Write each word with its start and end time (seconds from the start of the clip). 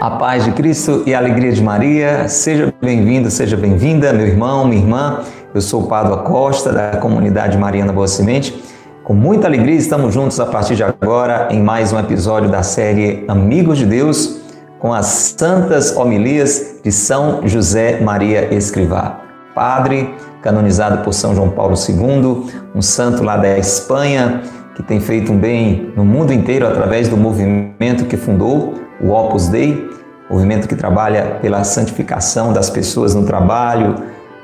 A 0.00 0.12
paz 0.12 0.44
de 0.44 0.52
Cristo 0.52 1.02
e 1.04 1.14
a 1.14 1.18
alegria 1.18 1.52
de 1.52 1.62
Maria. 1.62 2.26
Seja 2.26 2.72
bem-vindo, 2.80 3.30
seja 3.30 3.54
bem-vinda, 3.54 4.14
meu 4.14 4.26
irmão, 4.26 4.66
minha 4.66 4.80
irmã. 4.80 5.20
Eu 5.52 5.60
sou 5.60 5.82
o 5.82 5.86
Padre 5.88 6.16
Costa, 6.24 6.72
da 6.72 6.96
comunidade 6.96 7.58
Mariana 7.58 7.92
Boa 7.92 8.08
Semente. 8.08 8.64
Com 9.04 9.12
muita 9.12 9.46
alegria, 9.46 9.74
estamos 9.74 10.14
juntos 10.14 10.40
a 10.40 10.46
partir 10.46 10.74
de 10.74 10.82
agora 10.82 11.48
em 11.50 11.62
mais 11.62 11.92
um 11.92 11.98
episódio 11.98 12.48
da 12.48 12.62
série 12.62 13.26
Amigos 13.28 13.76
de 13.76 13.84
Deus, 13.84 14.40
com 14.78 14.90
as 14.90 15.04
santas 15.04 15.94
homilias 15.94 16.76
de 16.82 16.90
São 16.90 17.46
José 17.46 18.00
Maria 18.00 18.54
Escrivá. 18.54 19.19
Padre, 19.60 20.14
canonizado 20.40 21.04
por 21.04 21.12
São 21.12 21.34
João 21.34 21.50
Paulo 21.50 21.74
II, 21.76 22.50
um 22.74 22.80
santo 22.80 23.22
lá 23.22 23.36
da 23.36 23.58
Espanha, 23.58 24.40
que 24.74 24.82
tem 24.82 25.00
feito 25.00 25.30
um 25.30 25.36
bem 25.36 25.92
no 25.94 26.02
mundo 26.02 26.32
inteiro 26.32 26.66
através 26.66 27.08
do 27.08 27.16
movimento 27.18 28.06
que 28.06 28.16
fundou, 28.16 28.72
o 29.02 29.10
Opus 29.10 29.48
Dei, 29.48 29.86
movimento 30.30 30.66
que 30.66 30.74
trabalha 30.74 31.36
pela 31.42 31.62
santificação 31.62 32.54
das 32.54 32.70
pessoas 32.70 33.14
no 33.14 33.26
trabalho, 33.26 33.96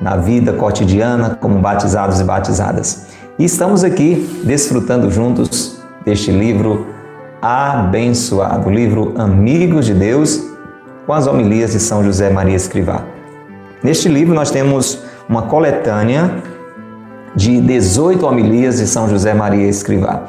na 0.02 0.16
vida 0.16 0.52
cotidiana, 0.52 1.38
como 1.40 1.60
batizados 1.60 2.20
e 2.20 2.24
batizadas. 2.24 3.06
E 3.38 3.44
estamos 3.46 3.84
aqui 3.84 4.42
desfrutando 4.44 5.10
juntos 5.10 5.80
deste 6.04 6.30
livro 6.30 6.88
abençoado, 7.40 8.68
o 8.68 8.70
livro 8.70 9.14
Amigos 9.16 9.86
de 9.86 9.94
Deus, 9.94 10.42
com 11.06 11.14
as 11.14 11.26
homilias 11.26 11.72
de 11.72 11.80
São 11.80 12.04
José 12.04 12.28
Maria 12.28 12.54
Escrivá. 12.54 13.02
Neste 13.82 14.08
livro 14.08 14.34
nós 14.34 14.50
temos 14.50 15.05
uma 15.28 15.42
coletânea 15.42 16.42
de 17.34 17.60
18 17.60 18.26
homilias 18.26 18.78
de 18.78 18.86
São 18.86 19.08
José 19.08 19.34
Maria 19.34 19.68
Escrivá. 19.68 20.24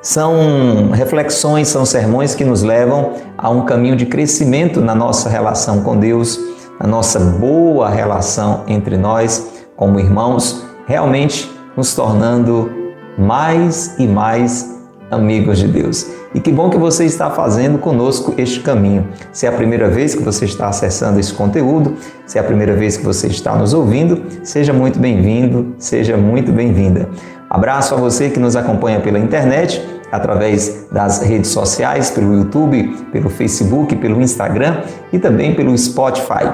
São 0.00 0.90
reflexões, 0.92 1.68
são 1.68 1.84
sermões 1.84 2.34
que 2.34 2.44
nos 2.44 2.62
levam 2.62 3.14
a 3.36 3.50
um 3.50 3.64
caminho 3.64 3.96
de 3.96 4.06
crescimento 4.06 4.80
na 4.80 4.94
nossa 4.94 5.28
relação 5.28 5.82
com 5.82 5.96
Deus, 5.96 6.38
na 6.80 6.86
nossa 6.86 7.18
boa 7.18 7.88
relação 7.88 8.62
entre 8.68 8.96
nós 8.96 9.64
como 9.76 10.00
irmãos, 10.00 10.64
realmente 10.86 11.50
nos 11.76 11.94
tornando 11.94 12.70
mais 13.18 13.94
e 13.98 14.06
mais 14.06 14.74
amigos 15.10 15.58
de 15.58 15.68
Deus. 15.68 16.06
E 16.36 16.40
que 16.40 16.52
bom 16.52 16.68
que 16.68 16.76
você 16.76 17.06
está 17.06 17.30
fazendo 17.30 17.78
conosco 17.78 18.34
este 18.36 18.60
caminho. 18.60 19.08
Se 19.32 19.46
é 19.46 19.48
a 19.48 19.52
primeira 19.52 19.88
vez 19.88 20.14
que 20.14 20.22
você 20.22 20.44
está 20.44 20.68
acessando 20.68 21.18
esse 21.18 21.32
conteúdo, 21.32 21.94
se 22.26 22.36
é 22.36 22.42
a 22.42 22.44
primeira 22.44 22.74
vez 22.74 22.98
que 22.98 23.02
você 23.02 23.26
está 23.26 23.56
nos 23.56 23.72
ouvindo, 23.72 24.22
seja 24.42 24.70
muito 24.70 24.98
bem-vindo, 24.98 25.74
seja 25.78 26.14
muito 26.18 26.52
bem-vinda. 26.52 27.08
Abraço 27.48 27.94
a 27.94 27.96
você 27.96 28.28
que 28.28 28.38
nos 28.38 28.54
acompanha 28.54 29.00
pela 29.00 29.18
internet 29.18 29.82
através 30.12 30.86
das 30.92 31.22
redes 31.22 31.48
sociais, 31.48 32.10
pelo 32.10 32.34
YouTube, 32.34 32.82
pelo 33.10 33.30
Facebook, 33.30 33.96
pelo 33.96 34.20
Instagram 34.20 34.82
e 35.10 35.18
também 35.18 35.54
pelo 35.54 35.76
Spotify. 35.78 36.52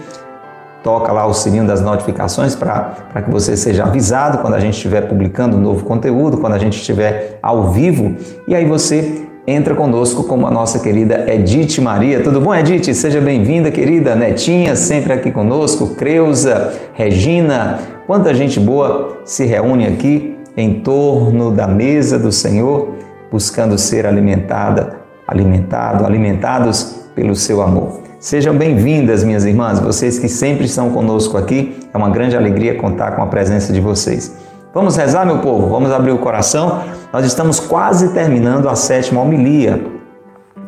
toca 0.83 1.13
lá 1.13 1.27
o 1.27 1.33
sininho 1.33 1.67
das 1.67 1.81
notificações 1.81 2.55
para 2.55 3.23
que 3.25 3.31
você 3.31 3.57
seja 3.57 3.85
avisado 3.85 4.39
quando 4.39 4.55
a 4.55 4.61
gente 4.61 4.75
estiver 4.75 5.03
publicando 5.03 5.57
novo 5.57 5.85
conteúdo, 5.85 6.39
quando 6.39 6.55
a 6.55 6.59
gente 6.59 6.79
estiver 6.79 7.39
ao 7.43 7.71
vivo, 7.71 8.17
e 8.47 8.55
aí 8.55 8.65
você 8.65 9.27
entra 9.47 9.75
conosco 9.75 10.25
como 10.25 10.47
a 10.47 10.51
nossa 10.51 10.79
querida 10.79 11.25
Edith 11.29 11.81
Maria. 11.81 12.23
Tudo 12.23 12.41
bom, 12.41 12.55
Edith? 12.55 12.95
Seja 12.95 13.21
bem-vinda, 13.21 13.71
querida 13.71 14.15
Netinha, 14.15 14.77
sempre 14.77 15.13
aqui 15.13 15.31
conosco, 15.33 15.95
Creuza, 15.95 16.75
Regina. 16.95 17.79
Quanta 18.07 18.33
gente 18.35 18.61
boa 18.61 19.19
se 19.25 19.45
reúne 19.45 19.87
aqui 19.87 20.37
em 20.57 20.81
torno 20.81 21.51
da 21.51 21.67
mesa 21.67 22.19
do 22.19 22.31
Senhor, 22.31 22.91
buscando 23.31 23.79
ser 23.79 24.07
alimentada, 24.07 25.01
alimentado, 25.27 26.05
alimentados 26.05 27.09
pelo 27.15 27.35
seu 27.35 27.63
amor. 27.63 28.12
Sejam 28.23 28.57
bem-vindas, 28.57 29.25
minhas 29.25 29.45
irmãs, 29.45 29.81
vocês 29.81 30.17
que 30.17 30.29
sempre 30.29 30.67
estão 30.67 30.91
conosco 30.91 31.37
aqui. 31.37 31.77
É 31.93 31.99
uma 31.99 32.09
grande 32.09 32.37
alegria 32.37 32.79
contar 32.79 33.17
com 33.17 33.23
a 33.23 33.27
presença 33.27 33.73
de 33.73 33.81
vocês. 33.81 34.33
Vamos 34.73 34.95
rezar, 34.95 35.27
meu 35.27 35.41
povo? 35.41 35.69
Vamos 35.69 35.91
abrir 35.91 36.13
o 36.13 36.19
coração. 36.19 36.85
Nós 37.13 37.27
estamos 37.27 37.59
quase 37.59 38.11
terminando 38.11 38.69
a 38.69 38.77
sétima 38.77 39.21
homilia. 39.21 39.85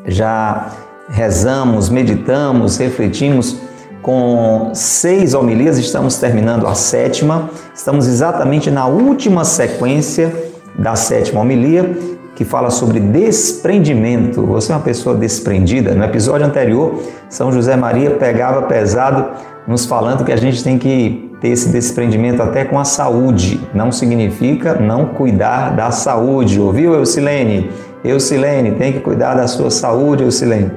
Já 0.04 0.72
rezamos, 1.08 1.88
meditamos, 1.88 2.76
refletimos 2.76 3.56
com 4.02 4.72
seis 4.74 5.32
homilias, 5.32 5.78
estamos 5.78 6.16
terminando 6.16 6.66
a 6.66 6.74
sétima. 6.74 7.50
Estamos 7.72 8.08
exatamente 8.08 8.68
na 8.68 8.86
última 8.88 9.44
sequência 9.44 10.34
da 10.76 10.96
sétima 10.96 11.42
homilia, 11.42 11.96
que 12.34 12.44
fala 12.44 12.70
sobre 12.70 12.98
desprendimento. 13.00 14.44
Você 14.46 14.72
é 14.72 14.74
uma 14.74 14.82
pessoa 14.82 15.14
desprendida. 15.14 15.94
No 15.94 16.04
episódio 16.04 16.46
anterior, 16.46 17.02
São 17.28 17.52
José 17.52 17.76
Maria 17.76 18.10
pegava 18.12 18.62
pesado 18.62 19.26
nos 19.66 19.86
falando 19.86 20.24
que 20.24 20.32
a 20.32 20.36
gente 20.36 20.62
tem 20.62 20.78
que 20.78 21.32
ter 21.40 21.48
esse 21.48 21.68
desprendimento 21.68 22.42
até 22.42 22.64
com 22.64 22.78
a 22.78 22.84
saúde. 22.84 23.60
Não 23.72 23.92
significa 23.92 24.74
não 24.74 25.06
cuidar 25.06 25.76
da 25.76 25.90
saúde. 25.90 26.60
Ouviu, 26.60 26.94
Eucilene? 26.94 27.70
Eucilene, 28.04 28.72
tem 28.72 28.92
que 28.92 29.00
cuidar 29.00 29.34
da 29.34 29.46
sua 29.46 29.70
saúde, 29.70 30.24
Eucilene. 30.24 30.70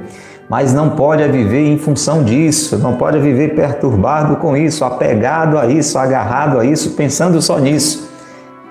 Mas 0.49 0.73
não 0.73 0.91
pode 0.91 1.27
viver 1.27 1.67
em 1.67 1.77
função 1.77 2.23
disso, 2.23 2.77
não 2.77 2.95
pode 2.95 3.19
viver 3.19 3.53
perturbado 3.53 4.37
com 4.37 4.55
isso, 4.55 4.85
apegado 4.85 5.57
a 5.57 5.65
isso, 5.65 5.97
agarrado 5.97 6.57
a 6.57 6.65
isso, 6.65 6.91
pensando 6.91 7.41
só 7.41 7.59
nisso. 7.59 8.09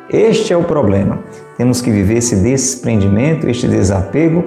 Este 0.09 0.55
é 0.55 0.57
o 0.57 0.65
problema. 0.65 1.19
Temos 1.57 1.81
que 1.81 1.91
viver 1.91 2.19
esse 2.19 2.37
desprendimento, 2.37 3.49
este 3.49 3.67
desapego 3.67 4.45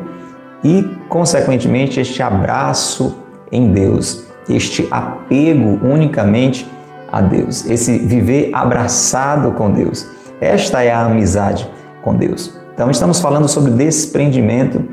e, 0.63 0.83
consequentemente, 1.07 1.99
este 1.99 2.21
abraço 2.21 3.17
em 3.51 3.71
Deus 3.71 4.29
este 4.49 4.87
apego 4.89 5.79
unicamente 5.83 6.69
a 7.11 7.21
Deus, 7.21 7.65
esse 7.65 7.97
viver 7.99 8.49
abraçado 8.53 9.51
com 9.51 9.71
Deus. 9.71 10.07
Esta 10.41 10.83
é 10.83 10.91
a 10.91 11.05
amizade 11.05 11.69
com 12.01 12.15
Deus. 12.15 12.57
Então, 12.73 12.89
estamos 12.89 13.19
falando 13.19 13.47
sobre 13.47 13.71
desprendimento 13.71 14.83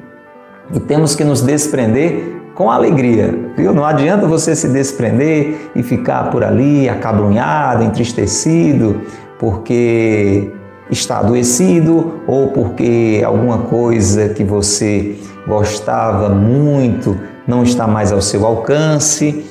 e 0.72 0.80
temos 0.80 1.14
que 1.14 1.24
nos 1.24 1.40
desprender 1.40 2.34
com 2.54 2.70
alegria, 2.70 3.52
viu? 3.56 3.72
Não 3.72 3.84
adianta 3.84 4.26
você 4.26 4.56
se 4.56 4.68
desprender 4.68 5.70
e 5.74 5.82
ficar 5.82 6.30
por 6.30 6.42
ali 6.42 6.88
acabrunhado, 6.88 7.84
entristecido, 7.84 9.02
porque 9.38 10.52
está 10.90 11.18
adoecido 11.18 12.20
ou 12.26 12.48
porque 12.48 13.22
alguma 13.24 13.58
coisa 13.58 14.28
que 14.28 14.44
você 14.44 15.16
gostava 15.46 16.28
muito 16.28 17.18
não 17.46 17.62
está 17.62 17.86
mais 17.86 18.12
ao 18.12 18.20
seu 18.20 18.46
alcance. 18.46 19.44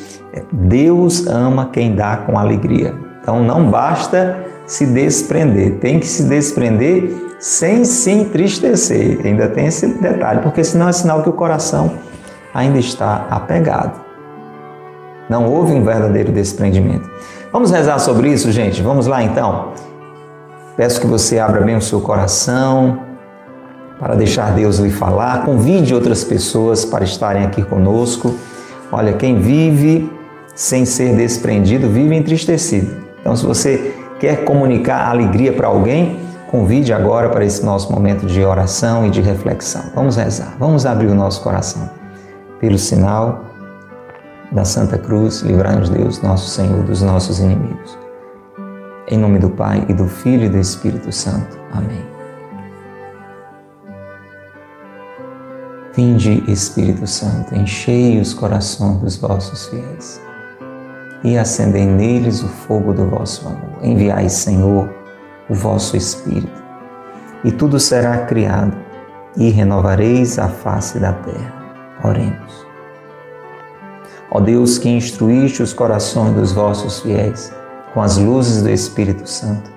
Deus 0.51 1.27
ama 1.27 1.69
quem 1.71 1.95
dá 1.95 2.17
com 2.17 2.37
alegria. 2.37 2.93
Então 3.21 3.41
não 3.41 3.69
basta 3.69 4.37
se 4.65 4.85
desprender, 4.85 5.77
tem 5.79 5.99
que 5.99 6.07
se 6.07 6.23
desprender 6.23 7.11
sem 7.39 7.85
se 7.85 8.11
entristecer. 8.11 9.19
Ainda 9.23 9.47
tem 9.47 9.67
esse 9.67 9.87
detalhe, 9.99 10.41
porque 10.41 10.63
senão 10.63 10.89
é 10.89 10.91
sinal 10.91 11.21
que 11.21 11.29
o 11.29 11.33
coração 11.33 11.93
ainda 12.53 12.79
está 12.79 13.27
apegado. 13.29 13.99
Não 15.29 15.45
houve 15.45 15.73
um 15.73 15.83
verdadeiro 15.83 16.31
desprendimento. 16.31 17.09
Vamos 17.51 17.71
rezar 17.71 17.99
sobre 17.99 18.29
isso, 18.29 18.51
gente? 18.51 18.81
Vamos 18.81 19.07
lá 19.07 19.23
então. 19.23 19.73
Peço 20.77 20.99
que 20.99 21.07
você 21.07 21.39
abra 21.39 21.61
bem 21.61 21.75
o 21.75 21.81
seu 21.81 22.01
coração 22.01 22.99
para 23.99 24.15
deixar 24.15 24.53
Deus 24.53 24.77
lhe 24.77 24.91
falar. 24.91 25.45
Convide 25.45 25.93
outras 25.93 26.23
pessoas 26.23 26.83
para 26.83 27.03
estarem 27.03 27.43
aqui 27.43 27.63
conosco. 27.63 28.35
Olha, 28.91 29.13
quem 29.13 29.39
vive 29.39 30.11
sem 30.53 30.85
ser 30.85 31.15
desprendido 31.15 31.89
vive 31.89 32.15
entristecido. 32.15 33.05
Então, 33.21 33.35
se 33.35 33.45
você 33.45 33.95
quer 34.19 34.43
comunicar 34.43 35.09
alegria 35.09 35.53
para 35.53 35.67
alguém, 35.67 36.19
convide 36.51 36.93
agora 36.93 37.29
para 37.29 37.43
esse 37.43 37.65
nosso 37.65 37.91
momento 37.91 38.25
de 38.25 38.43
oração 38.43 39.05
e 39.05 39.09
de 39.09 39.21
reflexão. 39.21 39.83
Vamos 39.95 40.17
rezar, 40.17 40.55
vamos 40.59 40.85
abrir 40.85 41.07
o 41.07 41.15
nosso 41.15 41.41
coração. 41.41 41.89
Pelo 42.59 42.77
sinal 42.77 43.45
da 44.51 44.63
Santa 44.63 44.97
Cruz, 44.97 45.41
livrai-nos 45.41 45.89
Deus, 45.89 46.21
nosso 46.21 46.49
Senhor, 46.49 46.83
dos 46.83 47.01
nossos 47.01 47.39
inimigos. 47.39 48.04
Em 49.07 49.19
nome 49.19 49.37
do 49.37 49.51
Pai 49.51 49.85
e 49.87 49.93
do 49.93 50.07
Filho 50.07 50.45
e 50.45 50.49
do 50.49 50.57
Espírito 50.57 51.11
Santo. 51.11 51.59
Amém. 51.71 52.03
Vinde, 55.93 56.43
Espírito 56.51 57.05
Santo, 57.05 57.53
enchei 57.53 58.19
os 58.19 58.33
corações 58.33 58.97
dos 58.97 59.15
vossos 59.17 59.67
fiéis 59.67 60.19
e 61.23 61.37
acendei 61.37 61.85
neles 61.85 62.41
o 62.41 62.47
fogo 62.47 62.93
do 62.93 63.05
vosso 63.05 63.47
amor. 63.47 63.77
Enviai, 63.83 64.27
Senhor, 64.27 64.89
o 65.47 65.53
vosso 65.53 65.95
Espírito, 65.95 66.63
e 67.43 67.51
tudo 67.51 67.79
será 67.79 68.25
criado, 68.25 68.75
e 69.37 69.51
renovareis 69.51 70.39
a 70.39 70.47
face 70.47 70.97
da 70.97 71.13
terra. 71.13 71.53
Oremos. 72.03 72.65
Ó 74.31 74.39
Deus 74.39 74.79
que 74.79 74.89
instruíste 74.89 75.61
os 75.61 75.73
corações 75.73 76.33
dos 76.33 76.51
vossos 76.51 77.01
fiéis 77.01 77.53
com 77.95 78.01
as 78.01 78.17
luzes 78.17 78.61
do 78.61 78.69
Espírito 78.69 79.25
Santo, 79.25 79.71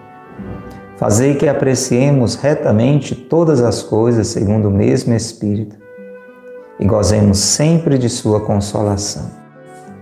fazei 0.96 1.36
que 1.36 1.48
apreciemos 1.48 2.34
retamente 2.34 3.14
todas 3.14 3.62
as 3.62 3.80
coisas 3.80 4.26
segundo 4.26 4.66
o 4.66 4.72
mesmo 4.72 5.14
Espírito 5.14 5.76
e 6.80 6.84
gozemos 6.84 7.38
sempre 7.38 7.96
de 7.96 8.08
Sua 8.08 8.40
consolação. 8.40 9.30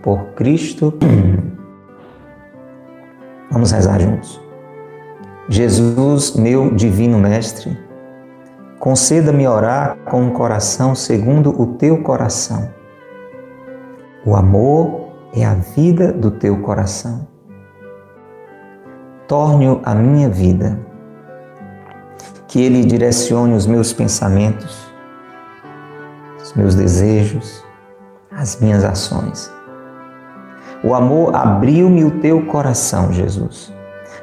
Por 0.02 0.32
Cristo. 0.34 0.94
Vamos 3.52 3.70
rezar 3.70 4.00
juntos. 4.00 4.40
Jesus, 5.48 6.34
meu 6.36 6.74
divino 6.74 7.18
Mestre, 7.18 7.78
conceda-me 8.78 9.46
orar 9.46 9.98
com 10.06 10.22
um 10.22 10.30
coração 10.30 10.94
segundo 10.94 11.50
o 11.60 11.74
teu 11.74 12.02
coração. 12.02 12.70
O 14.24 14.34
amor 14.34 15.12
é 15.34 15.44
a 15.44 15.54
vida 15.54 16.12
do 16.12 16.30
teu 16.30 16.62
coração. 16.62 17.35
Torne-o 19.28 19.80
a 19.84 19.94
minha 19.94 20.28
vida, 20.28 20.78
que 22.46 22.60
ele 22.60 22.84
direcione 22.84 23.54
os 23.54 23.66
meus 23.66 23.92
pensamentos, 23.92 24.86
os 26.42 26.52
meus 26.54 26.74
desejos, 26.74 27.64
as 28.30 28.60
minhas 28.60 28.84
ações. 28.84 29.52
O 30.84 30.94
amor 30.94 31.34
abriu-me 31.34 32.04
o 32.04 32.20
teu 32.20 32.46
coração, 32.46 33.12
Jesus 33.12 33.74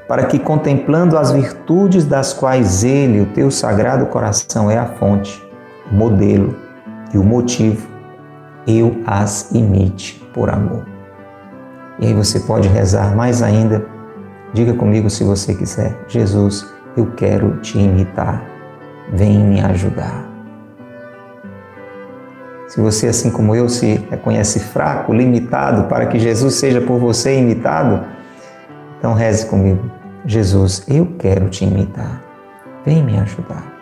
para 0.07 0.25
que, 0.25 0.37
contemplando 0.37 1.17
as 1.17 1.31
virtudes 1.31 2.05
das 2.05 2.33
quais 2.33 2.83
Ele, 2.83 3.21
o 3.21 3.25
teu 3.27 3.49
sagrado 3.49 4.05
coração, 4.07 4.69
é 4.69 4.77
a 4.77 4.85
fonte, 4.85 5.41
o 5.91 5.95
modelo 5.95 6.55
e 7.13 7.17
o 7.17 7.23
motivo, 7.23 7.87
eu 8.67 9.01
as 9.05 9.51
imite 9.51 10.15
por 10.33 10.49
amor. 10.49 10.85
E 11.99 12.07
aí 12.07 12.13
você 12.13 12.39
pode 12.39 12.67
rezar 12.67 13.15
mais 13.15 13.41
ainda. 13.41 13.85
Diga 14.53 14.73
comigo 14.73 15.09
se 15.09 15.23
você 15.23 15.53
quiser: 15.55 15.97
Jesus, 16.07 16.71
eu 16.95 17.07
quero 17.17 17.57
te 17.57 17.79
imitar, 17.79 18.43
vem 19.11 19.39
me 19.39 19.61
ajudar. 19.61 20.29
Se 22.67 22.79
você, 22.79 23.07
assim 23.07 23.29
como 23.29 23.55
eu, 23.55 23.69
se 23.69 23.95
reconhece 24.09 24.59
fraco, 24.59 25.13
limitado, 25.13 25.87
para 25.87 26.07
que 26.07 26.17
Jesus 26.17 26.55
seja 26.55 26.81
por 26.81 26.99
você 26.99 27.37
imitado, 27.37 28.03
então 28.97 29.13
reze 29.13 29.45
comigo. 29.45 29.91
Jesus, 30.25 30.83
eu 30.87 31.05
quero 31.19 31.49
te 31.49 31.65
imitar. 31.65 32.23
Vem 32.85 33.03
me 33.03 33.19
ajudar. 33.19 33.73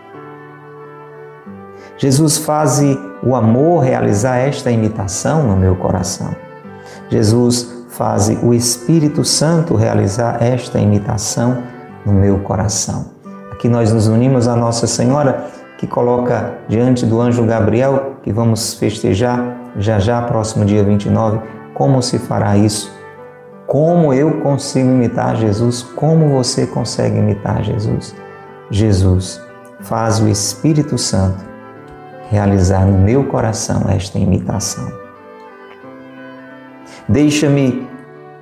Jesus 1.98 2.38
faz 2.38 2.82
o 3.24 3.36
amor 3.36 3.84
realizar 3.84 4.38
esta 4.38 4.72
imitação 4.72 5.48
no 5.48 5.56
meu 5.56 5.76
coração. 5.76 6.36
Jesus 7.10 7.81
faz 7.92 8.30
o 8.44 8.54
Espírito 8.54 9.24
Santo 9.24 9.76
realizar 9.76 10.42
esta 10.42 10.80
imitação 10.80 11.64
no 12.06 12.12
meu 12.12 12.40
coração. 12.40 13.12
Aqui 13.52 13.70
nós 13.70 13.94
nos 13.94 14.08
unimos 14.08 14.48
à 14.48 14.56
Nossa 14.56 14.88
Senhora, 14.88 15.46
que 15.78 15.88
coloca 15.88 16.56
diante 16.68 17.06
do 17.06 17.22
anjo 17.22 17.46
Gabriel, 17.46 18.18
que 18.24 18.34
vamos 18.34 18.74
festejar 18.74 19.72
já 19.78 20.00
já, 20.00 20.22
próximo 20.22 20.66
dia 20.66 20.84
29, 20.84 21.40
como 21.74 22.02
se 22.02 22.20
fará 22.20 22.58
isso 22.58 23.02
como 23.72 24.14
eu 24.14 24.42
consigo 24.42 24.90
imitar 24.90 25.38
Jesus? 25.38 25.82
Como 25.82 26.28
você 26.28 26.68
consegue 26.68 27.18
imitar 27.18 27.64
Jesus? 27.64 28.14
Jesus 28.70 29.42
faz 29.80 30.20
o 30.20 30.28
Espírito 30.28 30.98
Santo 30.98 31.42
realizar 32.30 32.86
no 32.86 32.98
meu 32.98 33.24
coração 33.30 33.86
esta 33.88 34.20
imitação. 34.20 35.01
Deixa-me 37.12 37.88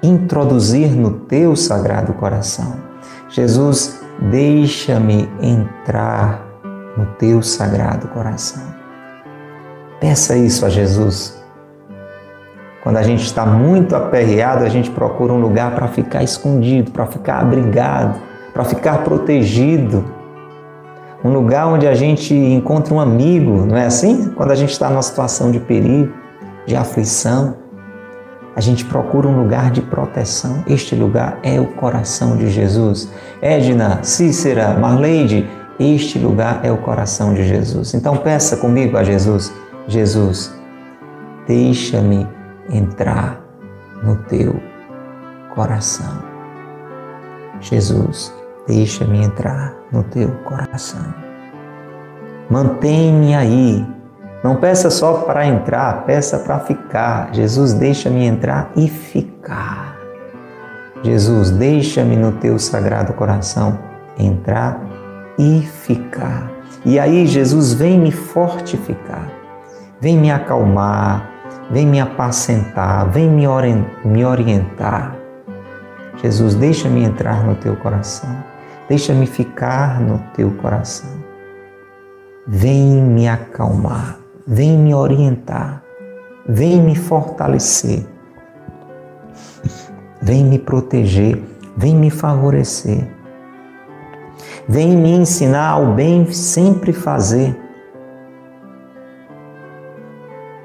introduzir 0.01 0.89
no 0.91 1.11
teu 1.11 1.55
sagrado 1.55 2.13
coração. 2.13 2.77
Jesus, 3.29 4.01
deixa-me 4.31 5.29
entrar 5.41 6.45
no 6.97 7.05
teu 7.17 7.41
sagrado 7.41 8.07
coração. 8.09 8.63
Peça 9.99 10.37
isso 10.37 10.65
a 10.65 10.69
Jesus 10.69 11.39
quando 12.81 12.95
a 12.95 13.03
gente 13.03 13.23
está 13.23 13.45
muito 13.45 13.95
aperreado, 13.95 14.63
a 14.63 14.69
gente 14.69 14.89
procura 14.89 15.33
um 15.33 15.39
lugar 15.39 15.75
para 15.75 15.87
ficar 15.89 16.23
escondido, 16.23 16.91
para 16.91 17.05
ficar 17.05 17.39
abrigado, 17.39 18.19
para 18.53 18.63
ficar 18.63 19.03
protegido. 19.03 20.05
Um 21.23 21.31
lugar 21.31 21.67
onde 21.67 21.85
a 21.85 21.93
gente 21.93 22.33
encontra 22.33 22.93
um 22.93 22.99
amigo, 22.99 23.65
não 23.65 23.75
é 23.75 23.85
assim? 23.85 24.29
Quando 24.29 24.51
a 24.51 24.55
gente 24.55 24.71
está 24.71 24.89
numa 24.89 25.01
situação 25.01 25.51
de 25.51 25.59
perigo, 25.59 26.13
de 26.65 26.75
aflição, 26.75 27.57
a 28.55 28.61
gente 28.61 28.85
procura 28.85 29.27
um 29.27 29.41
lugar 29.41 29.71
de 29.71 29.81
proteção. 29.81 30.63
Este 30.67 30.95
lugar 30.95 31.39
é 31.43 31.59
o 31.59 31.67
coração 31.67 32.35
de 32.35 32.49
Jesus. 32.49 33.09
Edna, 33.41 34.03
Cícera, 34.03 34.73
Marleide, 34.73 35.47
este 35.79 36.19
lugar 36.19 36.59
é 36.63 36.71
o 36.71 36.77
coração 36.77 37.33
de 37.33 37.47
Jesus. 37.47 37.93
Então 37.93 38.17
peça 38.17 38.57
comigo 38.57 38.97
a 38.97 39.03
Jesus: 39.03 39.53
Jesus, 39.87 40.53
deixa-me 41.47 42.27
entrar 42.69 43.41
no 44.03 44.15
teu 44.23 44.59
coração. 45.55 46.21
Jesus, 47.61 48.33
deixa-me 48.67 49.23
entrar 49.23 49.73
no 49.91 50.03
teu 50.03 50.29
coração. 50.43 51.13
Mantém-me 52.49 53.35
aí. 53.35 53.98
Não 54.43 54.55
peça 54.55 54.89
só 54.89 55.13
para 55.19 55.45
entrar, 55.45 56.05
peça 56.05 56.39
para 56.39 56.59
ficar. 56.59 57.33
Jesus, 57.33 57.73
deixa-me 57.73 58.25
entrar 58.25 58.71
e 58.75 58.87
ficar. 58.87 59.97
Jesus, 61.03 61.51
deixa-me 61.51 62.15
no 62.15 62.33
teu 62.33 62.57
sagrado 62.59 63.13
coração 63.13 63.79
entrar 64.17 64.79
e 65.37 65.61
ficar. 65.61 66.51
E 66.85 66.99
aí, 66.99 67.25
Jesus, 67.27 67.73
vem 67.73 67.99
me 67.99 68.11
fortificar, 68.11 69.29
vem 69.99 70.17
me 70.17 70.31
acalmar, 70.31 71.29
vem 71.69 71.85
me 71.85 71.99
apacentar, 71.99 73.09
vem 73.09 73.29
me, 73.29 73.45
me 74.05 74.25
orientar. 74.25 75.15
Jesus, 76.21 76.55
deixa-me 76.55 77.03
entrar 77.03 77.45
no 77.45 77.55
teu 77.55 77.75
coração, 77.77 78.29
deixa-me 78.87 79.25
ficar 79.25 79.99
no 79.99 80.19
teu 80.33 80.51
coração. 80.51 81.09
Vem 82.45 83.01
me 83.01 83.27
acalmar, 83.27 84.17
vem 84.49 84.75
me 84.79 84.95
orientar, 84.95 85.83
vem 86.47 86.81
me 86.81 86.95
fortalecer, 86.95 88.03
vem 90.19 90.43
me 90.43 90.57
proteger, 90.57 91.39
vem 91.77 91.95
me 91.95 92.09
favorecer. 92.09 93.07
Vem 94.67 94.95
me 94.95 95.11
ensinar 95.11 95.69
ao 95.69 95.93
bem 95.93 96.31
sempre 96.31 96.93
fazer. 96.93 97.59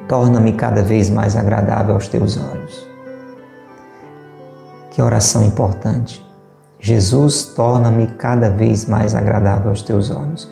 Torna-me 0.06 0.52
cada 0.52 0.82
vez 0.82 1.08
mais 1.08 1.34
agradável 1.34 1.94
aos 1.94 2.06
teus 2.06 2.36
olhos. 2.36 2.86
Que 4.90 5.00
oração 5.00 5.42
importante. 5.42 6.24
Jesus, 6.78 7.46
torna-me 7.56 8.06
cada 8.08 8.50
vez 8.50 8.84
mais 8.84 9.14
agradável 9.14 9.70
aos 9.70 9.80
teus 9.80 10.10
olhos. 10.10 10.50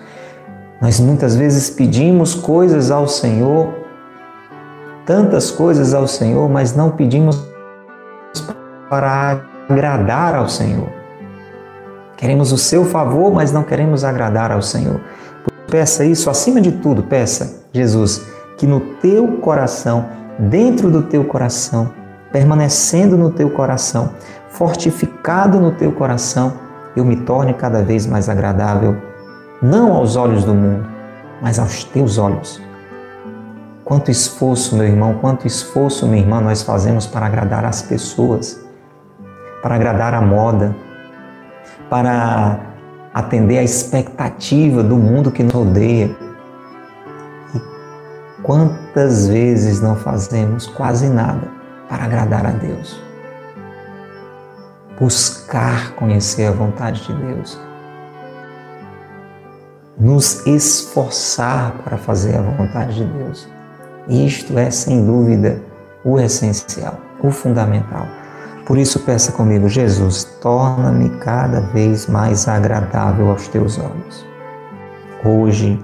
Nós 0.83 0.99
muitas 0.99 1.37
vezes 1.37 1.71
pedimos 1.71 2.35
coisas 2.35 2.91
ao 2.91 3.07
Senhor, 3.07 3.73
tantas 5.07 5.49
coisas 5.49 5.95
ao 5.95 6.09
Senhor, 6.09 6.51
mas 6.51 6.75
não 6.75 6.91
pedimos 6.91 7.41
para 8.91 9.45
agradar 9.69 10.35
ao 10.35 10.49
Senhor. 10.49 10.89
Queremos 12.17 12.51
o 12.51 12.59
seu 12.59 12.85
favor, 12.85 13.33
mas 13.33 13.53
não 13.53 13.62
queremos 13.62 14.03
agradar 14.03 14.51
ao 14.51 14.61
Senhor. 14.61 15.01
Peça 15.71 16.05
isso 16.05 16.29
acima 16.29 16.61
de 16.61 16.73
tudo, 16.73 17.05
peça, 17.05 17.62
Jesus, 17.73 18.27
que 18.59 18.67
no 18.67 18.81
teu 18.81 19.39
coração, 19.39 20.07
dentro 20.37 20.91
do 20.91 21.05
teu 21.05 21.25
coração, 21.25 21.93
permanecendo 22.33 23.17
no 23.17 23.31
teu 23.31 23.51
coração, 23.51 24.11
fortificado 24.51 25.61
no 25.61 25.71
teu 25.71 25.93
coração, 25.93 26.55
eu 26.97 27.05
me 27.05 27.17
torne 27.19 27.55
cada 27.55 27.83
vez 27.83 28.05
mais 28.05 28.29
agradável, 28.29 29.12
não 29.62 29.92
aos 29.92 30.16
olhos 30.16 30.45
do 30.45 30.54
mundo, 30.54 30.87
mas 31.40 31.59
aos 31.59 31.85
teus 31.85 32.19
olhos. 32.19 32.61
Quanto 33.85 34.11
esforço, 34.11 34.76
meu 34.76 34.87
irmão, 34.87 35.14
quanto 35.14 35.47
esforço, 35.47 36.07
minha 36.07 36.23
irmã, 36.23 36.40
nós 36.40 36.62
fazemos 36.62 37.07
para 37.07 37.26
agradar 37.26 37.64
as 37.64 37.83
pessoas, 37.83 38.61
para 39.62 39.75
agradar 39.75 40.14
a 40.14 40.21
moda, 40.21 40.75
para 41.88 42.59
atender 43.14 43.59
a 43.59 43.62
expectativa 43.62 44.83
do 44.83 44.97
mundo 44.97 45.31
que 45.31 45.42
nos 45.42 45.52
rodeia. 45.52 46.16
E 47.54 48.42
quantas 48.42 49.28
vezes 49.28 49.81
não 49.81 49.97
fazemos 49.97 50.66
quase 50.66 51.09
nada 51.09 51.49
para 51.88 52.04
agradar 52.04 52.47
a 52.47 52.50
Deus? 52.50 53.12
buscar 55.02 55.95
conhecer 55.97 56.47
a 56.47 56.52
vontade 56.52 57.02
de 57.02 57.12
Deus, 57.12 57.59
nos 59.99 60.47
esforçar 60.47 61.73
para 61.85 61.97
fazer 61.97 62.37
a 62.37 62.43
vontade 62.43 62.95
de 62.95 63.05
Deus. 63.05 63.49
Isto 64.09 64.59
é, 64.59 64.71
sem 64.71 65.05
dúvida, 65.05 65.61
o 66.05 66.19
essencial, 66.19 66.99
o 67.23 67.31
fundamental. 67.31 68.07
Por 68.67 68.79
isso, 68.79 69.01
peça 69.01 69.33
comigo, 69.33 69.69
Jesus, 69.69 70.25
torna-me 70.41 71.11
cada 71.19 71.61
vez 71.61 72.07
mais 72.07 72.49
agradável 72.49 73.31
aos 73.31 73.49
teus 73.49 73.79
olhos. 73.79 74.27
Hoje, 75.25 75.83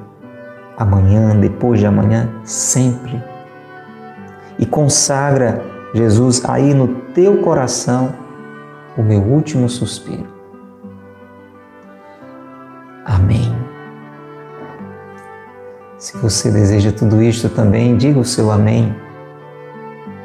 amanhã, 0.77 1.38
depois 1.38 1.81
de 1.81 1.87
amanhã, 1.87 2.29
sempre. 2.45 3.23
E 4.59 4.67
consagra, 4.67 5.62
Jesus, 5.95 6.45
aí 6.45 6.75
no 6.75 6.88
teu 7.12 7.41
coração 7.43 8.15
o 8.97 9.03
meu 9.03 9.21
último 9.21 9.69
suspiro. 9.69 10.27
Amém. 13.05 13.68
Se 15.99 16.17
você 16.17 16.49
deseja 16.49 16.93
tudo 16.93 17.21
isto 17.21 17.49
também, 17.49 17.97
diga 17.97 18.21
o 18.21 18.25
seu 18.25 18.52
amém. 18.52 18.95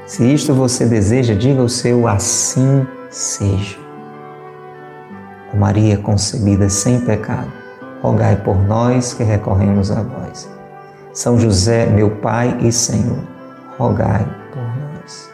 Se 0.06 0.32
isto 0.32 0.54
você 0.54 0.86
deseja, 0.86 1.34
diga 1.34 1.64
o 1.64 1.70
seu 1.70 2.08
assim 2.08 2.86
seja. 3.10 3.78
Ó 5.52 5.58
Maria 5.58 5.98
concebida 5.98 6.70
sem 6.70 7.00
pecado, 7.00 7.52
rogai 8.04 8.36
por 8.36 8.56
nós 8.68 9.16
que 9.16 9.24
recorremos 9.24 9.90
a 9.90 10.04
vós. 10.04 10.48
São 11.12 11.40
José, 11.40 11.88
meu 11.88 12.12
Pai 12.18 12.56
e 12.62 12.72
Senhor, 12.72 13.24
rogai 13.76 14.28
por 14.52 14.62
nós. 14.62 15.32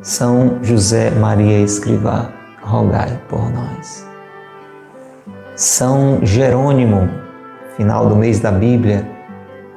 São 0.00 0.58
José 0.62 1.10
Maria 1.10 1.60
Escrivá, 1.60 2.32
rogai 2.62 3.20
por 3.28 3.50
nós. 3.50 4.06
São 5.54 6.20
Jerônimo, 6.22 7.21
final 7.76 8.08
do 8.08 8.16
mês 8.16 8.40
da 8.40 8.50
Bíblia, 8.50 9.06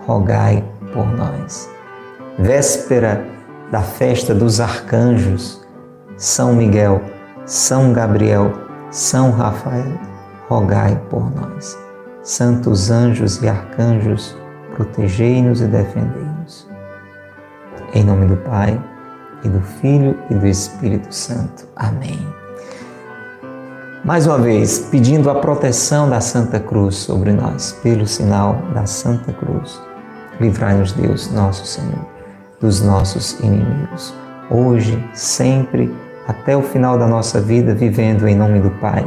rogai 0.06 0.64
por 0.94 1.06
nós. 1.16 1.70
Véspera 2.40 3.26
da 3.72 3.82
festa 3.82 4.34
dos 4.34 4.60
arcanjos, 4.60 5.66
São 6.18 6.54
Miguel, 6.54 7.02
São 7.46 7.94
Gabriel, 7.94 8.52
São 8.92 9.32
Rafael, 9.32 10.00
rogai 10.48 11.00
por 11.10 11.32
nós. 11.36 11.78
Santos 12.22 12.90
anjos 12.90 13.42
e 13.42 13.48
arcanjos, 13.48 14.36
protegei-nos 14.76 15.62
e 15.62 15.68
defendei-nos. 15.68 16.68
Em 17.94 18.04
nome 18.04 18.26
do 18.26 18.38
Pai, 18.38 18.80
e 19.46 19.50
do 19.50 19.62
Filho 19.62 20.18
e 20.30 20.36
do 20.36 20.48
Espírito 20.48 21.14
Santo. 21.14 21.68
Amém. 21.76 22.35
Mais 24.06 24.28
uma 24.28 24.38
vez, 24.38 24.78
pedindo 24.92 25.32
a 25.32 25.36
proteção 25.42 26.08
da 26.08 26.22
Santa 26.22 26.60
Cruz 26.60 26.94
sobre 26.94 27.32
nós, 27.32 27.72
pelo 27.82 28.06
sinal 28.06 28.56
da 28.72 28.86
Santa 28.86 29.34
Cruz. 29.34 29.82
Livrai-nos, 30.40 30.94
Deus, 30.94 31.32
nosso 31.32 31.66
Senhor, 31.66 32.06
dos 32.62 32.84
nossos 32.84 33.40
inimigos, 33.40 34.14
hoje, 34.52 35.04
sempre, 35.12 35.92
até 36.28 36.56
o 36.56 36.62
final 36.62 37.00
da 37.00 37.08
nossa 37.08 37.42
vida, 37.42 37.74
vivendo 37.74 38.28
em 38.28 38.36
nome 38.36 38.60
do 38.60 38.70
Pai 38.80 39.04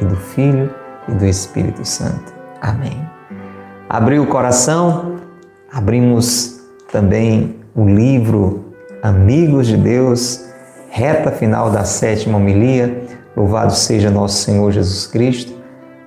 e 0.00 0.04
do 0.04 0.14
Filho 0.14 0.72
e 1.08 1.12
do 1.14 1.26
Espírito 1.26 1.84
Santo. 1.84 2.32
Amém. 2.60 2.96
Abriu 3.88 4.22
o 4.22 4.28
coração, 4.28 5.16
abrimos 5.72 6.60
também 6.92 7.56
o 7.74 7.84
livro 7.84 8.72
amigos 9.02 9.66
de 9.66 9.76
Deus, 9.76 10.44
reta 10.90 11.32
final 11.32 11.72
da 11.72 11.82
sétima 11.82 12.38
homilia. 12.38 13.07
Louvado 13.38 13.72
seja 13.72 14.10
nosso 14.10 14.42
Senhor 14.42 14.72
Jesus 14.72 15.06
Cristo, 15.06 15.52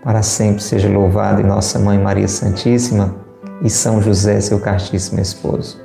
para 0.04 0.22
sempre 0.22 0.62
seja 0.62 0.90
louvado 0.90 1.40
e 1.40 1.46
nossa 1.46 1.80
Mãe 1.80 1.98
Maria 1.98 2.28
Santíssima 2.28 3.16
e 3.62 3.70
São 3.70 4.02
José, 4.02 4.42
seu 4.42 4.60
castíssimo 4.60 5.22
esposo. 5.22 5.80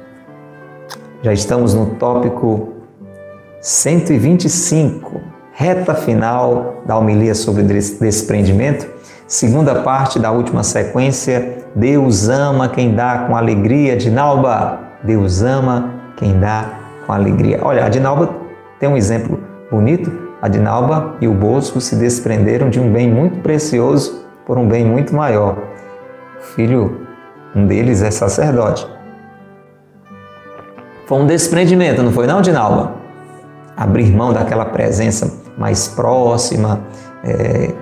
Já 1.23 1.33
estamos 1.33 1.73
no 1.73 1.87
tópico 2.00 2.73
125, 3.61 5.21
reta 5.53 5.95
final 5.95 6.83
da 6.85 6.99
homilia 6.99 7.33
sobre 7.33 7.62
desprendimento, 7.62 8.88
segunda 9.29 9.83
parte 9.83 10.19
da 10.19 10.33
última 10.33 10.65
sequência. 10.65 11.65
Deus 11.76 12.29
ama 12.29 12.69
quem 12.69 12.93
dá 12.93 13.19
com 13.29 13.37
alegria 13.37 13.97
de 13.97 14.11
Nauba. 14.11 14.81
Deus 15.05 15.43
ama 15.43 15.95
quem 16.17 16.41
dá 16.41 16.81
com 17.07 17.12
alegria. 17.12 17.61
Olha, 17.62 17.85
a 17.85 17.88
Dinalba 17.88 18.35
tem 18.81 18.88
um 18.88 18.97
exemplo 18.97 19.38
bonito. 19.71 20.25
A 20.40 20.49
Dinalba 20.49 21.16
e 21.21 21.26
o 21.26 21.33
Bosco 21.33 21.81
se 21.81 21.97
desprenderam 21.97 22.69
de 22.69 22.78
um 22.78 22.93
bem 22.93 23.11
muito 23.11 23.40
precioso 23.40 24.25
por 24.47 24.59
um 24.59 24.69
bem 24.69 24.85
muito 24.85 25.14
maior. 25.14 25.57
O 26.38 26.43
filho, 26.55 27.07
um 27.55 27.66
deles 27.66 28.02
é 28.02 28.11
sacerdote. 28.11 28.87
Foi 31.07 31.19
um 31.19 31.26
desprendimento, 31.26 32.02
não 32.02 32.12
foi 32.12 32.26
não, 32.26 32.40
Dinalba? 32.40 32.95
Abrir 33.76 34.14
mão 34.14 34.33
daquela 34.33 34.64
presença 34.64 35.33
mais 35.57 35.88
próxima, 35.88 36.81
é, 37.25 37.73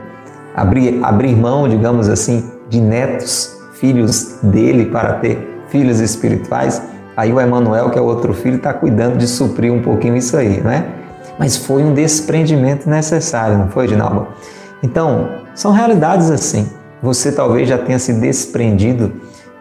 abrir, 0.54 1.02
abrir 1.02 1.34
mão, 1.36 1.68
digamos 1.68 2.08
assim, 2.08 2.50
de 2.68 2.80
netos, 2.80 3.56
filhos 3.74 4.38
dele 4.42 4.86
para 4.86 5.14
ter 5.14 5.62
filhos 5.68 6.00
espirituais 6.00 6.82
Aí 7.16 7.32
o 7.32 7.40
Emanuel, 7.40 7.90
que 7.90 7.98
é 7.98 8.02
outro 8.02 8.34
filho, 8.34 8.56
está 8.56 8.72
cuidando 8.72 9.16
de 9.16 9.28
suprir 9.28 9.72
um 9.72 9.80
pouquinho 9.80 10.16
isso 10.16 10.36
aí, 10.36 10.60
né? 10.60 10.86
Mas 11.38 11.56
foi 11.56 11.82
um 11.82 11.92
desprendimento 11.94 12.88
necessário, 12.88 13.58
não 13.58 13.68
foi, 13.68 13.86
Dinalba? 13.88 14.28
Então, 14.82 15.28
são 15.54 15.72
realidades 15.72 16.30
assim. 16.30 16.68
Você 17.02 17.32
talvez 17.32 17.68
já 17.68 17.78
tenha 17.78 17.98
se 17.98 18.12
desprendido 18.12 19.12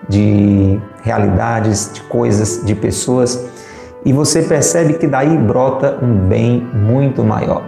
de 0.08 0.80
realidades, 1.02 1.92
de 1.94 2.02
coisas, 2.04 2.62
de 2.64 2.76
pessoas, 2.76 3.46
e 4.06 4.12
você 4.12 4.42
percebe 4.42 4.94
que 4.94 5.08
daí 5.08 5.38
brota 5.38 5.98
um 6.02 6.28
bem 6.28 6.62
muito 6.74 7.24
maior. 7.24 7.64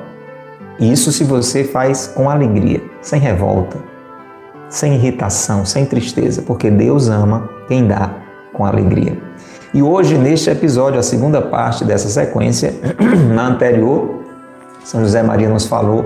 Isso 0.80 1.12
se 1.12 1.24
você 1.24 1.64
faz 1.64 2.08
com 2.08 2.30
alegria, 2.30 2.82
sem 3.02 3.20
revolta, 3.20 3.78
sem 4.70 4.96
irritação, 4.96 5.66
sem 5.66 5.86
tristeza, 5.86 6.42
porque 6.42 6.70
Deus 6.70 7.08
ama 7.08 7.50
quem 7.68 7.88
dá 7.88 8.12
com 8.52 8.66
alegria. 8.66 9.18
E 9.76 9.84
hoje, 9.84 10.18
neste 10.18 10.50
episódio, 10.50 10.98
a 10.98 11.04
segunda 11.04 11.42
parte 11.42 11.84
dessa 11.84 12.08
sequência, 12.08 12.74
na 13.36 13.48
anterior, 13.48 14.22
São 14.86 15.02
José 15.02 15.22
Maria 15.22 15.50
nos 15.50 15.66
falou 15.66 16.06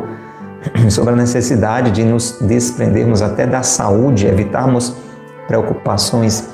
sobre 0.90 1.14
a 1.14 1.16
necessidade 1.16 1.92
de 1.92 2.04
nos 2.04 2.40
desprendermos 2.42 3.22
até 3.22 3.46
da 3.46 3.62
saúde, 3.62 4.26
evitarmos 4.26 4.96
preocupações 5.48 6.50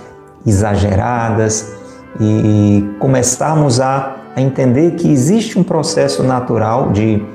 exageradas 0.45 1.77
e 2.19 2.85
começarmos 2.99 3.79
a, 3.79 4.17
a 4.35 4.41
entender 4.41 4.95
que 4.95 5.09
existe 5.09 5.57
um 5.57 5.63
processo 5.63 6.21
natural 6.21 6.91
de 6.91 7.25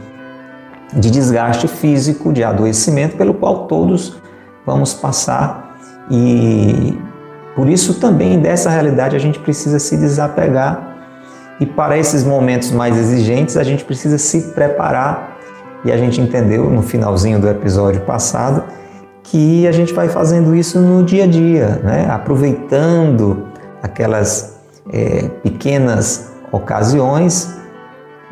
de 0.93 1.11
desgaste 1.11 1.69
físico, 1.69 2.33
de 2.33 2.43
adoecimento, 2.43 3.17
pelo 3.17 3.33
qual 3.33 3.69
todos 3.69 4.21
vamos 4.67 4.93
passar 4.93 5.77
e 6.11 6.99
por 7.55 7.69
isso 7.69 7.95
também 7.95 8.39
dessa 8.39 8.71
realidade 8.71 9.17
a 9.17 9.19
gente 9.19 9.39
precisa 9.39 9.79
se 9.79 9.97
desapegar 9.97 10.91
e 11.61 11.67
para 11.67 11.99
esses 11.99 12.25
momentos 12.25 12.71
mais 12.73 12.97
exigentes 12.97 13.57
a 13.57 13.63
gente 13.63 13.85
precisa 13.85 14.19
se 14.19 14.53
preparar 14.53 15.39
e 15.85 15.93
a 15.93 15.97
gente 15.97 16.21
entendeu 16.21 16.71
no 16.71 16.83
finalzinho 16.83 17.41
do 17.41 17.49
episódio 17.49 18.01
passado 18.03 18.65
que 19.23 19.67
a 19.67 19.73
gente 19.73 19.93
vai 19.93 20.09
fazendo 20.09 20.55
isso 20.55 20.81
no 20.81 21.05
dia 21.05 21.25
a 21.25 21.27
dia, 21.27 21.81
né? 21.83 22.09
aproveitando 22.11 23.47
aquelas 23.83 24.59
é, 24.93 25.29
pequenas 25.43 26.33
ocasiões 26.51 27.57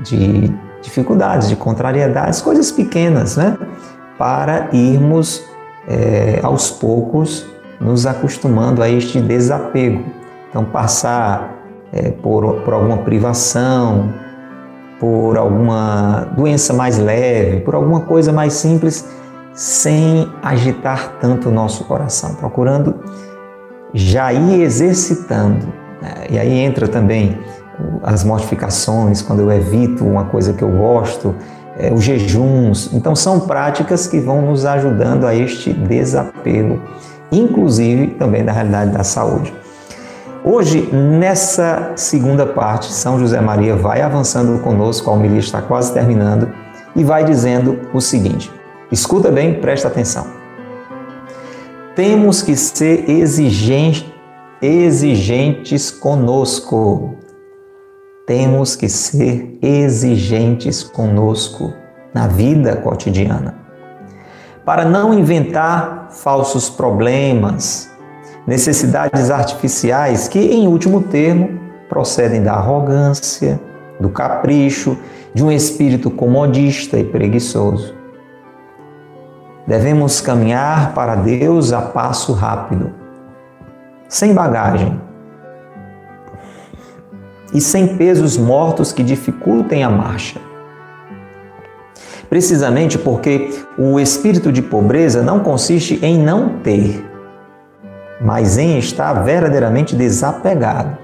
de 0.00 0.52
dificuldades, 0.82 1.48
de 1.48 1.56
contrariedades, 1.56 2.40
coisas 2.40 2.72
pequenas, 2.72 3.36
né? 3.36 3.56
para 4.18 4.68
irmos 4.72 5.44
é, 5.86 6.40
aos 6.42 6.70
poucos 6.70 7.46
nos 7.80 8.06
acostumando 8.06 8.82
a 8.82 8.88
este 8.88 9.20
desapego. 9.20 10.04
Então, 10.48 10.64
passar 10.64 11.56
é, 11.92 12.10
por, 12.10 12.62
por 12.62 12.74
alguma 12.74 12.98
privação, 12.98 14.12
por 14.98 15.36
alguma 15.36 16.28
doença 16.36 16.72
mais 16.72 16.98
leve, 16.98 17.60
por 17.60 17.74
alguma 17.74 18.00
coisa 18.00 18.32
mais 18.32 18.54
simples, 18.54 19.08
sem 19.54 20.30
agitar 20.42 21.18
tanto 21.20 21.48
o 21.48 21.52
nosso 21.52 21.84
coração, 21.84 22.34
procurando 22.34 22.94
já 23.94 24.32
ir 24.32 24.62
exercitando. 24.62 25.66
Né? 26.00 26.26
E 26.30 26.38
aí 26.38 26.58
entra 26.58 26.88
também 26.88 27.38
as 28.02 28.24
mortificações, 28.24 29.22
quando 29.22 29.40
eu 29.40 29.52
evito 29.52 30.04
uma 30.04 30.24
coisa 30.24 30.52
que 30.52 30.62
eu 30.62 30.70
gosto, 30.70 31.34
é, 31.78 31.92
os 31.92 32.02
jejuns. 32.02 32.92
Então, 32.92 33.14
são 33.14 33.40
práticas 33.40 34.06
que 34.06 34.18
vão 34.18 34.42
nos 34.42 34.66
ajudando 34.66 35.26
a 35.26 35.34
este 35.34 35.72
desapego, 35.72 36.80
inclusive 37.30 38.08
também 38.14 38.44
da 38.44 38.52
realidade 38.52 38.90
da 38.90 39.04
saúde. 39.04 39.52
Hoje, 40.44 40.88
nessa 40.92 41.92
segunda 41.96 42.46
parte, 42.46 42.92
São 42.92 43.18
José 43.18 43.40
Maria 43.40 43.76
vai 43.76 44.00
avançando 44.00 44.62
conosco, 44.62 45.10
a 45.10 45.12
homilia 45.12 45.40
está 45.40 45.60
quase 45.60 45.92
terminando, 45.92 46.48
e 46.94 47.04
vai 47.04 47.24
dizendo 47.24 47.80
o 47.92 48.00
seguinte: 48.00 48.50
escuta 48.90 49.30
bem, 49.30 49.60
presta 49.60 49.88
atenção. 49.88 50.26
Temos 51.94 52.42
que 52.42 52.54
ser 52.56 53.10
exigentes, 53.10 54.06
exigentes 54.62 55.90
conosco. 55.90 57.16
Temos 58.24 58.76
que 58.76 58.88
ser 58.88 59.58
exigentes 59.60 60.82
conosco 60.82 61.72
na 62.14 62.28
vida 62.28 62.76
cotidiana. 62.76 63.56
Para 64.64 64.84
não 64.84 65.12
inventar 65.12 65.97
falsos 66.22 66.68
problemas, 66.68 67.90
necessidades 68.46 69.30
artificiais 69.30 70.28
que, 70.28 70.38
em 70.38 70.66
último 70.66 71.02
termo, 71.02 71.60
procedem 71.88 72.42
da 72.42 72.54
arrogância, 72.54 73.60
do 74.00 74.08
capricho, 74.08 74.96
de 75.34 75.44
um 75.44 75.50
espírito 75.50 76.10
comodista 76.10 76.98
e 76.98 77.04
preguiçoso. 77.04 77.94
Devemos 79.66 80.20
caminhar 80.20 80.94
para 80.94 81.14
Deus 81.14 81.72
a 81.72 81.82
passo 81.82 82.32
rápido, 82.32 82.92
sem 84.08 84.32
bagagem 84.32 84.98
e 87.52 87.60
sem 87.60 87.96
pesos 87.96 88.36
mortos 88.36 88.92
que 88.92 89.02
dificultem 89.02 89.84
a 89.84 89.90
marcha. 89.90 90.47
Precisamente 92.28 92.98
porque 92.98 93.50
o 93.78 93.98
espírito 93.98 94.52
de 94.52 94.60
pobreza 94.60 95.22
não 95.22 95.40
consiste 95.40 95.98
em 96.02 96.18
não 96.18 96.58
ter, 96.58 97.04
mas 98.20 98.58
em 98.58 98.78
estar 98.78 99.14
verdadeiramente 99.24 99.96
desapegado. 99.96 100.98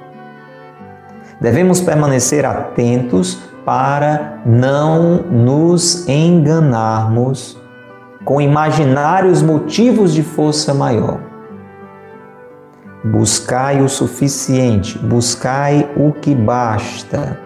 Devemos 1.41 1.81
permanecer 1.81 2.45
atentos 2.45 3.41
para 3.65 4.41
não 4.45 5.23
nos 5.23 6.07
enganarmos 6.07 7.59
com 8.25 8.41
imaginários 8.41 9.43
motivos 9.43 10.13
de 10.13 10.23
força 10.23 10.75
maior. 10.75 11.21
Buscai 13.05 13.83
o 13.83 13.89
suficiente, 13.89 14.99
buscai 14.99 15.91
o 15.97 16.13
que 16.13 16.35
basta, 16.35 17.39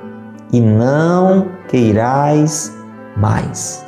e 0.52 0.60
não 0.60 1.48
queirais 1.68 2.77
mais. 3.18 3.84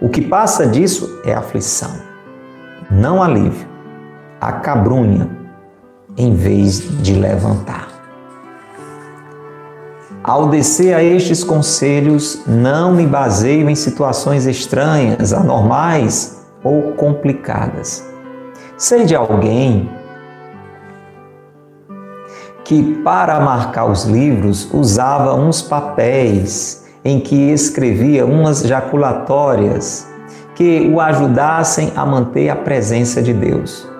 O 0.00 0.08
que 0.08 0.20
passa 0.20 0.66
disso 0.66 1.20
é 1.24 1.32
aflição, 1.32 1.92
não 2.90 3.22
alívio 3.22 3.72
acabrunha 4.40 5.30
em 6.16 6.34
vez 6.34 6.80
de 7.00 7.14
levantar. 7.14 7.88
Ao 10.24 10.48
descer 10.48 10.94
a 10.94 11.02
estes 11.02 11.42
conselhos, 11.42 12.42
não 12.46 12.92
me 12.92 13.06
baseio 13.06 13.70
em 13.70 13.74
situações 13.74 14.46
estranhas, 14.46 15.32
anormais 15.32 16.44
ou 16.62 16.92
complicadas. 16.92 18.06
Sei 18.76 19.04
de 19.04 19.14
alguém 19.14 19.88
que, 22.64 22.94
para 23.02 23.40
marcar 23.40 23.86
os 23.86 24.04
livros, 24.04 24.68
usava 24.72 25.34
uns 25.34 25.62
papéis 25.62 26.81
em 27.04 27.20
que 27.20 27.50
escrevia 27.50 28.24
umas 28.24 28.62
jaculatórias 28.62 30.08
que 30.54 30.90
o 30.92 31.00
ajudassem 31.00 31.92
a 31.96 32.06
manter 32.06 32.48
a 32.48 32.56
presença 32.56 33.22
de 33.22 33.32
Deus 33.32 33.90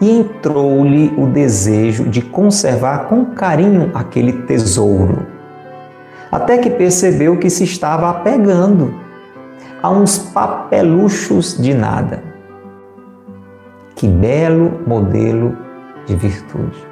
e 0.00 0.10
entrou-lhe 0.10 1.12
o 1.16 1.26
desejo 1.26 2.08
de 2.08 2.22
conservar 2.22 3.06
com 3.06 3.26
carinho 3.26 3.90
aquele 3.94 4.32
tesouro, 4.44 5.26
até 6.32 6.58
que 6.58 6.70
percebeu 6.70 7.36
que 7.36 7.50
se 7.50 7.64
estava 7.64 8.08
apegando 8.08 8.94
a 9.82 9.90
uns 9.90 10.18
papeluchos 10.18 11.60
de 11.60 11.74
nada. 11.74 12.22
Que 13.94 14.08
belo 14.08 14.80
modelo 14.86 15.56
de 16.06 16.16
virtude! 16.16 16.89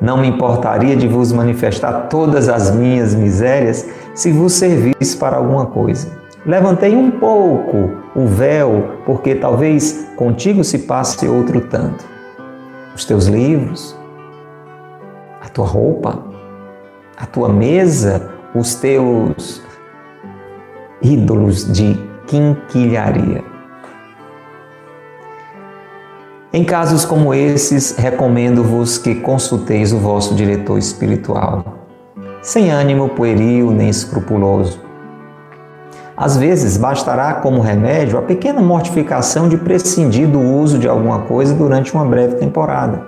Não 0.00 0.16
me 0.16 0.28
importaria 0.28 0.96
de 0.96 1.08
vos 1.08 1.32
manifestar 1.32 2.08
todas 2.08 2.48
as 2.48 2.70
minhas 2.70 3.14
misérias 3.14 3.86
se 4.14 4.30
vos 4.30 4.52
servisse 4.52 5.16
para 5.16 5.36
alguma 5.36 5.66
coisa 5.66 6.18
Levantei 6.48 6.96
um 6.96 7.10
pouco 7.10 7.90
o 8.14 8.26
véu, 8.26 9.02
porque 9.04 9.34
talvez 9.34 10.08
contigo 10.16 10.64
se 10.64 10.78
passe 10.78 11.28
outro 11.28 11.60
tanto. 11.60 12.04
Os 12.94 13.04
teus 13.04 13.26
livros, 13.26 13.94
a 15.42 15.48
tua 15.50 15.66
roupa, 15.66 16.24
a 17.16 17.26
tua 17.26 17.48
mesa, 17.48 18.30
os 18.54 18.76
teus 18.76 19.60
ídolos 21.02 21.70
de 21.70 21.98
quinquilharia. 22.26 23.44
Em 26.50 26.64
casos 26.64 27.04
como 27.04 27.34
esses, 27.34 27.94
recomendo-vos 27.98 28.96
que 28.96 29.16
consulteis 29.16 29.92
o 29.92 29.98
vosso 29.98 30.34
diretor 30.34 30.78
espiritual, 30.78 31.62
sem 32.40 32.70
ânimo 32.70 33.10
pueril 33.10 33.70
nem 33.70 33.90
escrupuloso. 33.90 34.80
Às 36.16 36.38
vezes 36.38 36.78
bastará 36.78 37.34
como 37.34 37.60
remédio 37.60 38.18
a 38.18 38.22
pequena 38.22 38.62
mortificação 38.62 39.46
de 39.46 39.58
prescindir 39.58 40.26
do 40.26 40.40
uso 40.40 40.78
de 40.78 40.88
alguma 40.88 41.18
coisa 41.20 41.52
durante 41.54 41.92
uma 41.92 42.06
breve 42.06 42.36
temporada. 42.36 43.02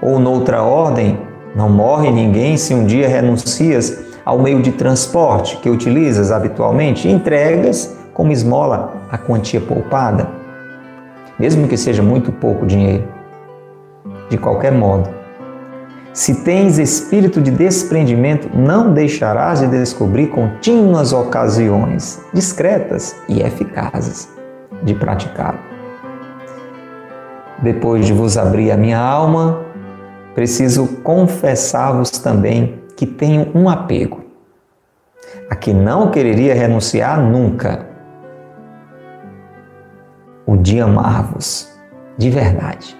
Ou 0.00 0.20
noutra 0.20 0.62
ordem, 0.62 1.18
não 1.56 1.68
morre 1.68 2.12
ninguém 2.12 2.56
se 2.56 2.72
um 2.72 2.86
dia 2.86 3.08
renuncias 3.08 3.98
ao 4.24 4.38
meio 4.38 4.62
de 4.62 4.70
transporte 4.70 5.56
que 5.56 5.68
utilizas 5.68 6.30
habitualmente 6.30 7.08
e 7.08 7.10
entregas 7.10 7.96
como 8.14 8.30
esmola 8.30 8.92
a 9.10 9.18
quantia 9.18 9.60
poupada, 9.60 10.39
mesmo 11.40 11.66
que 11.66 11.76
seja 11.76 12.02
muito 12.02 12.30
pouco 12.30 12.66
dinheiro. 12.66 13.08
De 14.28 14.36
qualquer 14.36 14.72
modo, 14.72 15.08
se 16.12 16.44
tens 16.44 16.78
espírito 16.78 17.40
de 17.40 17.50
desprendimento, 17.50 18.50
não 18.54 18.92
deixarás 18.92 19.60
de 19.60 19.66
descobrir 19.66 20.26
contínuas 20.26 21.14
ocasiões 21.14 22.20
discretas 22.34 23.16
e 23.26 23.40
eficazes 23.40 24.28
de 24.82 24.94
praticá-lo. 24.94 25.58
Depois 27.62 28.04
de 28.04 28.12
vos 28.12 28.36
abrir 28.36 28.70
a 28.70 28.76
minha 28.76 28.98
alma, 28.98 29.60
preciso 30.34 30.86
confessar-vos 31.02 32.10
também 32.10 32.82
que 32.96 33.06
tenho 33.06 33.50
um 33.54 33.68
apego, 33.68 34.20
a 35.48 35.56
que 35.56 35.72
não 35.72 36.10
quereria 36.10 36.54
renunciar 36.54 37.18
nunca. 37.18 37.89
O 40.50 40.56
de 40.56 40.80
amar-vos 40.80 41.68
de 42.18 42.28
verdade, 42.28 42.96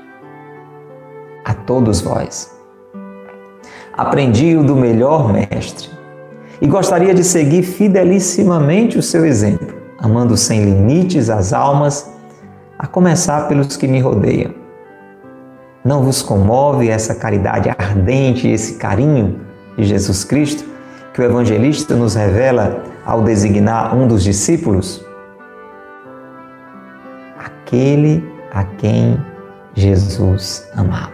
a 1.44 1.52
todos 1.52 2.00
vós 2.00 2.56
Aprendi-o 3.92 4.62
do 4.62 4.76
melhor 4.76 5.32
mestre, 5.32 5.90
e 6.60 6.68
gostaria 6.68 7.12
de 7.12 7.24
seguir 7.24 7.64
fidelissimamente 7.64 8.96
o 8.96 9.02
seu 9.02 9.26
exemplo, 9.26 9.74
amando 9.98 10.36
sem 10.36 10.64
limites 10.64 11.28
as 11.28 11.52
almas, 11.52 12.08
a 12.78 12.86
começar 12.86 13.48
pelos 13.48 13.76
que 13.76 13.88
me 13.88 13.98
rodeiam. 13.98 14.54
Não 15.84 16.04
vos 16.04 16.22
comove 16.22 16.88
essa 16.88 17.16
caridade 17.16 17.68
ardente, 17.68 18.46
esse 18.46 18.74
carinho 18.74 19.40
de 19.76 19.86
Jesus 19.86 20.22
Cristo 20.22 20.64
que 21.12 21.20
o 21.20 21.24
evangelista 21.24 21.96
nos 21.96 22.14
revela 22.14 22.84
ao 23.04 23.24
designar 23.24 23.92
um 23.92 24.06
dos 24.06 24.22
discípulos? 24.22 25.04
Aquele 27.70 28.28
a 28.52 28.64
quem 28.64 29.16
Jesus 29.76 30.68
amava. 30.74 31.12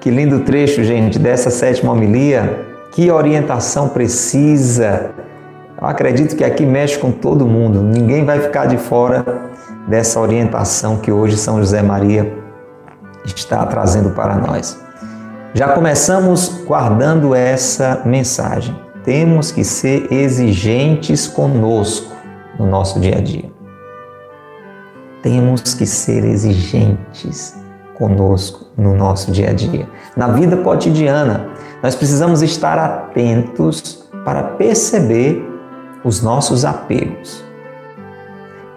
Que 0.00 0.10
lindo 0.10 0.40
trecho, 0.40 0.84
gente, 0.84 1.18
dessa 1.18 1.48
sétima 1.48 1.92
homilia. 1.92 2.66
Que 2.92 3.10
orientação 3.10 3.88
precisa. 3.88 5.12
Eu 5.80 5.86
acredito 5.86 6.36
que 6.36 6.44
aqui 6.44 6.66
mexe 6.66 6.98
com 6.98 7.10
todo 7.10 7.46
mundo. 7.46 7.80
Ninguém 7.80 8.26
vai 8.26 8.38
ficar 8.38 8.66
de 8.66 8.76
fora 8.76 9.24
dessa 9.88 10.20
orientação 10.20 10.98
que 10.98 11.10
hoje 11.10 11.38
São 11.38 11.56
José 11.58 11.80
Maria 11.80 12.30
está 13.24 13.64
trazendo 13.64 14.10
para 14.10 14.34
nós. 14.34 14.78
Já 15.54 15.68
começamos 15.68 16.62
guardando 16.66 17.34
essa 17.34 18.02
mensagem. 18.04 18.78
Temos 19.04 19.50
que 19.50 19.64
ser 19.64 20.12
exigentes 20.12 21.26
conosco 21.26 22.14
no 22.58 22.66
nosso 22.66 23.00
dia 23.00 23.16
a 23.16 23.20
dia. 23.22 23.59
Temos 25.22 25.74
que 25.74 25.86
ser 25.86 26.24
exigentes 26.24 27.54
conosco 27.94 28.66
no 28.76 28.94
nosso 28.94 29.30
dia 29.30 29.50
a 29.50 29.52
dia. 29.52 29.86
Na 30.16 30.28
vida 30.28 30.56
cotidiana, 30.56 31.46
nós 31.82 31.94
precisamos 31.94 32.40
estar 32.40 32.78
atentos 32.78 34.08
para 34.24 34.42
perceber 34.42 35.46
os 36.02 36.22
nossos 36.22 36.64
apegos, 36.64 37.44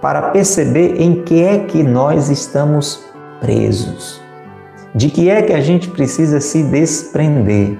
para 0.01 0.29
perceber 0.31 1.01
em 1.01 1.23
que 1.23 1.41
é 1.41 1.59
que 1.59 1.81
nós 1.81 2.29
estamos 2.29 3.05
presos, 3.39 4.21
de 4.93 5.09
que 5.09 5.29
é 5.29 5.41
que 5.41 5.53
a 5.53 5.61
gente 5.61 5.89
precisa 5.89 6.41
se 6.41 6.61
desprender. 6.63 7.79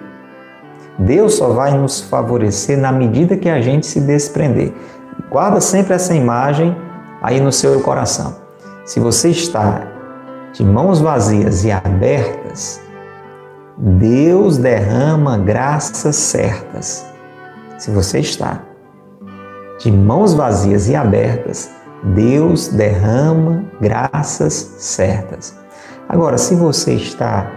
Deus 0.97 1.35
só 1.35 1.49
vai 1.49 1.77
nos 1.77 1.99
favorecer 1.99 2.77
na 2.77 2.91
medida 2.91 3.35
que 3.35 3.49
a 3.49 3.59
gente 3.59 3.85
se 3.85 3.99
desprender. 3.99 4.73
Guarda 5.29 5.59
sempre 5.59 5.93
essa 5.93 6.15
imagem 6.15 6.75
aí 7.21 7.41
no 7.41 7.51
seu 7.51 7.81
coração. 7.81 8.42
Se 8.85 8.99
você 8.99 9.29
está 9.29 9.87
de 10.51 10.61
mãos 10.61 10.99
vazias 10.99 11.63
e 11.63 11.71
abertas, 11.71 12.81
Deus 13.77 14.57
derrama 14.57 15.37
graças 15.37 16.17
certas. 16.17 17.05
Se 17.77 17.89
você 17.91 18.19
está 18.19 18.61
de 19.79 19.89
mãos 19.89 20.33
vazias 20.33 20.89
e 20.89 20.95
abertas, 20.95 21.71
Deus 22.13 22.67
derrama 22.67 23.63
graças 23.79 24.53
certas. 24.77 25.57
Agora, 26.09 26.37
se 26.37 26.53
você 26.53 26.95
está 26.95 27.49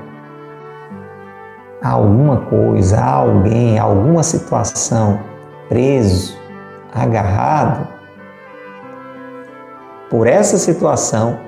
a 1.83 1.91
alguma 1.91 2.43
coisa, 2.43 2.99
a 3.01 3.15
alguém, 3.15 3.81
a 3.81 3.83
alguma 3.83 4.23
situação 4.23 5.19
preso, 5.69 6.39
agarrado, 6.95 7.96
por 10.11 10.27
essa 10.27 10.57
situação, 10.59 11.39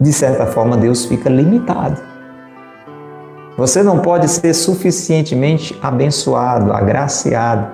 de 0.00 0.12
certa 0.12 0.46
forma, 0.46 0.76
Deus 0.76 1.04
fica 1.04 1.30
limitado. 1.30 2.00
Você 3.56 3.82
não 3.82 4.00
pode 4.00 4.28
ser 4.28 4.52
suficientemente 4.52 5.78
abençoado, 5.80 6.72
agraciado, 6.72 7.72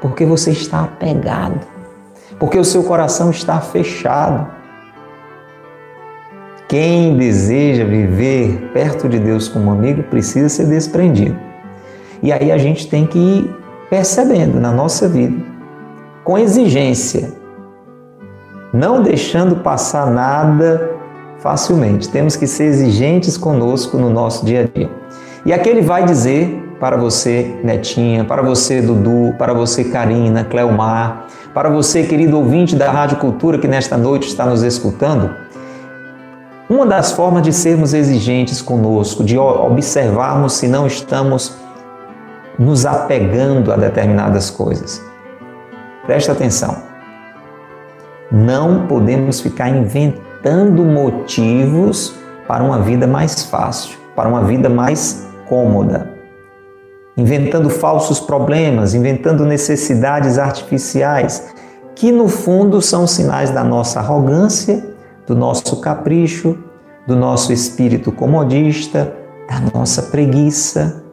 porque 0.00 0.24
você 0.24 0.50
está 0.50 0.82
apegado, 0.82 1.60
porque 2.38 2.58
o 2.58 2.64
seu 2.64 2.82
coração 2.82 3.30
está 3.30 3.60
fechado. 3.60 4.50
Quem 6.66 7.16
deseja 7.16 7.84
viver 7.84 8.70
perto 8.72 9.08
de 9.08 9.20
Deus 9.20 9.48
como 9.48 9.70
amigo 9.70 10.02
precisa 10.04 10.48
ser 10.48 10.66
desprendido. 10.66 11.38
E 12.20 12.32
aí 12.32 12.50
a 12.50 12.58
gente 12.58 12.88
tem 12.88 13.06
que 13.06 13.18
ir 13.18 13.56
percebendo 13.88 14.58
na 14.58 14.72
nossa 14.72 15.08
vida, 15.08 15.44
com 16.24 16.36
exigência, 16.36 17.43
não 18.74 19.00
deixando 19.00 19.56
passar 19.56 20.10
nada 20.10 20.90
facilmente. 21.38 22.08
Temos 22.08 22.34
que 22.34 22.44
ser 22.44 22.64
exigentes 22.64 23.36
conosco 23.36 23.96
no 23.96 24.10
nosso 24.10 24.44
dia 24.44 24.62
a 24.62 24.78
dia. 24.78 24.90
E 25.46 25.52
aqui 25.52 25.68
ele 25.68 25.80
vai 25.80 26.04
dizer 26.04 26.60
para 26.80 26.96
você, 26.96 27.54
Netinha, 27.62 28.24
para 28.24 28.42
você, 28.42 28.82
Dudu, 28.82 29.32
para 29.38 29.54
você, 29.54 29.84
Karina, 29.84 30.42
Cleomar, 30.42 31.26
para 31.54 31.70
você, 31.70 32.02
querido 32.02 32.36
ouvinte 32.36 32.74
da 32.74 32.90
Rádio 32.90 33.18
Cultura 33.18 33.58
que 33.58 33.68
nesta 33.68 33.96
noite 33.96 34.26
está 34.26 34.44
nos 34.44 34.64
escutando, 34.64 35.30
uma 36.68 36.84
das 36.84 37.12
formas 37.12 37.42
de 37.42 37.52
sermos 37.52 37.94
exigentes 37.94 38.60
conosco, 38.60 39.22
de 39.22 39.38
observarmos 39.38 40.54
se 40.54 40.66
não 40.66 40.86
estamos 40.86 41.56
nos 42.58 42.84
apegando 42.84 43.72
a 43.72 43.76
determinadas 43.76 44.50
coisas. 44.50 45.00
Presta 46.06 46.32
atenção. 46.32 46.93
Não 48.30 48.86
podemos 48.86 49.40
ficar 49.40 49.68
inventando 49.68 50.84
motivos 50.84 52.14
para 52.48 52.62
uma 52.62 52.80
vida 52.80 53.06
mais 53.06 53.44
fácil, 53.44 53.98
para 54.14 54.28
uma 54.28 54.42
vida 54.42 54.68
mais 54.68 55.26
cômoda. 55.48 56.10
Inventando 57.16 57.70
falsos 57.70 58.18
problemas, 58.18 58.94
inventando 58.94 59.44
necessidades 59.44 60.38
artificiais, 60.38 61.54
que 61.94 62.10
no 62.10 62.28
fundo 62.28 62.82
são 62.82 63.06
sinais 63.06 63.50
da 63.50 63.62
nossa 63.62 64.00
arrogância, 64.00 64.84
do 65.26 65.34
nosso 65.34 65.80
capricho, 65.80 66.58
do 67.06 67.14
nosso 67.14 67.52
espírito 67.52 68.10
comodista, 68.10 69.14
da 69.48 69.78
nossa 69.78 70.02
preguiça. 70.02 71.04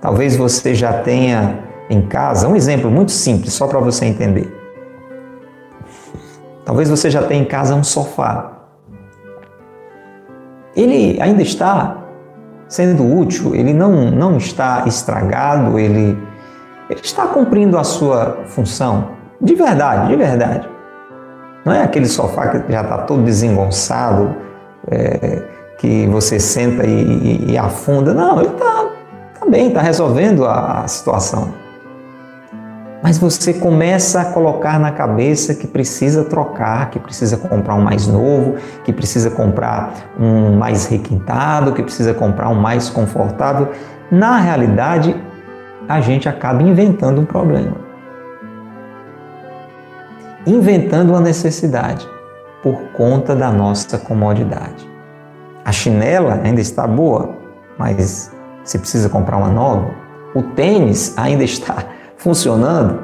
Talvez 0.00 0.36
você 0.36 0.74
já 0.74 0.92
tenha 0.92 1.60
em 1.88 2.02
casa 2.02 2.48
um 2.48 2.56
exemplo 2.56 2.90
muito 2.90 3.12
simples, 3.12 3.52
só 3.52 3.66
para 3.66 3.78
você 3.78 4.06
entender. 4.06 4.63
Talvez 6.64 6.88
você 6.88 7.10
já 7.10 7.22
tenha 7.22 7.42
em 7.42 7.44
casa 7.44 7.74
um 7.74 7.84
sofá. 7.84 8.52
Ele 10.74 11.20
ainda 11.20 11.42
está 11.42 11.98
sendo 12.66 13.04
útil, 13.04 13.54
ele 13.54 13.72
não, 13.72 14.10
não 14.10 14.36
está 14.36 14.84
estragado, 14.86 15.78
ele, 15.78 16.18
ele 16.88 17.00
está 17.00 17.26
cumprindo 17.26 17.78
a 17.78 17.84
sua 17.84 18.38
função. 18.46 19.10
De 19.40 19.54
verdade, 19.54 20.08
de 20.08 20.16
verdade. 20.16 20.68
Não 21.64 21.72
é 21.72 21.82
aquele 21.82 22.06
sofá 22.06 22.48
que 22.48 22.72
já 22.72 22.82
está 22.82 22.98
todo 22.98 23.22
desengonçado, 23.22 24.34
é, 24.90 25.42
que 25.78 26.06
você 26.06 26.40
senta 26.40 26.84
e, 26.86 26.90
e, 26.90 27.52
e, 27.52 27.58
afunda. 27.58 28.12
Não, 28.12 28.40
ele 28.40 28.48
está 28.48 28.86
tá 29.40 29.46
bem, 29.46 29.68
está 29.68 29.80
resolvendo 29.80 30.44
a, 30.44 30.82
a 30.82 30.88
situação 30.88 31.63
mas 33.04 33.18
você 33.18 33.52
começa 33.52 34.22
a 34.22 34.24
colocar 34.24 34.80
na 34.80 34.90
cabeça 34.90 35.54
que 35.54 35.66
precisa 35.66 36.24
trocar, 36.24 36.88
que 36.88 36.98
precisa 36.98 37.36
comprar 37.36 37.74
um 37.74 37.82
mais 37.82 38.06
novo, 38.06 38.54
que 38.82 38.94
precisa 38.94 39.30
comprar 39.30 39.92
um 40.18 40.56
mais 40.56 40.86
requintado, 40.86 41.74
que 41.74 41.82
precisa 41.82 42.14
comprar 42.14 42.48
um 42.48 42.54
mais 42.54 42.88
confortável. 42.88 43.72
Na 44.10 44.38
realidade, 44.38 45.14
a 45.86 46.00
gente 46.00 46.30
acaba 46.30 46.62
inventando 46.62 47.20
um 47.20 47.26
problema. 47.26 47.76
Inventando 50.46 51.10
uma 51.10 51.20
necessidade 51.20 52.08
por 52.62 52.84
conta 52.94 53.36
da 53.36 53.50
nossa 53.50 53.98
comodidade. 53.98 54.90
A 55.62 55.72
chinela 55.72 56.40
ainda 56.42 56.62
está 56.62 56.86
boa, 56.86 57.36
mas 57.78 58.32
você 58.64 58.78
precisa 58.78 59.10
comprar 59.10 59.36
uma 59.36 59.50
nova. 59.50 59.90
O 60.34 60.42
tênis 60.42 61.12
ainda 61.18 61.44
está 61.44 61.84
funcionando, 62.24 63.00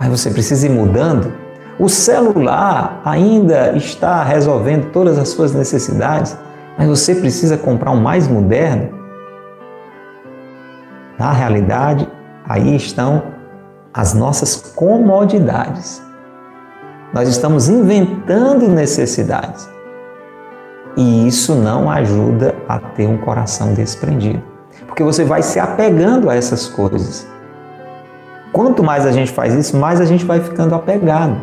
mas 0.00 0.08
você 0.08 0.28
precisa 0.28 0.66
ir 0.66 0.70
mudando. 0.70 1.32
O 1.78 1.88
celular 1.88 3.00
ainda 3.04 3.76
está 3.76 4.24
resolvendo 4.24 4.90
todas 4.90 5.16
as 5.16 5.28
suas 5.28 5.54
necessidades, 5.54 6.36
mas 6.76 6.88
você 6.88 7.14
precisa 7.14 7.56
comprar 7.56 7.92
um 7.92 8.00
mais 8.00 8.26
moderno. 8.26 9.00
Na 11.16 11.30
realidade, 11.30 12.08
aí 12.44 12.74
estão 12.74 13.22
as 13.94 14.12
nossas 14.12 14.56
comodidades. 14.74 16.02
Nós 17.14 17.28
estamos 17.28 17.68
inventando 17.68 18.66
necessidades. 18.66 19.70
E 20.96 21.28
isso 21.28 21.54
não 21.54 21.88
ajuda 21.88 22.56
a 22.68 22.78
ter 22.78 23.06
um 23.06 23.18
coração 23.18 23.72
desprendido. 23.72 24.42
Porque 24.86 25.04
você 25.04 25.24
vai 25.24 25.42
se 25.42 25.60
apegando 25.60 26.28
a 26.28 26.34
essas 26.34 26.66
coisas. 26.66 27.30
Quanto 28.52 28.82
mais 28.82 29.06
a 29.06 29.12
gente 29.12 29.32
faz 29.32 29.54
isso, 29.54 29.76
mais 29.76 30.00
a 30.00 30.04
gente 30.04 30.24
vai 30.24 30.40
ficando 30.40 30.74
apegado. 30.74 31.40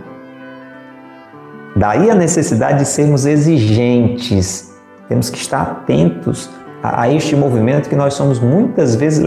Daí 1.75 2.09
a 2.09 2.15
necessidade 2.15 2.79
de 2.79 2.85
sermos 2.85 3.25
exigentes. 3.25 4.71
Temos 5.07 5.29
que 5.29 5.37
estar 5.37 5.61
atentos 5.61 6.49
a, 6.83 7.09
este 7.09 7.35
movimento 7.35 7.89
que 7.89 7.95
nós 7.95 8.13
somos 8.13 8.39
muitas 8.39 8.95
vezes 8.95 9.25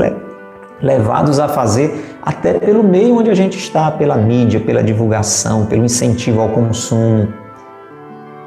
levados 0.81 1.41
a 1.41 1.49
fazer 1.49 2.17
até 2.23 2.55
pelo 2.55 2.85
meio 2.85 3.17
onde 3.17 3.31
a 3.31 3.35
gente 3.35 3.59
está, 3.59 3.91
pela 3.91 4.17
mídia, 4.17 4.61
pela 4.61 4.83
divulgação, 4.83 5.67
pelo 5.67 5.85
incentivo 5.85 6.41
ao 6.41 6.51
consumo. 6.51 7.42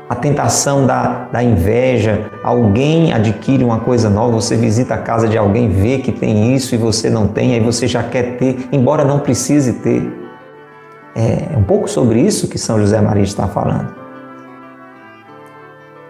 A 0.08 0.13
tentação 0.13 0.86
da, 0.86 1.28
da 1.32 1.41
inveja, 1.41 2.30
alguém 2.44 3.12
adquire 3.12 3.63
uma 3.63 3.80
coisa 3.80 4.10
nova, 4.10 4.34
você 4.34 4.56
visita 4.56 4.94
a 4.94 4.98
casa 5.00 5.28
de 5.28 5.38
alguém, 5.38 5.70
vê 5.70 5.98
que 5.98 6.12
tem 6.12 6.54
isso 6.54 6.76
e 6.76 6.78
você 6.78 7.10
não 7.10 7.28
tem, 7.28 7.56
aí 7.56 7.60
você 7.60 7.88
já 7.88 8.04
quer 8.04 8.38
ter, 8.38 8.68
embora 8.72 9.04
não 9.04 9.20
precise 9.20 9.74
ter. 9.74 10.26
É 11.15 11.58
um 11.58 11.63
pouco 11.63 11.89
sobre 11.89 12.20
isso 12.20 12.48
que 12.48 12.58
São 12.58 12.78
José 12.78 13.00
Maria 13.02 13.24
está 13.24 13.48
falando. 13.48 13.96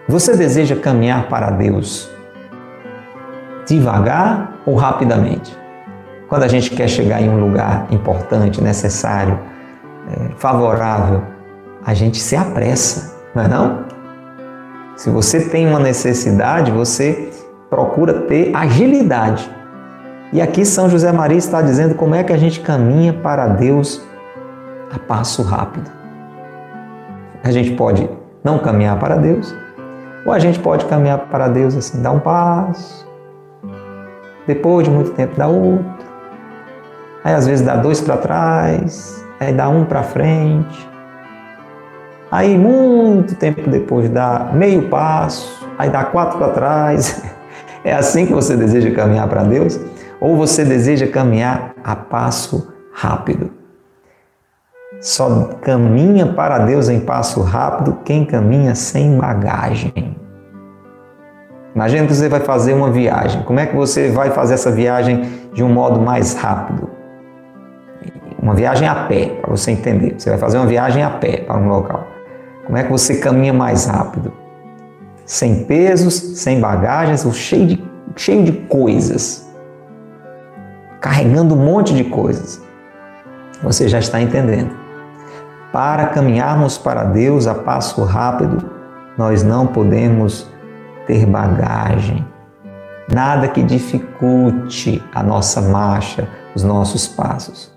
Você 0.08 0.36
deseja 0.36 0.76
caminhar 0.76 1.28
para 1.28 1.50
Deus 1.50 2.10
devagar 3.66 4.60
ou 4.66 4.74
rapidamente? 4.74 5.56
Quando 6.28 6.42
a 6.42 6.48
gente 6.48 6.70
quer 6.70 6.88
chegar 6.88 7.22
em 7.22 7.28
um 7.28 7.40
lugar 7.40 7.86
importante, 7.90 8.62
necessário, 8.62 9.38
é, 10.08 10.34
favorável, 10.36 11.22
a 11.84 11.94
gente 11.94 12.18
se 12.18 12.34
apressa, 12.34 13.16
não 13.34 13.42
é 13.44 13.48
não? 13.48 13.85
Se 14.96 15.10
você 15.10 15.48
tem 15.48 15.68
uma 15.68 15.78
necessidade, 15.78 16.70
você 16.70 17.30
procura 17.68 18.22
ter 18.22 18.54
agilidade. 18.54 19.48
E 20.32 20.40
aqui 20.40 20.64
São 20.64 20.88
José 20.88 21.12
Maria 21.12 21.38
está 21.38 21.62
dizendo 21.62 21.94
como 21.94 22.14
é 22.14 22.24
que 22.24 22.32
a 22.32 22.36
gente 22.36 22.60
caminha 22.60 23.12
para 23.12 23.46
Deus 23.46 24.02
a 24.90 24.98
passo 24.98 25.42
rápido. 25.42 25.90
A 27.44 27.52
gente 27.52 27.72
pode 27.72 28.08
não 28.42 28.58
caminhar 28.58 28.98
para 28.98 29.16
Deus, 29.16 29.54
ou 30.24 30.32
a 30.32 30.38
gente 30.38 30.58
pode 30.58 30.84
caminhar 30.86 31.18
para 31.26 31.46
Deus 31.48 31.76
assim, 31.76 32.02
dar 32.02 32.12
um 32.12 32.18
passo, 32.18 33.06
depois 34.46 34.86
de 34.86 34.90
muito 34.92 35.10
tempo 35.12 35.36
dá 35.36 35.46
outro, 35.46 36.06
Aí 37.26 37.34
às 37.34 37.44
vezes 37.44 37.66
dá 37.66 37.74
dois 37.74 38.00
para 38.00 38.16
trás, 38.18 39.26
aí 39.40 39.52
dá 39.52 39.68
um 39.68 39.84
para 39.84 40.04
frente. 40.04 40.88
Aí 42.36 42.58
muito 42.58 43.34
tempo 43.34 43.70
depois 43.70 44.10
dá 44.10 44.50
meio 44.52 44.90
passo, 44.90 45.66
aí 45.78 45.88
dá 45.88 46.04
quatro 46.04 46.36
para 46.36 46.52
trás. 46.52 47.24
É 47.82 47.94
assim 47.94 48.26
que 48.26 48.34
você 48.34 48.56
deseja 48.56 48.90
caminhar 48.90 49.28
para 49.28 49.44
Deus? 49.44 49.78
Ou 50.20 50.36
você 50.36 50.64
deseja 50.64 51.06
caminhar 51.06 51.72
a 51.84 51.94
passo 51.94 52.74
rápido? 52.92 53.52
Só 55.00 55.50
caminha 55.62 56.26
para 56.26 56.58
Deus 56.58 56.88
em 56.88 56.98
passo 56.98 57.42
rápido 57.42 58.00
quem 58.04 58.24
caminha 58.24 58.74
sem 58.74 59.16
bagagem. 59.16 60.16
Imagina 61.76 62.08
que 62.08 62.14
você 62.14 62.28
vai 62.28 62.40
fazer 62.40 62.72
uma 62.72 62.90
viagem. 62.90 63.44
Como 63.44 63.60
é 63.60 63.66
que 63.66 63.76
você 63.76 64.10
vai 64.10 64.32
fazer 64.32 64.54
essa 64.54 64.72
viagem 64.72 65.30
de 65.54 65.62
um 65.62 65.72
modo 65.72 66.00
mais 66.00 66.34
rápido? 66.34 66.90
uma 68.46 68.54
viagem 68.54 68.86
a 68.86 68.94
pé, 69.06 69.26
para 69.40 69.50
você 69.50 69.72
entender. 69.72 70.14
Você 70.18 70.30
vai 70.30 70.38
fazer 70.38 70.58
uma 70.58 70.66
viagem 70.66 71.02
a 71.02 71.10
pé 71.10 71.38
para 71.38 71.56
um 71.56 71.68
local. 71.68 72.05
Como 72.66 72.76
é 72.76 72.82
que 72.82 72.90
você 72.90 73.18
caminha 73.18 73.52
mais 73.52 73.86
rápido? 73.86 74.32
Sem 75.24 75.64
pesos, 75.64 76.14
sem 76.14 76.60
bagagens, 76.60 77.24
cheio 77.36 77.66
de, 77.66 77.84
cheio 78.16 78.44
de 78.44 78.52
coisas. 78.52 79.48
Carregando 81.00 81.54
um 81.54 81.64
monte 81.64 81.94
de 81.94 82.02
coisas. 82.04 82.60
Você 83.62 83.88
já 83.88 84.00
está 84.00 84.20
entendendo. 84.20 84.74
Para 85.72 86.06
caminharmos 86.06 86.76
para 86.76 87.04
Deus 87.04 87.46
a 87.46 87.54
passo 87.54 88.02
rápido, 88.02 88.68
nós 89.16 89.44
não 89.44 89.68
podemos 89.68 90.50
ter 91.06 91.24
bagagem. 91.24 92.26
Nada 93.12 93.46
que 93.46 93.62
dificulte 93.62 95.02
a 95.14 95.22
nossa 95.22 95.60
marcha, 95.60 96.28
os 96.54 96.64
nossos 96.64 97.06
passos. 97.06 97.75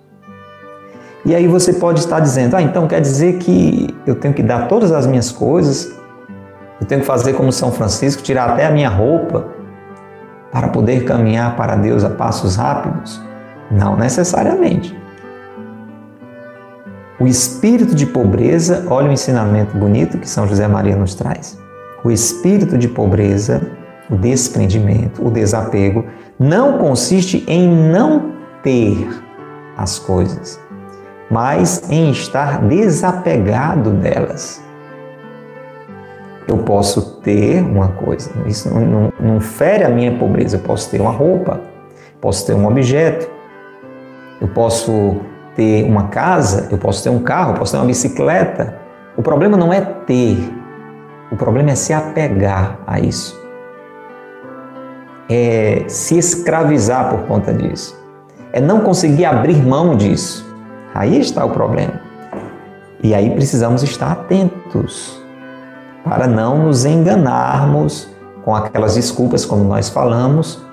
E 1.26 1.36
aí 1.36 1.48
você 1.48 1.74
pode 1.74 2.00
estar 2.00 2.20
dizendo: 2.20 2.56
ah, 2.56 2.62
então 2.62 2.88
quer 2.88 3.02
dizer 3.02 3.38
que 3.38 3.94
eu 4.06 4.16
tenho 4.16 4.34
que 4.34 4.44
dar 4.44 4.68
todas 4.68 4.92
as 4.92 5.06
minhas 5.06 5.32
coisas, 5.32 5.92
eu 6.80 6.88
tenho 6.88 7.02
que 7.02 7.08
fazer 7.08 7.34
como 7.34 7.52
São 7.52 7.72
Francisco, 7.72 8.24
tirar 8.24 8.50
até 8.50 8.66
a 8.66 8.72
minha 8.72 8.90
roupa 8.90 9.48
para 10.52 10.70
poder 10.70 11.04
caminhar 11.04 11.56
para 11.56 11.76
Deus 11.76 12.04
a 12.04 12.10
passos 12.10 12.56
rápidos? 12.56 13.22
Não 13.70 13.96
necessariamente. 13.96 14.98
O 17.20 17.28
espírito 17.28 17.94
de 17.94 18.06
pobreza, 18.06 18.86
olha 18.88 19.10
o 19.10 19.12
ensinamento 19.12 19.78
bonito 19.78 20.18
que 20.18 20.28
São 20.28 20.48
José 20.48 20.68
Maria 20.68 20.96
nos 20.96 21.16
traz. 21.16 21.60
O 22.02 22.10
espírito 22.10 22.78
de 22.78 22.88
pobreza, 22.88 23.62
o 24.10 24.16
desprendimento, 24.16 25.26
o 25.26 25.30
desapego, 25.30 26.06
não 26.40 26.78
consiste 26.78 27.44
em 27.46 27.70
não 27.70 28.32
ter 28.64 29.06
as 29.76 30.00
coisas, 30.00 30.60
mas 31.30 31.90
em 31.90 32.10
estar 32.12 32.62
desapegado 32.62 33.92
delas. 33.92 34.64
Eu 36.48 36.58
posso 36.60 37.20
ter 37.22 37.62
uma 37.62 37.90
coisa, 37.90 38.32
isso 38.48 38.74
não, 38.74 38.82
não, 38.86 39.14
não 39.20 39.40
fere 39.40 39.84
a 39.84 39.90
minha 39.90 40.18
pobreza. 40.18 40.58
Eu 40.58 40.62
posso 40.62 40.90
ter 40.90 41.00
uma 41.00 41.12
roupa, 41.12 41.62
posso 42.20 42.46
ter 42.48 42.56
um 42.56 42.66
objeto, 42.68 43.30
eu 44.42 44.48
posso 44.48 45.18
ter 45.56 45.86
uma 45.86 46.08
casa, 46.08 46.68
eu 46.72 46.78
posso 46.78 47.04
ter 47.04 47.10
um 47.10 47.20
carro, 47.20 47.52
eu 47.52 47.56
posso 47.60 47.74
ter 47.74 47.78
uma 47.78 47.86
bicicleta. 47.86 48.80
O 49.16 49.22
problema 49.22 49.58
não 49.58 49.72
é 49.72 49.82
ter, 49.82 50.38
o 51.32 51.36
problema 51.36 51.72
é 51.72 51.76
se 51.76 51.94
apegar 51.94 52.80
a 52.88 53.00
isso. 53.00 53.40
É 55.30 55.84
se 55.88 56.18
escravizar 56.18 57.12
por 57.12 57.28
conta 57.28 57.54
disso. 57.54 57.96
É 58.52 58.60
não 58.60 58.80
conseguir 58.80 59.26
abrir 59.26 59.64
mão 59.64 59.96
disso. 59.96 60.49
Aí 60.94 61.20
está 61.20 61.46
o 61.46 61.52
problema. 61.52 62.02
E 63.02 63.14
aí 63.14 63.30
precisamos 63.30 63.84
estar 63.84 64.12
atentos 64.12 65.22
para 66.04 66.28
não 66.28 66.66
nos 66.66 66.86
enganarmos 66.86 68.10
com 68.44 68.56
aquelas 68.56 68.96
desculpas, 68.96 69.46
como 69.46 69.64
nós 69.64 69.90
falamos, 69.90 70.66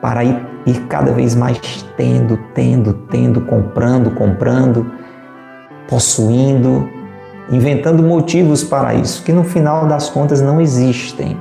para 0.00 0.24
ir, 0.24 0.46
ir 0.66 0.80
cada 0.86 1.12
vez 1.12 1.34
mais 1.34 1.58
tendo, 1.96 2.36
tendo, 2.54 2.94
tendo, 3.10 3.40
comprando, 3.42 4.10
comprando, 4.12 4.90
possuindo, 5.88 6.88
inventando 7.50 8.02
motivos 8.02 8.62
para 8.62 8.94
isso, 8.94 9.22
que 9.22 9.32
no 9.32 9.44
final 9.44 9.86
das 9.86 10.08
contas 10.08 10.40
não 10.40 10.60
existem. 10.60 11.36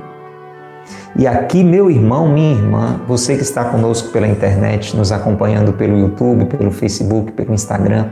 E 1.17 1.25
aqui, 1.25 1.63
meu 1.63 1.89
irmão, 1.89 2.27
minha 2.29 2.53
irmã, 2.53 3.01
você 3.07 3.35
que 3.35 3.41
está 3.41 3.65
conosco 3.65 4.09
pela 4.09 4.27
internet, 4.27 4.95
nos 4.95 5.11
acompanhando 5.11 5.73
pelo 5.73 5.97
YouTube, 5.97 6.45
pelo 6.45 6.69
Facebook, 6.69 7.31
pelo 7.31 7.55
Instagram, 7.55 8.09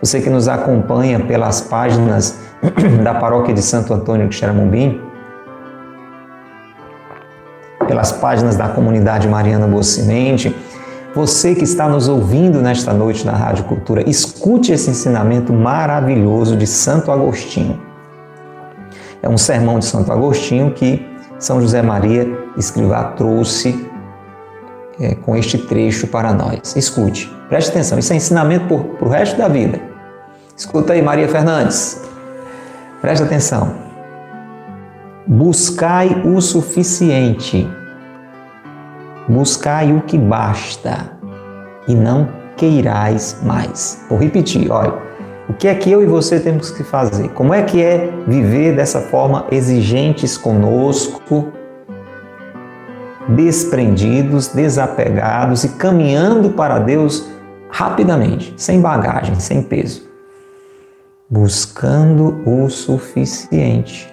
você 0.00 0.20
que 0.20 0.30
nos 0.30 0.46
acompanha 0.46 1.18
pelas 1.18 1.60
páginas 1.60 2.38
da 3.02 3.12
paróquia 3.12 3.52
de 3.52 3.60
Santo 3.60 3.92
Antônio 3.92 4.28
de 4.28 4.36
Xeramumbim, 4.36 5.00
pelas 7.88 8.12
páginas 8.12 8.54
da 8.54 8.68
comunidade 8.68 9.26
Mariana 9.26 9.66
Boa 9.66 9.82
você 11.12 11.56
que 11.56 11.64
está 11.64 11.88
nos 11.88 12.08
ouvindo 12.08 12.62
nesta 12.62 12.92
noite 12.92 13.26
na 13.26 13.32
Rádio 13.32 13.64
Cultura, 13.64 14.08
escute 14.08 14.72
esse 14.72 14.90
ensinamento 14.90 15.52
maravilhoso 15.52 16.56
de 16.56 16.68
Santo 16.68 17.10
Agostinho. 17.10 17.80
É 19.20 19.28
um 19.28 19.38
sermão 19.38 19.80
de 19.80 19.86
Santo 19.86 20.12
Agostinho 20.12 20.70
que 20.70 21.13
são 21.44 21.60
José 21.60 21.82
Maria 21.82 22.26
Escrivá 22.56 23.04
trouxe 23.04 23.86
é, 24.98 25.14
com 25.14 25.36
este 25.36 25.58
trecho 25.58 26.06
para 26.06 26.32
nós. 26.32 26.74
Escute, 26.74 27.30
preste 27.50 27.68
atenção, 27.68 27.98
isso 27.98 28.12
é 28.14 28.16
ensinamento 28.16 28.66
para 28.66 29.06
o 29.06 29.10
resto 29.10 29.36
da 29.36 29.46
vida. 29.46 29.78
Escuta 30.56 30.94
aí, 30.94 31.02
Maria 31.02 31.28
Fernandes. 31.28 32.02
Preste 33.02 33.24
atenção. 33.24 33.74
Buscai 35.26 36.22
o 36.24 36.40
suficiente, 36.40 37.68
buscai 39.28 39.92
o 39.92 40.00
que 40.00 40.16
basta 40.16 41.10
e 41.86 41.94
não 41.94 42.26
queirais 42.56 43.36
mais. 43.42 44.02
Vou 44.08 44.18
repetir, 44.18 44.70
olha. 44.70 44.94
O 45.48 45.52
que 45.52 45.68
é 45.68 45.74
que 45.74 45.90
eu 45.90 46.02
e 46.02 46.06
você 46.06 46.40
temos 46.40 46.70
que 46.70 46.82
fazer? 46.82 47.28
Como 47.30 47.52
é 47.52 47.62
que 47.62 47.82
é 47.82 48.10
viver 48.26 48.74
dessa 48.74 49.00
forma 49.00 49.46
exigentes 49.50 50.38
conosco, 50.38 51.52
desprendidos, 53.28 54.48
desapegados 54.48 55.64
e 55.64 55.68
caminhando 55.70 56.50
para 56.50 56.78
Deus 56.78 57.28
rapidamente, 57.68 58.54
sem 58.56 58.80
bagagem, 58.80 59.34
sem 59.38 59.62
peso, 59.62 60.08
buscando 61.28 62.42
o 62.48 62.70
suficiente, 62.70 64.10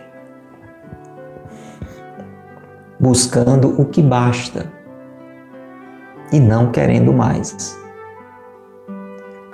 buscando 2.99 3.79
o 3.81 3.85
que 3.85 4.01
basta. 4.01 4.65
E 6.33 6.39
não 6.39 6.71
querendo 6.71 7.11
mais 7.13 7.80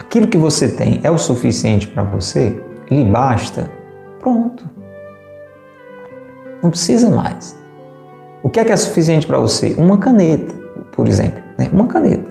aquilo 0.07 0.27
que 0.27 0.37
você 0.37 0.69
tem 0.69 1.01
é 1.03 1.11
o 1.11 1.17
suficiente 1.17 1.85
para 1.87 2.01
você, 2.01 2.59
lhe 2.89 3.03
basta, 3.03 3.69
pronto. 4.19 4.63
Não 6.63 6.69
precisa 6.69 7.09
mais. 7.09 7.57
O 8.41 8.49
que 8.49 8.59
é 8.61 8.65
que 8.65 8.71
é 8.71 8.77
suficiente 8.77 9.27
para 9.27 9.37
você? 9.37 9.75
Uma 9.77 9.97
caneta, 9.97 10.55
por 10.93 11.07
exemplo. 11.07 11.43
Né? 11.57 11.69
Uma 11.73 11.87
caneta. 11.87 12.25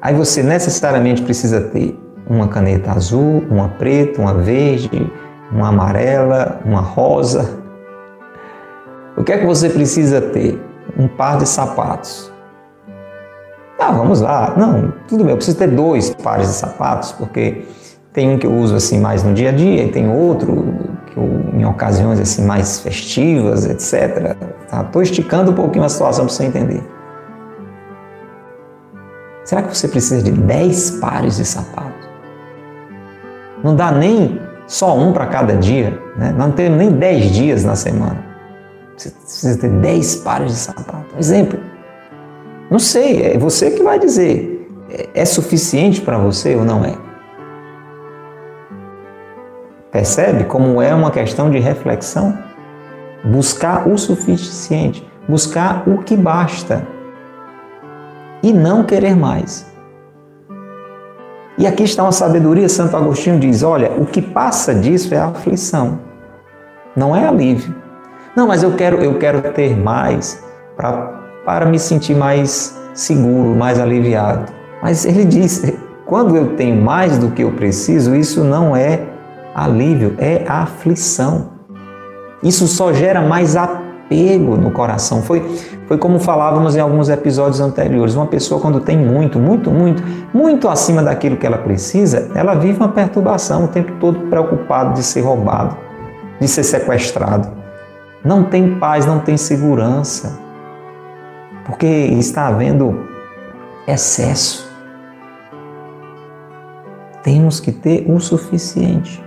Aí 0.00 0.14
você 0.14 0.42
necessariamente 0.42 1.22
precisa 1.22 1.60
ter 1.60 1.98
uma 2.26 2.48
caneta 2.48 2.92
azul, 2.92 3.44
uma 3.50 3.68
preta, 3.68 4.20
uma 4.20 4.34
verde, 4.34 4.90
uma 5.52 5.68
amarela, 5.68 6.60
uma 6.64 6.80
rosa. 6.80 7.58
O 9.16 9.22
que 9.22 9.32
é 9.32 9.38
que 9.38 9.46
você 9.46 9.68
precisa 9.68 10.20
ter? 10.20 10.58
Um 10.98 11.08
par 11.08 11.36
de 11.36 11.46
sapatos. 11.46 12.32
Ah, 13.78 13.92
vamos 13.92 14.20
lá. 14.20 14.54
Não, 14.56 14.92
tudo 15.06 15.22
bem, 15.22 15.30
eu 15.30 15.36
preciso 15.36 15.56
ter 15.56 15.68
dois 15.68 16.10
pares 16.10 16.48
de 16.48 16.54
sapatos, 16.54 17.12
porque 17.12 17.64
tem 18.12 18.34
um 18.34 18.38
que 18.38 18.46
eu 18.46 18.52
uso 18.52 18.74
assim 18.74 18.98
mais 19.00 19.22
no 19.22 19.32
dia 19.32 19.50
a 19.50 19.52
dia 19.52 19.84
e 19.84 19.92
tem 19.92 20.10
outro 20.10 20.74
que 21.06 21.16
eu, 21.16 21.44
em 21.54 21.64
ocasiões 21.64 22.18
assim 22.18 22.44
mais 22.44 22.80
festivas, 22.80 23.64
etc. 23.64 24.36
Estou 24.64 24.84
tá? 24.84 25.02
esticando 25.02 25.52
um 25.52 25.54
pouquinho 25.54 25.84
a 25.84 25.88
situação 25.88 26.26
para 26.26 26.34
você 26.34 26.44
entender. 26.44 26.82
Será 29.44 29.62
que 29.62 29.74
você 29.74 29.88
precisa 29.88 30.22
de 30.22 30.32
10 30.32 30.90
pares 31.00 31.36
de 31.36 31.44
sapato? 31.44 32.08
Não 33.62 33.74
dá 33.74 33.92
nem 33.92 34.40
só 34.66 34.96
um 34.96 35.12
para 35.12 35.26
cada 35.26 35.56
dia, 35.56 35.98
né? 36.16 36.34
não 36.36 36.50
tem 36.50 36.68
nem 36.68 36.90
10 36.90 37.30
dias 37.30 37.64
na 37.64 37.74
semana. 37.74 38.22
Você 38.96 39.10
precisa 39.10 39.58
ter 39.58 39.70
10 39.70 40.16
pares 40.16 40.52
de 40.52 40.58
sapato. 40.58 41.14
Exemplo. 41.16 41.67
Não 42.70 42.78
sei, 42.78 43.22
é 43.22 43.38
você 43.38 43.70
que 43.70 43.82
vai 43.82 43.98
dizer. 43.98 44.68
É, 44.90 45.22
é 45.22 45.24
suficiente 45.24 46.00
para 46.00 46.18
você 46.18 46.54
ou 46.54 46.64
não 46.64 46.84
é? 46.84 46.94
Percebe 49.90 50.44
como 50.44 50.82
é 50.82 50.94
uma 50.94 51.10
questão 51.10 51.50
de 51.50 51.58
reflexão? 51.58 52.38
Buscar 53.24 53.88
o 53.88 53.96
suficiente, 53.96 55.06
buscar 55.26 55.88
o 55.88 56.02
que 56.02 56.16
basta 56.16 56.86
e 58.42 58.52
não 58.52 58.84
querer 58.84 59.16
mais. 59.16 59.66
E 61.56 61.66
aqui 61.66 61.82
está 61.82 62.04
uma 62.04 62.12
sabedoria, 62.12 62.68
Santo 62.68 62.96
Agostinho 62.96 63.40
diz: 63.40 63.62
olha, 63.62 63.90
o 63.92 64.06
que 64.06 64.22
passa 64.22 64.74
disso 64.74 65.12
é 65.12 65.18
aflição, 65.18 65.98
não 66.94 67.16
é 67.16 67.26
alívio. 67.26 67.74
Não, 68.36 68.46
mas 68.46 68.62
eu 68.62 68.76
quero, 68.76 69.02
eu 69.02 69.18
quero 69.18 69.42
ter 69.52 69.76
mais 69.76 70.44
pra, 70.76 71.17
para 71.48 71.64
me 71.64 71.78
sentir 71.78 72.14
mais 72.14 72.78
seguro, 72.92 73.56
mais 73.56 73.80
aliviado. 73.80 74.52
Mas 74.82 75.06
ele 75.06 75.24
diz: 75.24 75.64
quando 76.04 76.36
eu 76.36 76.54
tenho 76.56 76.76
mais 76.76 77.16
do 77.16 77.30
que 77.30 77.42
eu 77.42 77.52
preciso, 77.52 78.14
isso 78.14 78.44
não 78.44 78.76
é 78.76 79.00
alívio, 79.54 80.14
é 80.18 80.44
aflição. 80.46 81.48
Isso 82.42 82.68
só 82.68 82.92
gera 82.92 83.22
mais 83.22 83.56
apego 83.56 84.58
no 84.58 84.70
coração. 84.70 85.22
Foi, 85.22 85.42
foi 85.86 85.96
como 85.96 86.20
falávamos 86.20 86.76
em 86.76 86.80
alguns 86.80 87.08
episódios 87.08 87.60
anteriores. 87.60 88.14
Uma 88.14 88.26
pessoa, 88.26 88.60
quando 88.60 88.80
tem 88.80 88.98
muito, 88.98 89.38
muito, 89.38 89.70
muito, 89.70 90.02
muito 90.34 90.68
acima 90.68 91.02
daquilo 91.02 91.38
que 91.38 91.46
ela 91.46 91.56
precisa, 91.56 92.30
ela 92.34 92.56
vive 92.56 92.78
uma 92.78 92.90
perturbação 92.90 93.64
o 93.64 93.68
tempo 93.68 93.92
todo 93.98 94.20
preocupado 94.28 94.92
de 94.92 95.02
ser 95.02 95.22
roubado, 95.22 95.74
de 96.38 96.46
ser 96.46 96.62
sequestrado. 96.62 97.48
Não 98.22 98.44
tem 98.44 98.74
paz, 98.74 99.06
não 99.06 99.18
tem 99.18 99.38
segurança, 99.38 100.46
porque 101.68 101.86
está 101.86 102.48
havendo 102.48 103.06
excesso. 103.86 104.66
Temos 107.22 107.60
que 107.60 107.70
ter 107.70 108.10
o 108.10 108.18
suficiente 108.18 109.22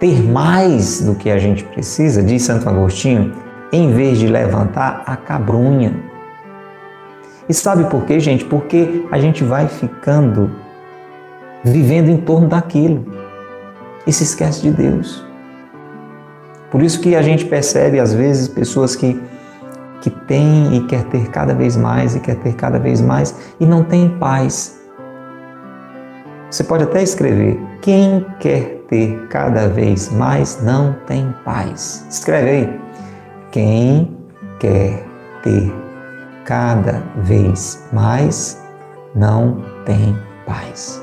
ter 0.00 0.22
mais 0.22 1.00
do 1.00 1.14
que 1.14 1.30
a 1.30 1.38
gente 1.38 1.64
precisa, 1.64 2.22
diz 2.22 2.42
Santo 2.42 2.68
Agostinho, 2.68 3.32
em 3.72 3.92
vez 3.92 4.18
de 4.18 4.26
levantar 4.26 5.02
a 5.06 5.16
cabrunha. 5.16 5.94
E 7.48 7.54
sabe 7.54 7.88
por 7.88 8.04
quê, 8.04 8.18
gente? 8.18 8.44
Porque 8.44 9.06
a 9.10 9.18
gente 9.18 9.44
vai 9.44 9.68
ficando 9.68 10.50
vivendo 11.62 12.10
em 12.10 12.18
torno 12.18 12.48
daquilo 12.48 13.06
e 14.06 14.12
se 14.12 14.24
esquece 14.24 14.62
de 14.62 14.70
Deus. 14.72 15.24
Por 16.70 16.82
isso 16.82 17.00
que 17.00 17.14
a 17.14 17.22
gente 17.22 17.44
percebe 17.44 18.00
às 18.00 18.12
vezes 18.12 18.48
pessoas 18.48 18.96
que 18.96 19.18
que 20.04 20.10
têm 20.10 20.76
e 20.76 20.86
quer 20.86 21.02
ter 21.04 21.30
cada 21.30 21.54
vez 21.54 21.78
mais 21.78 22.14
e 22.14 22.20
quer 22.20 22.36
ter 22.36 22.52
cada 22.52 22.78
vez 22.78 23.00
mais 23.00 23.54
e 23.58 23.64
não 23.64 23.82
tem 23.82 24.10
paz. 24.18 24.78
Você 26.50 26.62
pode 26.62 26.84
até 26.84 27.02
escrever: 27.02 27.58
quem 27.80 28.26
quer 28.38 28.82
ter 28.86 29.26
cada 29.30 29.66
vez 29.66 30.12
mais 30.12 30.62
não 30.62 30.94
tem 31.06 31.34
paz. 31.42 32.06
Escreve 32.10 32.50
aí. 32.50 32.80
Quem 33.50 34.14
quer 34.60 35.06
ter 35.42 35.72
cada 36.44 37.02
vez 37.22 37.82
mais 37.90 38.62
não 39.14 39.64
tem 39.86 40.14
paz. 40.44 41.02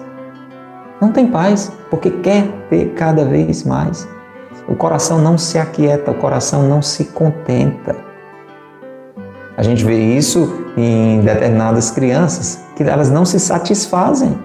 Não 1.02 1.12
tem 1.12 1.26
paz 1.26 1.72
porque 1.90 2.12
quer 2.12 2.48
ter 2.70 2.94
cada 2.94 3.26
vez 3.26 3.64
mais. 3.64 4.08
O 4.68 4.76
coração 4.76 5.18
não 5.18 5.40
se 5.40 5.58
aquieta, 5.58 6.12
o 6.12 6.16
coração 6.20 6.70
não 6.70 6.84
se 6.84 7.06
contenta. 7.06 8.11
A 9.58 9.64
gente 9.64 9.84
vê 9.84 9.98
isso 10.16 10.66
em 10.78 11.22
determinadas 11.22 11.92
crianças, 11.92 12.64
que 12.76 12.84
elas 12.84 13.12
não 13.12 13.26
se 13.26 13.40
satisfazem 13.40 14.38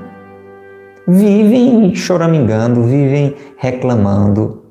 vivem 1.06 1.94
choramingando, 1.94 2.82
vivem 2.82 3.36
reclamando, 3.56 4.62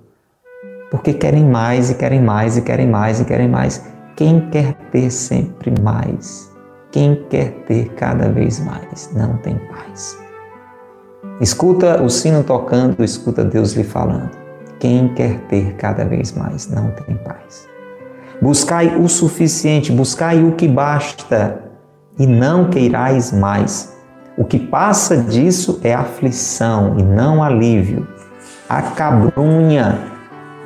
porque 0.92 1.14
querem 1.14 1.46
mais 1.46 1.90
e 1.90 1.96
querem 1.96 2.22
mais 2.22 2.58
e 2.58 2.62
querem 2.62 2.88
mais 2.88 3.22
e 3.22 3.26
querem 3.26 3.48
mais. 3.48 3.86
Quem 4.16 4.50
quer 4.50 4.74
ter 4.92 5.10
sempre 5.12 5.74
mais, 5.82 6.52
quem 6.92 7.16
quer 7.30 7.52
ter 7.68 7.90
cada 7.96 8.30
vez 8.30 8.60
mais, 8.60 9.12
não 9.14 9.38
tem 9.38 9.56
paz. 9.70 10.18
Escuta 11.42 12.02
o 12.02 12.10
sino 12.10 12.44
tocando, 12.44 13.04
escuta 13.04 13.44
Deus 13.44 13.74
lhe 13.74 13.84
falando. 13.84 14.32
Quem 14.80 15.14
quer 15.14 15.40
ter 15.48 15.74
cada 15.76 16.06
vez 16.06 16.32
mais, 16.34 16.70
não 16.70 16.92
tem 16.92 17.16
paz. 17.18 17.68
Buscai 18.42 18.96
o 18.98 19.08
suficiente, 19.08 19.92
buscai 19.92 20.44
o 20.44 20.52
que 20.54 20.68
basta, 20.68 21.62
e 22.18 22.26
não 22.28 22.70
queirais 22.70 23.32
mais 23.32 23.96
o 24.38 24.44
que 24.44 24.60
passa 24.60 25.16
disso 25.16 25.80
é 25.82 25.94
aflição 25.94 26.96
e 26.98 27.04
não 27.04 27.42
alívio. 27.42 28.06
A 28.68 28.82
cabrunha 28.82 30.00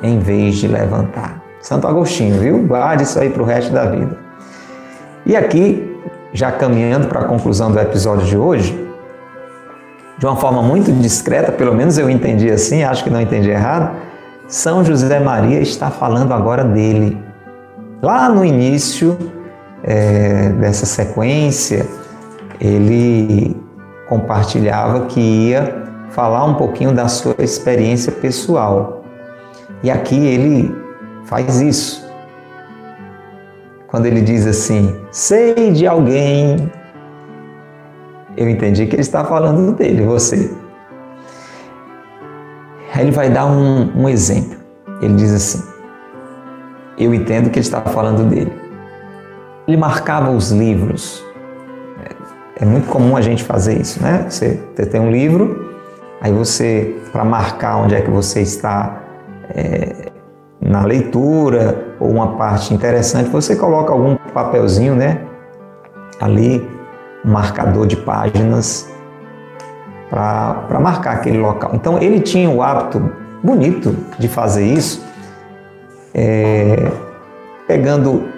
em 0.02 0.18
vez 0.18 0.56
de 0.56 0.66
levantar. 0.66 1.40
Santo 1.60 1.86
Agostinho, 1.86 2.40
viu? 2.40 2.66
Guarde 2.66 3.04
isso 3.04 3.18
aí 3.18 3.30
para 3.30 3.42
o 3.42 3.46
resto 3.46 3.72
da 3.72 3.84
vida. 3.86 4.18
E 5.24 5.36
aqui, 5.36 5.96
já 6.32 6.50
caminhando 6.50 7.06
para 7.06 7.20
a 7.20 7.24
conclusão 7.24 7.70
do 7.70 7.78
episódio 7.78 8.26
de 8.26 8.36
hoje, 8.36 8.88
de 10.18 10.26
uma 10.26 10.36
forma 10.36 10.62
muito 10.62 10.90
discreta, 10.90 11.52
pelo 11.52 11.74
menos 11.74 11.96
eu 11.96 12.10
entendi 12.10 12.50
assim, 12.50 12.82
acho 12.82 13.04
que 13.04 13.10
não 13.10 13.20
entendi 13.20 13.50
errado, 13.50 13.94
São 14.48 14.84
José 14.84 15.20
Maria 15.20 15.60
está 15.60 15.90
falando 15.90 16.32
agora 16.32 16.64
dele. 16.64 17.16
Lá 18.02 18.28
no 18.30 18.44
início 18.44 19.18
é, 19.82 20.48
dessa 20.50 20.86
sequência, 20.86 21.86
ele 22.58 23.56
compartilhava 24.08 25.06
que 25.06 25.20
ia 25.20 25.84
falar 26.10 26.44
um 26.44 26.54
pouquinho 26.54 26.92
da 26.92 27.08
sua 27.08 27.36
experiência 27.38 28.10
pessoal. 28.10 29.04
E 29.82 29.90
aqui 29.90 30.16
ele 30.16 30.74
faz 31.24 31.60
isso. 31.60 32.08
Quando 33.86 34.06
ele 34.06 34.20
diz 34.20 34.46
assim: 34.46 34.96
sei 35.10 35.72
de 35.72 35.86
alguém, 35.86 36.70
eu 38.36 38.48
entendi 38.48 38.86
que 38.86 38.94
ele 38.94 39.02
está 39.02 39.24
falando 39.24 39.76
dele, 39.76 40.04
você. 40.04 40.50
Aí 42.94 43.02
ele 43.02 43.10
vai 43.10 43.30
dar 43.30 43.46
um, 43.46 44.02
um 44.02 44.08
exemplo. 44.08 44.58
Ele 45.00 45.14
diz 45.14 45.32
assim: 45.32 45.69
eu 46.98 47.14
entendo 47.14 47.50
que 47.50 47.58
ele 47.58 47.66
está 47.66 47.80
falando 47.82 48.28
dele. 48.28 48.52
Ele 49.66 49.76
marcava 49.76 50.30
os 50.30 50.50
livros 50.50 51.24
é 52.60 52.64
muito 52.66 52.88
comum 52.88 53.16
a 53.16 53.22
gente 53.22 53.42
fazer 53.42 53.80
isso, 53.80 54.02
né? 54.02 54.26
Você, 54.28 54.56
tem 54.90 55.00
um 55.00 55.10
livro, 55.10 55.74
aí 56.20 56.30
você, 56.30 56.94
para 57.10 57.24
marcar 57.24 57.78
onde 57.78 57.94
é 57.94 58.02
que 58.02 58.10
você 58.10 58.42
está 58.42 59.00
é, 59.54 60.10
na 60.60 60.84
leitura 60.84 61.94
ou 61.98 62.10
uma 62.10 62.36
parte 62.36 62.74
interessante, 62.74 63.30
você 63.30 63.56
coloca 63.56 63.92
algum 63.92 64.14
papelzinho, 64.34 64.94
né? 64.94 65.22
Ali, 66.20 66.68
um 67.24 67.32
marcador 67.32 67.86
de 67.86 67.96
páginas 67.96 68.90
para 70.10 70.78
marcar 70.80 71.14
aquele 71.14 71.38
local. 71.38 71.70
Então 71.72 71.98
ele 71.98 72.20
tinha 72.20 72.50
o 72.50 72.62
hábito 72.62 73.10
bonito 73.42 73.96
de 74.18 74.28
fazer 74.28 74.66
isso, 74.66 75.02
é, 76.14 76.90
pegando 77.66 78.28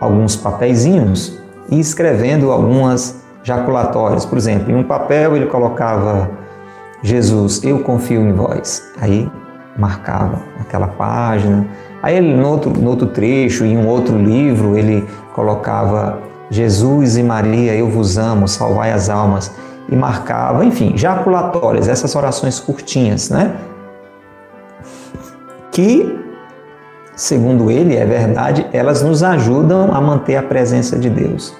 alguns 0.00 0.36
papeizinhos 0.36 1.38
e 1.70 1.78
escrevendo 1.78 2.50
algumas 2.50 3.22
jaculatórias. 3.42 4.24
Por 4.24 4.38
exemplo, 4.38 4.70
em 4.70 4.74
um 4.74 4.84
papel 4.84 5.36
ele 5.36 5.46
colocava 5.46 6.30
Jesus, 7.02 7.62
eu 7.64 7.80
confio 7.80 8.20
em 8.20 8.32
vós. 8.32 8.82
Aí 9.00 9.30
marcava 9.76 10.40
aquela 10.60 10.88
página. 10.88 11.66
Aí 12.02 12.16
ele, 12.16 12.34
no 12.34 12.48
outro, 12.48 12.70
no 12.70 12.90
outro 12.90 13.06
trecho, 13.08 13.64
em 13.64 13.76
um 13.76 13.86
outro 13.86 14.16
livro, 14.16 14.76
ele 14.76 15.06
colocava 15.34 16.18
Jesus 16.50 17.16
e 17.16 17.22
Maria, 17.22 17.74
eu 17.74 17.88
vos 17.88 18.18
amo, 18.18 18.46
salvai 18.46 18.92
as 18.92 19.08
almas. 19.08 19.52
E 19.88 19.96
marcava, 19.96 20.64
enfim, 20.64 20.96
jaculatórias, 20.96 21.88
essas 21.88 22.14
orações 22.14 22.60
curtinhas, 22.60 23.30
né? 23.30 23.56
Que, 25.70 26.18
segundo 27.22 27.70
ele, 27.70 27.94
é 27.94 28.04
verdade, 28.04 28.66
elas 28.72 29.00
nos 29.00 29.22
ajudam 29.22 29.94
a 29.94 30.00
manter 30.00 30.34
a 30.34 30.42
presença 30.42 30.98
de 30.98 31.08
Deus. 31.08 31.56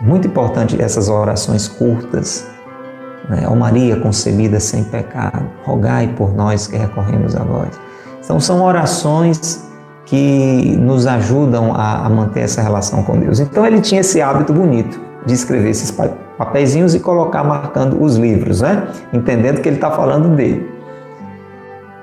É 0.00 0.04
muito 0.04 0.28
importante 0.28 0.80
essas 0.80 1.08
orações 1.08 1.66
curtas. 1.66 2.46
Né? 3.28 3.44
Ó 3.48 3.56
Maria 3.56 3.96
concebida 3.96 4.60
sem 4.60 4.84
pecado, 4.84 5.44
rogai 5.64 6.06
por 6.16 6.32
nós 6.32 6.68
que 6.68 6.76
recorremos 6.76 7.34
a 7.34 7.42
vós. 7.42 7.80
Então, 8.22 8.38
são 8.38 8.62
orações 8.62 9.68
que 10.04 10.76
nos 10.78 11.04
ajudam 11.08 11.74
a, 11.74 12.06
a, 12.06 12.08
manter 12.08 12.42
essa 12.42 12.62
relação 12.62 13.02
com 13.02 13.18
Deus. 13.18 13.40
Então 13.40 13.66
ele 13.66 13.80
tinha 13.80 14.02
esse 14.02 14.22
hábito 14.22 14.52
bonito 14.52 15.00
de 15.26 15.34
escrever 15.34 15.70
esses 15.70 15.90
papeizinhos 16.38 16.94
e 16.94 17.00
colocar 17.00 17.42
marcando 17.42 18.00
os 18.00 18.16
livros, 18.16 18.60
né? 18.60 18.86
Entendendo 19.12 19.60
que 19.60 19.68
ele 19.68 19.76
está 19.76 19.90
falando 19.90 20.28
dele. 20.36 20.73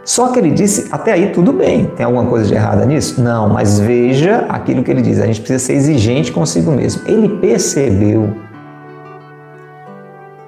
Só 0.04 0.30
que 0.30 0.40
ele 0.40 0.50
disse, 0.50 0.88
até 0.92 1.14
aí 1.14 1.32
tudo 1.32 1.54
bem, 1.54 1.86
tem 1.86 2.06
alguma 2.06 2.26
coisa 2.26 2.48
de 2.48 2.56
errada 2.56 2.86
nisso? 2.86 3.22
Não, 3.22 3.50
mas 3.50 3.80
veja 3.80 4.46
aquilo 4.50 4.84
que 4.84 4.90
ele 4.90 5.02
diz, 5.02 5.20
a 5.20 5.28
gente 5.28 5.42
precisa 5.42 5.60
ser 5.60 5.74
exigente 5.74 6.32
consigo 6.32 6.72
mesmo. 6.72 7.04
Ele 7.08 7.38
percebeu 7.38 8.34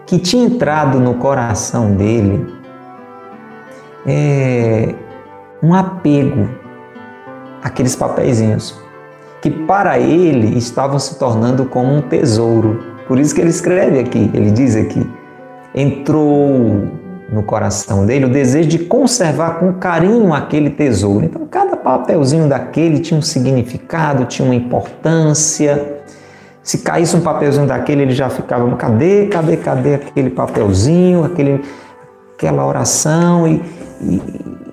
que 0.06 0.18
tinha 0.18 0.46
entrado 0.46 1.00
no 1.00 1.16
coração 1.16 1.92
dele 1.94 2.46
é, 4.06 4.94
um 5.62 5.74
apego 5.74 6.50
aqueles 7.64 7.96
papeizinhos, 7.96 8.78
que 9.42 9.50
para 9.50 9.98
ele 9.98 10.58
estavam 10.58 11.00
se 11.00 11.18
tornando 11.18 11.66
como 11.66 11.94
um 11.94 12.02
tesouro. 12.02 12.84
Por 13.08 13.18
isso 13.18 13.34
que 13.34 13.42
ele 13.42 13.50
escreve 13.50 14.00
aqui, 14.00 14.30
ele 14.34 14.52
diz 14.52 14.76
aqui: 14.76 15.10
entrou 15.74 16.92
no 17.34 17.44
coração 17.44 18.06
dele 18.06 18.26
o 18.26 18.30
desejo 18.30 18.70
de 18.70 18.80
conservar 18.80 19.60
com 19.60 19.74
carinho 19.74 20.34
aquele 20.34 20.70
tesouro. 20.70 21.26
Então, 21.26 21.46
cada 21.50 21.76
papelzinho 21.76 22.48
daquele 22.48 23.00
tinha 23.00 23.20
um 23.20 23.22
significado, 23.22 24.26
tinha 24.26 24.46
uma 24.46 24.56
importância. 24.56 26.04
Se 26.62 26.78
caísse 26.78 27.16
um 27.16 27.22
papelzinho 27.22 27.68
daquele, 27.68 28.04
ele 28.04 28.14
já 28.14 28.30
ficava, 28.30 28.74
cadê, 28.76 29.28
cadê, 29.28 29.58
cadê 29.58 29.96
aquele 29.96 30.30
papelzinho, 30.30 31.26
aquele, 31.26 31.62
aquela 32.36 32.66
oração? 32.66 33.48
E, 33.48 33.62
e, 34.02 34.22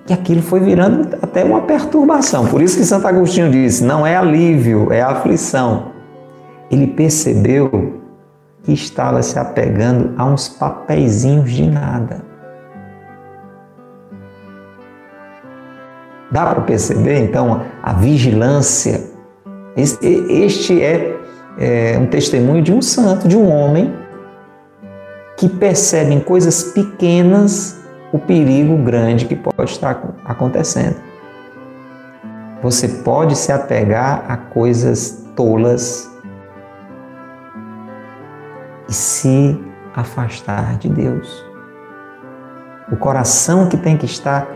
e 0.07 0.13
aquilo 0.13 0.41
foi 0.41 0.59
virando 0.59 1.17
até 1.21 1.43
uma 1.43 1.61
perturbação. 1.61 2.45
Por 2.47 2.61
isso 2.61 2.77
que 2.77 2.85
Santo 2.85 3.07
Agostinho 3.07 3.51
disse: 3.51 3.83
não 3.83 4.05
é 4.05 4.15
alívio, 4.15 4.91
é 4.91 5.01
aflição. 5.01 5.91
Ele 6.69 6.87
percebeu 6.87 7.99
que 8.63 8.71
estava 8.71 9.21
se 9.21 9.37
apegando 9.37 10.13
a 10.17 10.25
uns 10.25 10.47
papeizinhos 10.47 11.51
de 11.51 11.69
nada. 11.69 12.30
Dá 16.31 16.45
para 16.45 16.61
perceber, 16.61 17.19
então, 17.19 17.65
a 17.83 17.93
vigilância. 17.93 19.01
Este 19.75 20.81
é, 20.81 21.17
é 21.57 21.99
um 21.99 22.07
testemunho 22.07 22.61
de 22.61 22.73
um 22.73 22.81
santo, 22.81 23.27
de 23.27 23.37
um 23.37 23.49
homem 23.49 23.93
que 25.37 25.49
percebe 25.49 26.13
em 26.13 26.19
coisas 26.19 26.63
pequenas 26.63 27.79
o 28.13 28.19
perigo 28.19 28.77
grande 28.77 29.25
que 29.25 29.35
pode 29.35 29.71
estar 29.71 30.01
acontecendo. 30.23 30.95
Você 32.61 32.87
pode 32.87 33.35
se 33.35 33.51
apegar 33.51 34.23
a 34.27 34.37
coisas 34.37 35.25
tolas 35.35 36.09
e 38.87 38.93
se 38.93 39.59
afastar 39.95 40.77
de 40.77 40.87
Deus. 40.89 41.43
O 42.91 42.97
coração 42.97 43.67
que 43.67 43.77
tem 43.77 43.97
que 43.97 44.05
estar 44.05 44.47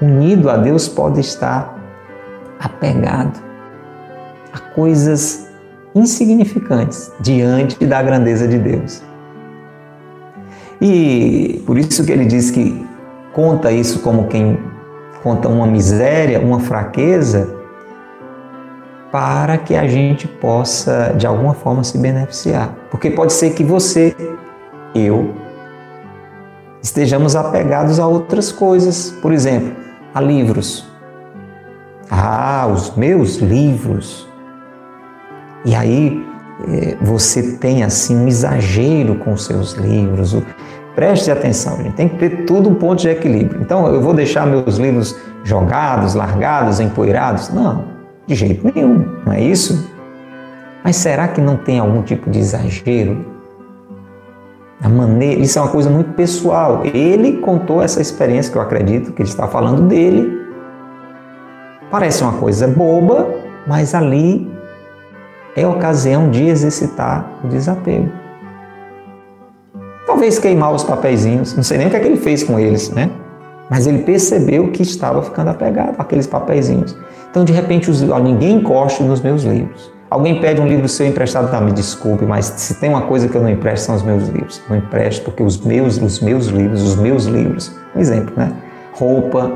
unido 0.00 0.50
a 0.50 0.56
Deus 0.56 0.88
pode 0.88 1.20
estar 1.20 1.76
apegado 2.58 3.40
a 4.52 4.58
coisas 4.58 5.48
insignificantes 5.94 7.12
diante 7.20 7.84
da 7.86 8.02
grandeza 8.02 8.46
de 8.46 8.58
Deus. 8.58 9.02
E 10.80 11.62
por 11.66 11.78
isso 11.78 12.04
que 12.04 12.12
ele 12.12 12.26
diz 12.26 12.50
que 12.50 12.86
conta 13.32 13.72
isso 13.72 14.00
como 14.00 14.28
quem 14.28 14.58
conta 15.22 15.48
uma 15.48 15.66
miséria, 15.66 16.40
uma 16.40 16.60
fraqueza, 16.60 17.56
para 19.10 19.56
que 19.56 19.74
a 19.74 19.86
gente 19.86 20.28
possa 20.28 21.14
de 21.16 21.26
alguma 21.26 21.54
forma 21.54 21.82
se 21.82 21.96
beneficiar. 21.96 22.74
Porque 22.90 23.10
pode 23.10 23.32
ser 23.32 23.50
que 23.54 23.64
você, 23.64 24.14
eu, 24.94 25.34
estejamos 26.82 27.34
apegados 27.34 27.98
a 27.98 28.06
outras 28.06 28.52
coisas, 28.52 29.10
por 29.22 29.32
exemplo, 29.32 29.85
a 30.16 30.20
livros. 30.20 30.82
Ah, 32.10 32.66
os 32.72 32.96
meus 32.96 33.36
livros. 33.36 34.26
E 35.62 35.74
aí 35.74 36.24
eh, 36.68 36.96
você 37.02 37.58
tem 37.58 37.84
assim 37.84 38.16
um 38.16 38.26
exagero 38.26 39.16
com 39.16 39.36
seus 39.36 39.74
livros. 39.74 40.34
Preste 40.94 41.30
atenção, 41.30 41.76
gente. 41.82 41.96
Tem 41.96 42.08
que 42.08 42.16
ter 42.16 42.46
tudo 42.46 42.70
um 42.70 42.74
ponto 42.76 43.02
de 43.02 43.10
equilíbrio. 43.10 43.60
Então, 43.60 43.86
eu 43.88 44.00
vou 44.00 44.14
deixar 44.14 44.46
meus 44.46 44.78
livros 44.78 45.14
jogados, 45.44 46.14
largados, 46.14 46.80
empoeirados? 46.80 47.50
Não, 47.50 47.84
de 48.26 48.34
jeito 48.34 48.72
nenhum. 48.74 49.04
Não 49.26 49.34
é 49.34 49.42
isso? 49.42 49.86
Mas 50.82 50.96
será 50.96 51.28
que 51.28 51.42
não 51.42 51.58
tem 51.58 51.78
algum 51.78 52.00
tipo 52.00 52.30
de 52.30 52.38
exagero? 52.38 53.35
A 54.82 54.88
maneira, 54.88 55.40
isso 55.40 55.58
é 55.58 55.62
uma 55.62 55.70
coisa 55.70 55.88
muito 55.88 56.12
pessoal. 56.12 56.82
Ele 56.84 57.38
contou 57.38 57.82
essa 57.82 58.00
experiência 58.00 58.52
que 58.52 58.58
eu 58.58 58.62
acredito 58.62 59.12
que 59.12 59.22
ele 59.22 59.28
está 59.28 59.48
falando 59.48 59.82
dele. 59.88 60.30
Parece 61.90 62.22
uma 62.22 62.34
coisa 62.34 62.68
boba, 62.68 63.26
mas 63.66 63.94
ali 63.94 64.50
é 65.56 65.66
ocasião 65.66 66.30
de 66.30 66.46
exercitar 66.46 67.40
o 67.42 67.48
desapego. 67.48 68.10
Talvez 70.06 70.38
queimar 70.38 70.72
os 70.72 70.84
papeizinhos, 70.84 71.56
não 71.56 71.62
sei 71.62 71.78
nem 71.78 71.86
o 71.86 71.90
que, 71.90 71.96
é 71.96 72.00
que 72.00 72.06
ele 72.06 72.18
fez 72.18 72.44
com 72.44 72.58
eles, 72.58 72.90
né? 72.90 73.10
Mas 73.70 73.86
ele 73.86 74.02
percebeu 74.02 74.70
que 74.70 74.82
estava 74.82 75.22
ficando 75.22 75.50
apegado 75.50 75.96
àqueles 75.98 76.26
papeizinhos. 76.26 76.96
Então, 77.30 77.44
de 77.44 77.52
repente, 77.52 77.90
ninguém 78.22 78.56
encosta 78.56 79.02
nos 79.02 79.20
meus 79.20 79.42
livros. 79.42 79.95
Alguém 80.08 80.40
pede 80.40 80.60
um 80.60 80.66
livro 80.66 80.88
seu 80.88 81.06
emprestado, 81.06 81.50
tá, 81.50 81.60
me 81.60 81.72
desculpe, 81.72 82.24
mas 82.24 82.46
se 82.46 82.74
tem 82.74 82.88
uma 82.88 83.02
coisa 83.02 83.28
que 83.28 83.34
eu 83.34 83.42
não 83.42 83.50
empresto 83.50 83.86
são 83.86 83.96
os 83.96 84.02
meus 84.02 84.28
livros. 84.28 84.62
Não 84.68 84.76
empresto 84.76 85.24
porque 85.24 85.42
os 85.42 85.58
meus, 85.58 85.98
os 85.98 86.20
meus 86.20 86.46
livros, 86.46 86.82
os 86.82 86.96
meus 86.96 87.24
livros, 87.24 87.72
um 87.94 88.00
exemplo, 88.00 88.32
né? 88.36 88.52
Roupa. 88.92 89.52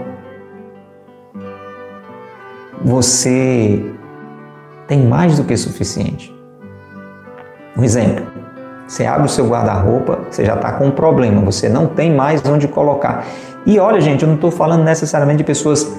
Você 2.82 3.84
tem 4.88 5.07
mais 5.07 5.36
do 5.36 5.44
que 5.44 5.57
suficiente. 5.57 6.34
Um 7.76 7.84
exemplo. 7.84 8.26
Você 8.88 9.07
abre 9.07 9.26
o 9.26 9.28
seu 9.28 9.46
guarda-roupa, 9.46 10.18
você 10.28 10.44
já 10.44 10.57
está 10.57 10.72
com 10.72 10.86
um 10.86 10.90
problema, 10.90 11.40
você 11.42 11.68
não 11.68 11.86
tem 11.86 12.12
mais 12.12 12.44
onde 12.44 12.66
colocar. 12.66 13.24
E 13.64 13.78
olha, 13.78 14.01
gente, 14.01 14.22
eu 14.22 14.28
não 14.28 14.34
estou 14.34 14.51
falando 14.51 14.82
necessariamente 14.82 15.38
de 15.38 15.44
pessoas 15.44 15.96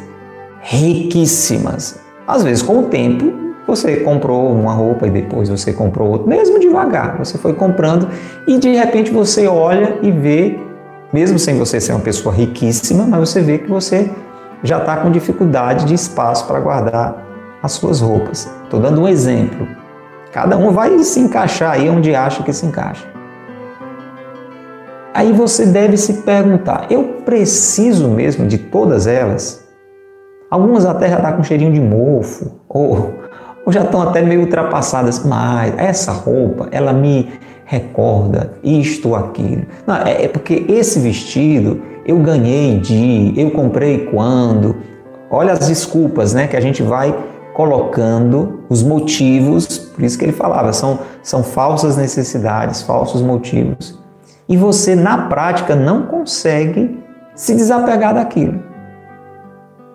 riquíssimas. 0.60 2.02
Às 2.28 2.44
vezes, 2.44 2.62
com 2.62 2.80
o 2.80 2.84
tempo, 2.84 3.41
você 3.72 3.98
comprou 3.98 4.52
uma 4.52 4.74
roupa 4.74 5.08
e 5.08 5.10
depois 5.10 5.48
você 5.48 5.72
comprou 5.72 6.10
outra, 6.10 6.28
mesmo 6.28 6.60
devagar, 6.60 7.18
você 7.18 7.38
foi 7.38 7.54
comprando 7.54 8.10
e 8.46 8.58
de 8.58 8.76
repente 8.76 9.12
você 9.12 9.48
olha 9.48 9.98
e 10.02 10.12
vê, 10.12 10.60
mesmo 11.14 11.40
sem 11.40 11.58
você 11.58 11.80
ser 11.80 11.94
uma 11.94 12.02
pessoa 12.02 12.36
riquíssima, 12.36 13.06
mas 13.06 13.30
você 13.30 13.42
vê 13.42 13.58
que 13.58 13.70
você 13.70 14.12
já 14.62 14.78
está 14.78 14.98
com 14.98 15.10
dificuldade 15.10 15.86
de 15.86 15.94
espaço 15.94 16.46
para 16.48 16.60
guardar 16.60 17.26
as 17.64 17.72
suas 17.72 18.02
roupas. 18.02 18.52
Estou 18.64 18.80
dando 18.80 19.02
um 19.02 19.08
exemplo. 19.08 19.66
Cada 20.34 20.58
um 20.58 20.72
vai 20.72 20.98
se 21.00 21.22
encaixar 21.22 21.72
aí 21.72 21.90
onde 21.90 22.14
acha 22.14 22.44
que 22.44 22.52
se 22.52 22.66
encaixa. 22.66 23.08
Aí 25.14 25.32
você 25.32 25.66
deve 25.66 25.96
se 25.98 26.22
perguntar: 26.24 26.88
eu 26.90 27.22
preciso 27.26 28.10
mesmo 28.10 28.48
de 28.48 28.58
todas 28.58 29.08
elas? 29.08 29.66
Algumas 30.50 30.86
até 30.86 31.10
já 31.10 31.22
tá 31.22 31.32
com 31.32 31.44
cheirinho 31.44 31.72
de 31.72 31.80
mofo, 31.80 32.52
ou, 32.68 33.21
ou 33.66 33.72
já 33.72 33.84
estão 33.84 34.02
até 34.02 34.22
meio 34.22 34.42
ultrapassadas, 34.42 35.24
mas 35.24 35.74
essa 35.78 36.12
roupa, 36.12 36.68
ela 36.72 36.94
me 36.94 37.30
recorda 37.66 38.54
isto 38.64 39.10
ou 39.10 39.16
aquilo. 39.16 39.64
Não, 39.88 39.96
é, 39.96 40.26
é 40.26 40.28
porque 40.28 40.66
esse 40.68 41.00
vestido 41.00 41.82
eu 42.06 42.18
ganhei 42.20 42.80
de, 42.80 43.34
eu 43.38 43.52
comprei 43.52 44.06
quando. 44.08 44.76
Olha 45.30 45.54
as 45.54 45.68
desculpas 45.68 46.34
né, 46.34 46.48
que 46.48 46.58
a 46.58 46.62
gente 46.62 46.84
vai 46.84 47.16
colocando 47.54 48.62
os 48.70 48.82
motivos, 48.82 49.78
por 49.78 50.04
isso 50.04 50.18
que 50.18 50.26
ele 50.26 50.32
falava, 50.32 50.74
são, 50.74 51.00
são 51.22 51.44
falsas 51.44 51.98
necessidades, 51.98 52.82
falsos 52.82 53.22
motivos. 53.22 54.00
E 54.50 54.58
você, 54.58 54.96
na 54.96 55.30
prática, 55.30 55.76
não 55.76 56.04
consegue 56.04 57.00
se 57.36 57.56
desapegar 57.56 58.14
daquilo. 58.14 58.71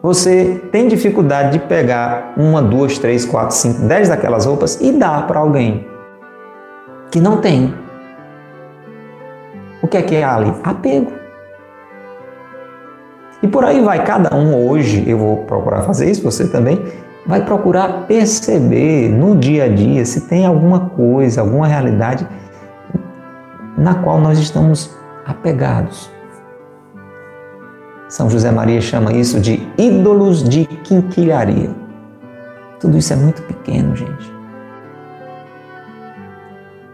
Você 0.07 0.63
tem 0.71 0.87
dificuldade 0.87 1.59
de 1.59 1.67
pegar 1.67 2.33
uma, 2.37 2.63
duas, 2.63 2.97
três, 2.97 3.25
quatro, 3.25 3.57
cinco, 3.57 3.89
dez 3.89 4.09
daquelas 4.09 4.47
roupas 4.47 4.81
e 4.81 4.93
dar 4.93 5.27
para 5.27 5.41
alguém. 5.41 5.85
que 7.11 7.19
não 7.19 7.39
tem. 7.39 7.75
O 9.83 9.89
que 9.89 9.97
é 9.97 10.03
que 10.03 10.15
é 10.15 10.23
ali? 10.23 10.55
Apego. 10.63 11.11
E 13.43 13.49
por 13.49 13.65
aí 13.65 13.83
vai, 13.83 14.05
cada 14.05 14.33
um 14.33 14.69
hoje, 14.69 15.03
eu 15.09 15.19
vou 15.19 15.39
procurar 15.39 15.83
fazer 15.83 16.09
isso, 16.09 16.23
você 16.23 16.47
também, 16.47 16.81
vai 17.27 17.45
procurar 17.45 18.07
perceber 18.07 19.09
no 19.09 19.35
dia 19.35 19.65
a 19.65 19.69
dia 19.69 20.05
se 20.05 20.29
tem 20.29 20.47
alguma 20.47 20.89
coisa, 20.91 21.41
alguma 21.41 21.67
realidade 21.67 22.25
na 23.77 23.97
qual 23.97 24.21
nós 24.21 24.39
estamos 24.39 24.97
apegados. 25.27 26.16
São 28.17 28.31
José 28.31 28.51
Maria 28.51 28.81
chama 28.81 29.13
isso 29.13 29.39
de 29.39 29.69
ídolos 29.77 30.43
de 30.43 30.65
quinquilharia. 30.65 31.69
Tudo 32.81 32.97
isso 32.97 33.13
é 33.13 33.17
muito 33.17 33.43
pequeno, 33.43 33.95
gente. 33.95 34.35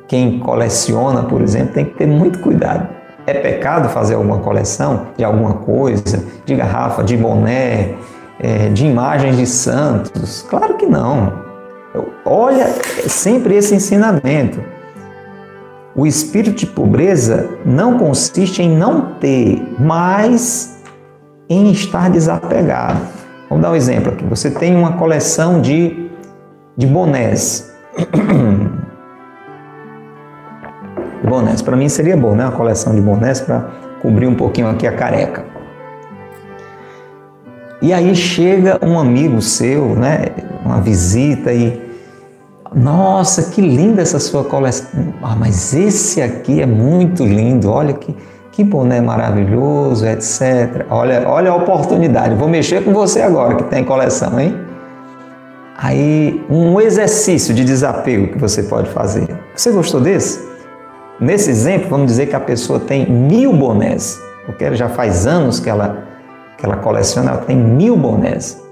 Quem 0.09 0.41
coleciona, 0.41 1.23
por 1.23 1.41
exemplo, 1.41 1.75
tem 1.75 1.85
que 1.85 1.95
ter 1.95 2.09
muito 2.09 2.41
cuidado. 2.41 2.89
É 3.25 3.35
pecado 3.35 3.89
fazer 3.89 4.17
alguma 4.17 4.41
coleção 4.41 5.07
de 5.17 5.23
alguma 5.23 5.55
coisa, 5.55 6.25
de 6.45 6.57
garrafa, 6.57 7.05
de 7.05 7.17
boné, 7.17 7.95
é, 8.41 8.69
de 8.71 8.85
imagens 8.85 9.37
de 9.37 9.47
santos? 9.47 10.45
Claro 10.51 10.77
que 10.77 10.87
não. 10.87 11.33
Olha 12.25 12.67
sempre 13.07 13.55
esse 13.55 13.77
ensinamento. 13.77 14.61
O 15.95 16.05
espírito 16.05 16.57
de 16.57 16.67
pobreza 16.67 17.49
não 17.65 17.97
consiste 17.97 18.61
em 18.61 18.77
não 18.77 19.13
ter, 19.21 19.63
mas 19.79 20.72
em 21.53 21.73
estar 21.73 22.11
desapegado. 22.11 23.01
Vamos 23.49 23.63
dar 23.63 23.73
um 23.73 23.77
exemplo 23.77 24.13
aqui. 24.13 24.25
Você 24.25 24.51
tem 24.51 24.75
uma 24.75 24.93
coleção 24.93 25.61
de, 25.61 26.11
de 26.77 26.87
bonés. 26.87 27.71
bonés. 31.23 31.63
Para 31.63 31.77
mim 31.77 31.89
seria 31.89 32.17
bom, 32.17 32.35
né? 32.35 32.45
Uma 32.45 32.57
coleção 32.57 32.95
de 32.95 33.01
bonés 33.01 33.41
para 33.41 33.69
cobrir 34.01 34.27
um 34.27 34.35
pouquinho 34.35 34.69
aqui 34.69 34.87
a 34.87 34.93
careca. 34.93 35.45
E 37.83 37.93
aí 37.93 38.15
chega 38.15 38.79
um 38.83 38.99
amigo 38.99 39.43
seu, 39.43 39.95
né? 39.95 40.27
Uma 40.65 40.81
visita 40.81 41.53
e 41.53 41.93
nossa, 42.75 43.51
que 43.51 43.61
linda 43.61 44.01
essa 44.01 44.19
sua 44.19 44.45
coleção. 44.45 44.89
Ah, 45.23 45.37
mas 45.37 45.75
esse 45.75 46.23
aqui 46.23 46.63
é 46.63 46.67
muito 46.67 47.25
lindo. 47.25 47.71
Olha 47.71 47.93
que, 47.93 48.17
que 48.53 48.63
boné 48.63 49.01
maravilhoso, 49.01 50.07
etc. 50.07 50.87
Olha, 50.91 51.27
olha 51.27 51.51
a 51.51 51.57
oportunidade. 51.57 52.35
Vou 52.35 52.49
mexer 52.49 52.85
com 52.85 52.93
você 52.93 53.23
agora 53.23 53.57
que 53.57 53.65
tem 53.65 53.83
coleção, 53.83 54.39
hein? 54.39 54.55
Aí, 55.77 56.45
um 56.51 56.79
exercício 56.79 57.55
de 57.55 57.65
desapego 57.65 58.29
que 58.29 58.39
você 58.39 58.63
pode 58.63 58.91
fazer. 58.91 59.27
Você 59.57 59.73
gostou 59.73 60.01
desse? 60.01 60.47
Nesse 61.19 61.51
exemplo, 61.51 61.89
vamos 61.89 62.07
dizer 62.07 62.27
que 62.27 62.37
a 62.37 62.41
pessoa 62.41 62.79
tem 62.79 63.11
mil 63.11 63.55
bonés, 63.55 64.21
porque 64.45 64.75
já 64.75 64.89
faz 64.89 65.27
anos 65.27 65.59
que 65.59 65.71
ela, 65.71 66.05
que 66.59 66.67
ela 66.67 66.77
coleciona, 66.77 67.31
ela 67.31 67.41
tem 67.41 67.57
mil 67.57 67.97
bonés. 67.97 68.63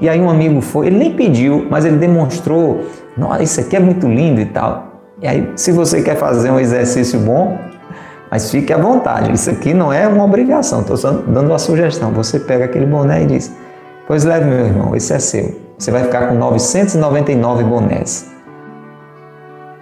E 0.00 0.08
aí 0.08 0.20
um 0.20 0.28
amigo 0.28 0.60
foi, 0.60 0.88
ele 0.88 0.98
nem 0.98 1.14
pediu, 1.14 1.66
mas 1.70 1.84
ele 1.84 1.96
demonstrou, 1.96 2.84
nossa, 3.16 3.42
isso 3.42 3.60
aqui 3.60 3.76
é 3.76 3.80
muito 3.80 4.06
lindo 4.06 4.40
e 4.40 4.46
tal. 4.46 4.92
E 5.22 5.26
aí, 5.26 5.50
se 5.56 5.72
você 5.72 6.02
quer 6.02 6.16
fazer 6.16 6.50
um 6.50 6.60
exercício 6.60 7.18
bom, 7.20 7.56
mas 8.30 8.50
fique 8.50 8.72
à 8.72 8.78
vontade, 8.78 9.32
isso 9.32 9.50
aqui 9.50 9.72
não 9.72 9.92
é 9.92 10.08
uma 10.08 10.24
obrigação, 10.24 10.80
estou 10.80 10.96
só 10.96 11.10
dando 11.12 11.48
uma 11.48 11.58
sugestão. 11.58 12.10
Você 12.12 12.40
pega 12.40 12.64
aquele 12.64 12.86
boné 12.86 13.22
e 13.22 13.26
diz, 13.26 13.52
pois 14.06 14.24
leve 14.24 14.46
meu 14.46 14.66
irmão, 14.66 14.96
esse 14.96 15.12
é 15.12 15.18
seu. 15.18 15.54
Você 15.78 15.90
vai 15.90 16.04
ficar 16.04 16.28
com 16.28 16.34
999 16.34 17.64
bonés. 17.64 18.32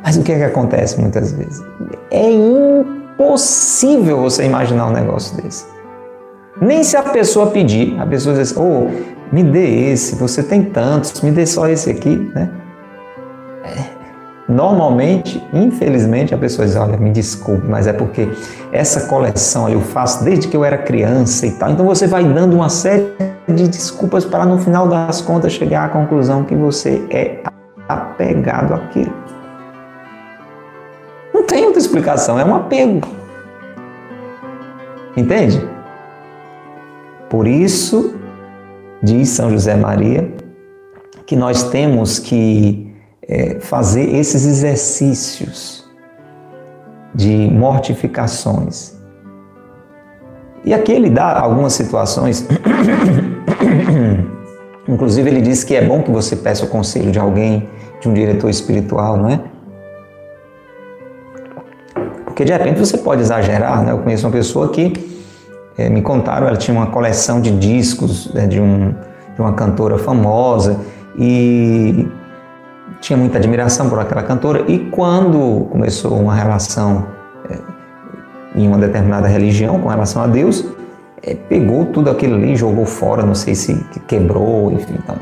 Mas 0.05 0.17
o 0.17 0.23
que 0.23 0.33
é 0.33 0.39
que 0.39 0.45
acontece 0.45 1.01
muitas 1.01 1.33
vezes? 1.33 1.63
É 2.11 2.31
impossível 2.31 4.21
você 4.21 4.45
imaginar 4.45 4.89
um 4.89 4.93
negócio 4.93 5.41
desse. 5.41 5.65
Nem 6.61 6.83
se 6.83 6.97
a 6.97 7.03
pessoa 7.03 7.51
pedir, 7.51 7.99
a 8.01 8.07
pessoa 8.07 8.35
diz, 8.35 8.55
oh, 8.57 8.89
me 9.33 9.43
dê 9.43 9.91
esse, 9.91 10.17
você 10.17 10.43
tem 10.43 10.65
tantos, 10.65 11.21
me 11.23 11.31
dê 11.31 11.47
só 11.47 11.69
esse 11.69 11.91
aqui, 11.91 12.31
né? 12.35 12.51
É. 13.65 13.92
Normalmente, 14.49 15.43
infelizmente, 15.53 16.35
a 16.35 16.39
pessoa 16.39 16.67
diz, 16.67 16.77
olha, 16.77 16.97
me 16.97 17.11
desculpe, 17.11 17.67
mas 17.67 17.87
é 17.87 17.93
porque 17.93 18.29
essa 18.73 19.07
coleção 19.07 19.69
eu 19.69 19.81
faço 19.81 20.25
desde 20.25 20.49
que 20.49 20.57
eu 20.57 20.65
era 20.65 20.77
criança 20.79 21.47
e 21.47 21.53
tal. 21.53 21.71
Então 21.71 21.87
você 21.87 22.07
vai 22.07 22.25
dando 22.25 22.55
uma 22.55 22.69
série 22.69 23.13
de 23.49 23.69
desculpas 23.69 24.25
para 24.25 24.45
no 24.45 24.59
final 24.59 24.89
das 24.89 25.21
contas 25.21 25.53
chegar 25.53 25.85
à 25.85 25.89
conclusão 25.89 26.45
que 26.45 26.57
você 26.57 27.05
é 27.11 27.39
apegado 27.89 28.75
àquilo. 28.75 29.13
Não 31.33 31.45
tem 31.45 31.65
outra 31.65 31.81
explicação, 31.81 32.39
é 32.39 32.45
um 32.45 32.55
apego. 32.55 33.09
Entende? 35.17 35.67
Por 37.31 37.47
isso 37.47 38.17
diz 39.03 39.29
São 39.31 39.51
José 39.51 39.75
Maria, 39.75 40.33
que 41.27 41.35
nós 41.35 41.65
temos 41.65 42.19
que 42.19 42.82
é, 43.33 43.59
fazer 43.61 44.15
esses 44.15 44.45
exercícios 44.45 45.91
de 47.15 47.49
mortificações. 47.51 48.93
E 50.63 50.75
aqui 50.75 50.93
ele 50.93 51.09
dá 51.09 51.41
algumas 51.41 51.73
situações, 51.73 52.47
inclusive 54.87 55.31
ele 55.31 55.41
diz 55.41 55.65
que 55.65 55.75
é 55.75 55.83
bom 55.83 56.03
que 56.03 56.11
você 56.11 56.37
peça 56.37 56.67
o 56.67 56.69
conselho 56.69 57.11
de 57.11 57.19
alguém, 57.19 57.71
de 58.03 58.09
um 58.09 58.13
diretor 58.13 58.51
espiritual, 58.51 59.17
não 59.17 59.31
é? 59.31 59.41
Porque 62.27 62.45
de 62.45 62.53
repente 62.53 62.81
você 62.81 62.99
pode 62.99 63.23
exagerar, 63.23 63.83
né? 63.83 63.93
Eu 63.93 63.99
conheço 63.99 64.27
uma 64.27 64.33
pessoa 64.33 64.69
que 64.69 64.93
é, 65.79 65.89
me 65.89 66.03
contaram, 66.03 66.47
ela 66.47 66.57
tinha 66.57 66.77
uma 66.77 66.89
coleção 66.89 67.41
de 67.41 67.51
discos 67.51 68.33
né, 68.35 68.47
de, 68.47 68.61
um, 68.61 68.91
de 69.35 69.41
uma 69.41 69.55
cantora 69.55 69.97
famosa 69.97 70.79
e 71.19 72.07
tinha 73.03 73.17
muita 73.17 73.37
admiração 73.37 73.91
por 73.91 73.99
aquela 73.99 74.23
cantora. 74.23 74.65
E 74.69 74.79
quando 74.79 75.67
começou 75.71 76.19
uma 76.19 76.35
relação 76.35 77.05
é, 77.51 77.59
em 78.55 78.67
uma 78.67 78.79
determinada 78.79 79.27
religião 79.27 79.79
com 79.81 79.89
relação 79.89 80.23
a 80.23 80.27
Deus, 80.29 80.65
é, 81.21 81.35
pegou 81.35 81.87
tudo 81.87 82.09
aquilo 82.09 82.37
ali, 82.37 82.57
jogou 82.57 82.87
fora, 82.87 83.25
não 83.25 83.35
sei 83.35 83.57
se 83.57 83.75
quebrou, 84.07 84.73
enfim. 84.73 84.95
Então, 85.03 85.17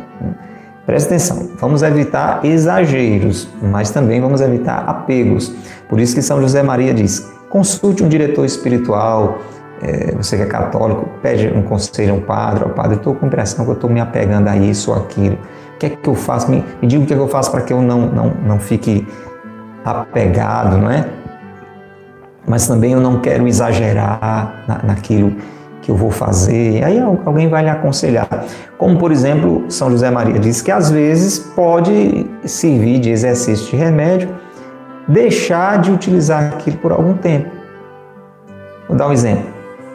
preste 0.85 1.07
atenção, 1.07 1.51
vamos 1.59 1.83
evitar 1.83 2.45
exageros, 2.45 3.49
mas 3.63 3.91
também 3.91 4.21
vamos 4.21 4.43
evitar 4.43 4.85
apegos. 4.87 5.53
Por 5.89 5.99
isso 5.99 6.15
que 6.15 6.23
São 6.23 6.41
José 6.41 6.63
Maria 6.63 6.93
diz: 6.93 7.33
consulte 7.49 8.05
um 8.05 8.09
diretor 8.09 8.45
espiritual, 8.45 9.39
é, 9.83 10.15
você 10.15 10.37
que 10.37 10.43
é 10.43 10.47
católico, 10.47 11.09
pede 11.23 11.49
um 11.49 11.63
conselho 11.63 12.13
a 12.13 12.17
um 12.17 12.21
padre, 12.21 12.65
ao 12.65 12.71
padre, 12.71 12.97
estou 12.97 13.15
com 13.15 13.27
impressão 13.27 13.65
que 13.65 13.71
eu 13.71 13.75
estou 13.75 13.89
me 13.89 14.01
apegando 14.01 14.49
a 14.49 14.57
isso 14.57 14.91
ou 14.91 14.99
aquilo. 14.99 15.39
Que 15.81 15.87
é 15.87 15.91
que 15.91 16.09
eu 16.09 16.15
faço? 16.15 16.51
Me, 16.51 16.63
me 16.83 16.87
diga 16.87 17.03
o 17.03 17.07
que, 17.07 17.15
é 17.15 17.17
que 17.17 17.23
eu 17.23 17.29
faço 17.29 17.51
para 17.51 17.63
que 17.63 17.73
eu 17.73 17.81
não, 17.81 18.03
não, 18.03 18.33
não 18.47 18.59
fique 18.61 19.07
apegado, 19.83 20.77
não 20.77 20.91
é? 20.91 21.09
Mas 22.47 22.69
também 22.69 22.93
eu 22.93 23.01
não 23.01 23.21
quero 23.21 23.49
exagerar 23.49 24.63
na, 24.69 24.83
naquilo 24.85 25.35
que 25.81 25.91
eu 25.91 25.97
vou 25.97 26.11
fazer. 26.11 26.85
Aí 26.85 27.01
alguém 27.01 27.49
vai 27.49 27.63
lhe 27.63 27.71
aconselhar. 27.71 28.29
Como, 28.77 28.99
por 28.99 29.11
exemplo, 29.11 29.65
São 29.71 29.91
José 29.91 30.11
Maria 30.11 30.39
diz 30.39 30.61
que 30.61 30.71
às 30.71 30.91
vezes 30.91 31.39
pode 31.39 32.27
servir 32.45 32.99
de 32.99 33.09
exercício 33.09 33.71
de 33.71 33.77
remédio 33.77 34.29
deixar 35.09 35.81
de 35.81 35.91
utilizar 35.91 36.53
aquilo 36.53 36.77
por 36.77 36.93
algum 36.93 37.15
tempo. 37.15 37.51
Vou 38.87 38.97
dar 38.97 39.09
um 39.09 39.13
exemplo. 39.13 39.45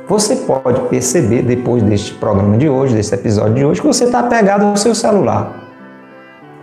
Você 0.07 0.35
pode 0.35 0.81
perceber 0.89 1.43
depois 1.43 1.83
deste 1.83 2.13
programa 2.15 2.57
de 2.57 2.67
hoje, 2.67 2.95
desse 2.95 3.13
episódio 3.13 3.53
de 3.53 3.65
hoje, 3.65 3.81
que 3.81 3.87
você 3.87 4.05
está 4.05 4.19
apegado 4.19 4.65
ao 4.65 4.75
seu 4.75 4.93
celular. 4.93 5.64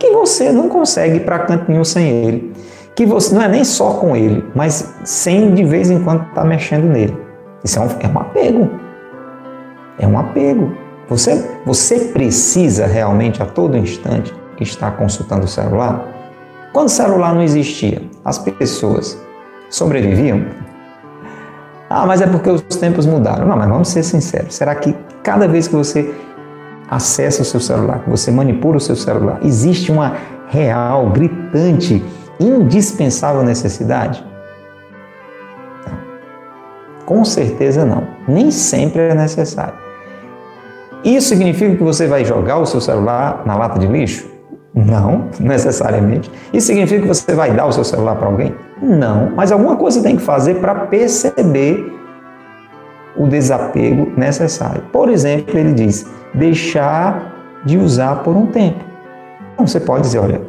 Que 0.03 0.11
você 0.11 0.51
não 0.51 0.67
consegue 0.67 1.15
ir 1.15 1.19
para 1.21 1.39
canto 1.39 1.71
nenhum 1.71 1.85
sem 1.85 2.25
ele. 2.25 2.51
Que 2.93 3.05
você 3.05 3.33
não 3.33 3.41
é 3.41 3.47
nem 3.47 3.63
só 3.63 3.93
com 3.93 4.13
ele, 4.17 4.43
mas 4.53 4.93
sem 5.05 5.53
de 5.53 5.63
vez 5.63 5.89
em 5.89 6.03
quando 6.03 6.23
estar 6.23 6.41
tá 6.41 6.43
mexendo 6.43 6.83
nele. 6.83 7.17
Isso 7.63 7.79
é 7.79 7.81
um, 7.81 7.87
é 8.01 8.07
um 8.09 8.19
apego. 8.19 8.69
É 9.97 10.05
um 10.05 10.19
apego. 10.19 10.75
Você, 11.07 11.49
você 11.65 11.99
precisa 12.11 12.85
realmente 12.85 13.41
a 13.41 13.45
todo 13.45 13.77
instante 13.77 14.35
estar 14.59 14.91
consultando 14.97 15.45
o 15.45 15.47
celular? 15.47 16.05
Quando 16.73 16.87
o 16.87 16.91
celular 16.91 17.33
não 17.33 17.41
existia, 17.41 18.01
as 18.25 18.37
pessoas 18.37 19.17
sobreviviam? 19.69 20.45
Ah, 21.89 22.05
mas 22.05 22.19
é 22.19 22.27
porque 22.27 22.49
os 22.49 22.61
tempos 22.75 23.05
mudaram. 23.05 23.47
Não, 23.47 23.55
mas 23.55 23.69
vamos 23.69 23.87
ser 23.87 24.03
sinceros. 24.03 24.53
Será 24.53 24.75
que 24.75 24.93
cada 25.23 25.47
vez 25.47 25.69
que 25.69 25.75
você 25.75 26.13
acessa 26.95 27.41
o 27.41 27.45
seu 27.45 27.59
celular, 27.59 27.99
que 28.03 28.09
você 28.09 28.31
manipula 28.31 28.77
o 28.77 28.79
seu 28.79 28.95
celular, 28.95 29.39
existe 29.43 29.91
uma 29.91 30.15
real, 30.47 31.09
gritante, 31.09 32.03
indispensável 32.39 33.43
necessidade? 33.43 34.23
Não. 35.85 35.97
Com 37.05 37.25
certeza 37.25 37.85
não. 37.85 38.03
Nem 38.27 38.51
sempre 38.51 39.01
é 39.01 39.15
necessário. 39.15 39.75
Isso 41.03 41.29
significa 41.29 41.75
que 41.75 41.83
você 41.83 42.07
vai 42.07 42.23
jogar 42.23 42.57
o 42.57 42.65
seu 42.65 42.79
celular 42.79 43.43
na 43.45 43.55
lata 43.55 43.77
de 43.77 43.87
lixo? 43.87 44.31
Não, 44.73 45.29
necessariamente. 45.39 46.31
Isso 46.53 46.67
significa 46.67 47.01
que 47.01 47.07
você 47.07 47.33
vai 47.33 47.51
dar 47.51 47.65
o 47.65 47.71
seu 47.71 47.83
celular 47.83 48.15
para 48.15 48.27
alguém? 48.27 48.55
Não, 48.81 49.31
mas 49.35 49.51
alguma 49.51 49.75
coisa 49.75 50.01
tem 50.01 50.15
que 50.15 50.21
fazer 50.21 50.55
para 50.55 50.73
perceber 50.75 52.02
o 53.15 53.27
desapego 53.27 54.11
necessário. 54.17 54.83
Por 54.91 55.09
exemplo, 55.09 55.57
ele 55.57 55.73
diz: 55.73 56.05
deixar 56.33 57.61
de 57.65 57.77
usar 57.77 58.23
por 58.23 58.35
um 58.35 58.47
tempo. 58.47 58.83
Então 59.53 59.67
você 59.67 59.79
pode 59.79 60.03
dizer: 60.03 60.19
olha, 60.19 60.41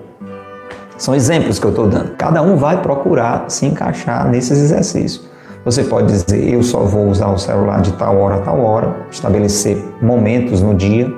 são 0.96 1.14
exemplos 1.14 1.58
que 1.58 1.66
eu 1.66 1.70
estou 1.70 1.88
dando. 1.88 2.14
Cada 2.16 2.42
um 2.42 2.56
vai 2.56 2.80
procurar 2.80 3.44
se 3.48 3.66
encaixar 3.66 4.28
nesses 4.28 4.58
exercícios. 4.58 5.28
Você 5.64 5.82
pode 5.84 6.06
dizer: 6.08 6.52
eu 6.52 6.62
só 6.62 6.80
vou 6.80 7.08
usar 7.08 7.28
o 7.28 7.38
celular 7.38 7.80
de 7.80 7.92
tal 7.94 8.18
hora 8.18 8.36
a 8.36 8.40
tal 8.40 8.60
hora, 8.60 8.94
estabelecer 9.10 9.82
momentos 10.00 10.60
no 10.60 10.74
dia. 10.74 11.12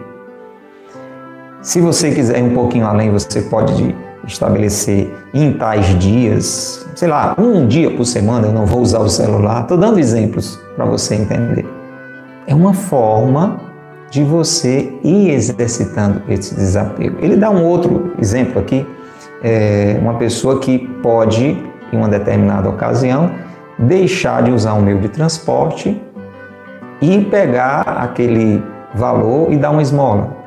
Se 1.62 1.80
você 1.80 2.12
quiser 2.12 2.38
ir 2.38 2.44
um 2.44 2.55
pouquinho 2.55 2.86
além, 2.86 3.11
você 3.11 3.40
pode 3.42 3.94
estabelecer 4.26 5.12
em 5.32 5.52
tais 5.52 5.98
dias, 5.98 6.86
sei 6.94 7.08
lá, 7.08 7.34
um 7.38 7.66
dia 7.66 7.90
por 7.90 8.04
semana 8.04 8.48
eu 8.48 8.52
não 8.52 8.66
vou 8.66 8.80
usar 8.80 8.98
o 8.98 9.08
celular. 9.08 9.62
Estou 9.62 9.76
dando 9.76 9.98
exemplos 9.98 10.58
para 10.74 10.84
você 10.84 11.14
entender. 11.14 11.64
É 12.46 12.54
uma 12.54 12.74
forma 12.74 13.60
de 14.10 14.22
você 14.22 14.92
ir 15.02 15.30
exercitando 15.30 16.22
esse 16.28 16.54
desapego. 16.54 17.18
Ele 17.20 17.36
dá 17.36 17.50
um 17.50 17.64
outro 17.64 18.12
exemplo 18.20 18.60
aqui, 18.60 18.86
é 19.42 19.98
uma 20.00 20.14
pessoa 20.14 20.58
que 20.58 20.78
pode, 21.02 21.56
em 21.92 21.96
uma 21.96 22.08
determinada 22.08 22.68
ocasião, 22.68 23.30
deixar 23.78 24.42
de 24.42 24.50
usar 24.50 24.74
um 24.74 24.82
meio 24.82 24.98
de 25.00 25.08
transporte 25.08 26.00
e 27.00 27.20
pegar 27.24 27.82
aquele 27.82 28.62
valor 28.94 29.52
e 29.52 29.56
dar 29.56 29.70
uma 29.70 29.82
esmola 29.82 30.45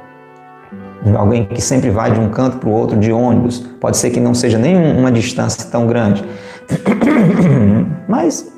alguém 1.17 1.45
que 1.45 1.61
sempre 1.61 1.89
vai 1.89 2.11
de 2.11 2.19
um 2.19 2.29
canto 2.29 2.57
para 2.57 2.69
o 2.69 2.71
outro 2.71 2.97
de 2.97 3.11
ônibus. 3.11 3.59
Pode 3.79 3.97
ser 3.97 4.09
que 4.09 4.19
não 4.19 4.33
seja 4.33 4.57
nem 4.57 4.97
uma 4.97 5.11
distância 5.11 5.69
tão 5.71 5.87
grande, 5.87 6.23
mas 8.07 8.51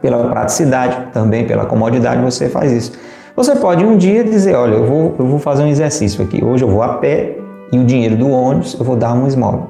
pela 0.00 0.28
praticidade, 0.30 1.12
também 1.12 1.46
pela 1.46 1.66
comodidade, 1.66 2.22
você 2.22 2.48
faz 2.48 2.72
isso. 2.72 2.92
Você 3.34 3.54
pode 3.56 3.84
um 3.84 3.96
dia 3.96 4.24
dizer: 4.24 4.54
Olha, 4.54 4.74
eu 4.74 4.86
vou, 4.86 5.14
eu 5.18 5.26
vou 5.26 5.38
fazer 5.38 5.62
um 5.62 5.68
exercício 5.68 6.24
aqui. 6.24 6.44
Hoje 6.44 6.64
eu 6.64 6.68
vou 6.68 6.82
a 6.82 6.94
pé 6.94 7.36
e 7.72 7.78
o 7.78 7.84
dinheiro 7.84 8.16
do 8.16 8.30
ônibus 8.30 8.74
eu 8.78 8.84
vou 8.84 8.96
dar 8.96 9.12
uma 9.12 9.28
esmola. 9.28 9.68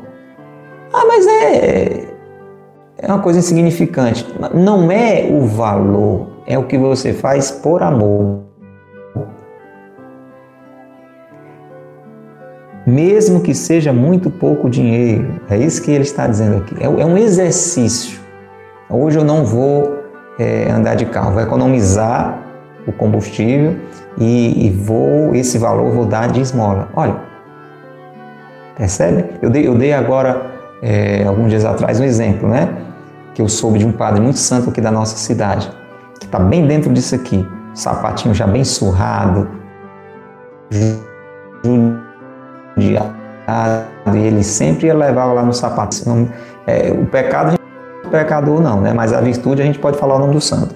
Ah, 0.93 1.05
mas 1.07 1.27
é, 1.27 2.05
é 2.99 3.07
uma 3.07 3.18
coisa 3.18 3.39
insignificante. 3.39 4.27
Não 4.55 4.91
é 4.91 5.29
o 5.31 5.45
valor, 5.45 6.29
é 6.47 6.59
o 6.59 6.64
que 6.64 6.79
você 6.79 7.12
faz 7.12 7.51
por 7.51 7.83
amor. 7.83 8.45
Mesmo 12.87 13.41
que 13.41 13.53
seja 13.53 13.93
muito 13.93 14.30
pouco 14.30 14.70
dinheiro. 14.70 15.41
É 15.51 15.57
isso 15.59 15.82
que 15.82 15.91
ele 15.91 16.05
está 16.05 16.26
dizendo 16.26 16.59
aqui. 16.59 16.76
É, 16.78 16.84
é 16.84 17.05
um 17.05 17.18
exercício. 17.18 18.20
Hoje 18.89 19.18
eu 19.18 19.24
não 19.24 19.45
vou 19.45 19.99
é, 20.39 20.70
andar 20.70 20.95
de 20.95 21.07
carro, 21.07 21.32
vou 21.32 21.43
economizar 21.43 22.41
o 22.87 22.93
combustível 22.93 23.74
e, 24.16 24.66
e, 24.66 24.70
vou 24.70 25.34
esse 25.34 25.59
valor 25.59 25.91
vou 25.91 26.07
dar 26.07 26.30
de 26.30 26.41
esmola. 26.41 26.89
Olha, 26.95 27.16
percebe? 28.76 29.24
Eu 29.43 29.51
dei, 29.51 29.66
eu 29.66 29.74
dei 29.74 29.93
agora 29.93 30.53
é, 30.80 31.24
alguns 31.24 31.51
dias 31.51 31.64
atrás 31.64 31.99
um 31.99 32.05
exemplo, 32.05 32.49
né? 32.49 32.68
Que 33.34 33.43
eu 33.43 33.49
soube 33.49 33.80
de 33.80 33.87
um 33.87 33.91
padre 33.91 34.20
muito 34.20 34.39
santo 34.39 34.70
aqui 34.70 34.80
da 34.80 34.93
nossa 34.93 35.16
cidade, 35.16 35.68
que 36.20 36.26
está 36.26 36.39
bem 36.39 36.64
dentro 36.64 36.93
disso 36.93 37.16
aqui, 37.16 37.45
sapatinho 37.74 38.32
já 38.32 38.47
bem 38.47 38.62
surrado, 38.62 39.49
e 42.77 42.97
ele 44.14 44.43
sempre 44.43 44.93
levar 44.93 45.27
lá 45.27 45.43
no 45.43 45.53
sapato. 45.53 45.97
Não, 46.07 46.29
é, 46.66 46.91
o 46.91 47.07
pecado, 47.07 47.59
não 48.05 48.11
é 48.11 48.22
pecador 48.22 48.61
não, 48.61 48.81
né? 48.81 48.93
mas 48.93 49.12
a 49.12 49.20
virtude 49.20 49.62
a 49.62 49.64
gente 49.64 49.79
pode 49.79 49.99
falar 49.99 50.16
o 50.16 50.18
nome 50.18 50.35
do 50.35 50.41
santo. 50.41 50.74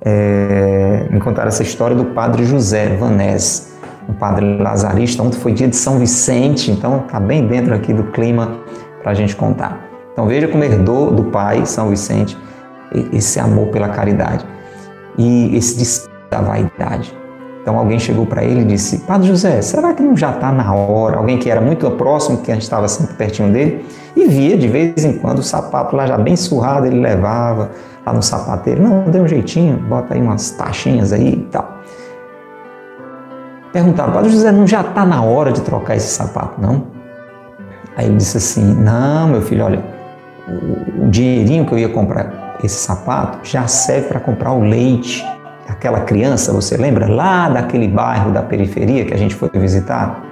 É, 0.00 1.06
me 1.10 1.20
contaram 1.20 1.48
essa 1.48 1.62
história 1.62 1.96
do 1.96 2.04
padre 2.06 2.44
José 2.44 2.96
Vanés, 2.96 3.76
um 4.08 4.12
padre 4.12 4.56
lazarista. 4.58 5.22
Ontem 5.22 5.38
foi 5.38 5.52
dia 5.52 5.68
de 5.68 5.76
São 5.76 5.98
Vicente, 5.98 6.70
então 6.70 7.04
está 7.06 7.20
bem 7.20 7.46
dentro 7.46 7.74
aqui 7.74 7.92
do 7.92 8.04
clima 8.04 8.58
para 9.02 9.12
a 9.12 9.14
gente 9.14 9.34
contar. 9.36 9.84
Então 10.12 10.26
veja 10.26 10.48
como 10.48 10.64
herdou 10.64 11.12
do 11.12 11.24
pai, 11.24 11.66
São 11.66 11.90
Vicente, 11.90 12.36
esse 13.12 13.38
amor 13.38 13.68
pela 13.68 13.88
caridade 13.88 14.44
e 15.16 15.56
esse 15.56 15.76
despego 15.76 16.18
da 16.30 16.40
vaidade. 16.40 17.16
Então 17.62 17.78
alguém 17.78 17.98
chegou 17.98 18.24
para 18.26 18.44
ele 18.44 18.60
e 18.60 18.64
disse: 18.64 18.98
Padre 18.98 19.28
José, 19.28 19.60
será 19.62 19.92
que 19.92 20.02
não 20.02 20.16
já 20.16 20.30
está 20.30 20.50
na 20.52 20.74
hora? 20.74 21.18
Alguém 21.18 21.38
que 21.38 21.50
era 21.50 21.60
muito 21.60 21.90
próximo, 21.92 22.38
que 22.38 22.50
a 22.50 22.54
gente 22.54 22.62
estava 22.62 22.88
sempre 22.88 23.14
pertinho 23.14 23.52
dele, 23.52 23.84
e 24.16 24.26
via 24.26 24.56
de 24.56 24.68
vez 24.68 25.04
em 25.04 25.18
quando 25.18 25.40
o 25.40 25.42
sapato 25.42 25.94
lá 25.94 26.06
já 26.06 26.16
bem 26.16 26.36
surrado, 26.36 26.86
ele 26.86 27.00
levava 27.00 27.70
lá 28.06 28.12
no 28.12 28.22
sapateiro. 28.22 28.82
Não, 28.82 29.10
dê 29.10 29.20
um 29.20 29.28
jeitinho, 29.28 29.76
bota 29.76 30.14
aí 30.14 30.22
umas 30.22 30.50
taxinhas 30.52 31.12
aí 31.12 31.34
e 31.34 31.48
tal. 31.50 31.78
Perguntaram, 33.72 34.12
Padre 34.12 34.30
José, 34.30 34.50
não 34.50 34.66
já 34.66 34.80
está 34.80 35.04
na 35.04 35.22
hora 35.22 35.52
de 35.52 35.60
trocar 35.60 35.94
esse 35.94 36.08
sapato, 36.08 36.60
não? 36.60 36.86
Aí 37.96 38.06
ele 38.06 38.16
disse 38.16 38.38
assim: 38.38 38.74
Não, 38.74 39.28
meu 39.28 39.42
filho, 39.42 39.64
olha, 39.64 39.84
o 41.02 41.08
dinheirinho 41.10 41.66
que 41.66 41.72
eu 41.72 41.78
ia 41.78 41.88
comprar 41.88 42.56
esse 42.64 42.76
sapato 42.76 43.38
já 43.42 43.66
serve 43.66 44.08
para 44.08 44.20
comprar 44.20 44.52
o 44.52 44.60
leite 44.60 45.24
aquela 45.68 46.00
criança, 46.00 46.52
você 46.52 46.76
lembra? 46.76 47.06
Lá 47.06 47.48
daquele 47.48 47.86
bairro 47.86 48.32
da 48.32 48.42
periferia 48.42 49.04
que 49.04 49.14
a 49.14 49.16
gente 49.16 49.34
foi 49.34 49.50
visitar? 49.52 50.24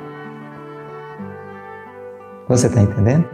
Você 2.49 2.67
está 2.69 2.81
entendendo? 2.81 3.25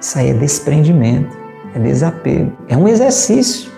Isso 0.00 0.18
aí 0.18 0.30
é 0.30 0.34
desprendimento, 0.34 1.36
é 1.74 1.78
desapego, 1.78 2.52
é 2.68 2.76
um 2.76 2.86
exercício. 2.86 3.72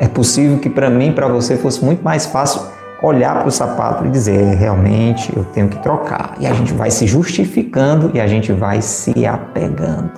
É 0.00 0.08
possível 0.08 0.58
que 0.58 0.70
para 0.70 0.88
mim, 0.88 1.12
para 1.12 1.28
você, 1.28 1.56
fosse 1.56 1.84
muito 1.84 2.02
mais 2.02 2.26
fácil 2.26 2.62
olhar 3.02 3.38
para 3.38 3.48
o 3.48 3.52
sapato 3.52 4.06
e 4.06 4.10
dizer: 4.10 4.40
é, 4.40 4.54
realmente 4.54 5.36
eu 5.36 5.44
tenho 5.44 5.68
que 5.68 5.78
trocar. 5.82 6.34
E 6.40 6.46
a 6.46 6.52
gente 6.54 6.72
vai 6.72 6.90
se 6.90 7.06
justificando 7.06 8.10
e 8.14 8.20
a 8.20 8.26
gente 8.26 8.52
vai 8.52 8.80
se 8.80 9.26
apegando. 9.26 10.10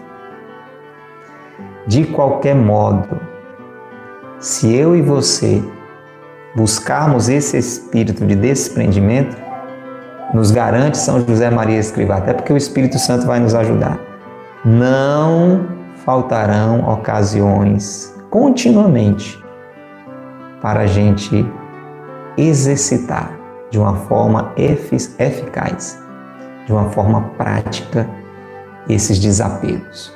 De 1.86 2.04
qualquer 2.04 2.54
modo, 2.54 3.33
se 4.44 4.74
eu 4.74 4.94
e 4.94 5.00
você 5.00 5.64
buscarmos 6.54 7.30
esse 7.30 7.56
espírito 7.56 8.26
de 8.26 8.36
desprendimento, 8.36 9.34
nos 10.34 10.50
garante 10.50 10.98
São 10.98 11.26
José 11.26 11.48
Maria 11.48 11.78
Escrivá, 11.78 12.18
até 12.18 12.34
porque 12.34 12.52
o 12.52 12.56
Espírito 12.56 12.98
Santo 12.98 13.26
vai 13.26 13.40
nos 13.40 13.54
ajudar. 13.54 13.98
Não 14.62 15.66
faltarão 16.04 16.86
ocasiões 16.86 18.14
continuamente 18.28 19.42
para 20.60 20.80
a 20.80 20.86
gente 20.86 21.50
exercitar 22.36 23.32
de 23.70 23.78
uma 23.78 23.94
forma 23.94 24.52
eficaz, 24.58 25.98
de 26.66 26.72
uma 26.72 26.90
forma 26.90 27.30
prática, 27.38 28.06
esses 28.90 29.18
desapegos. 29.18 30.12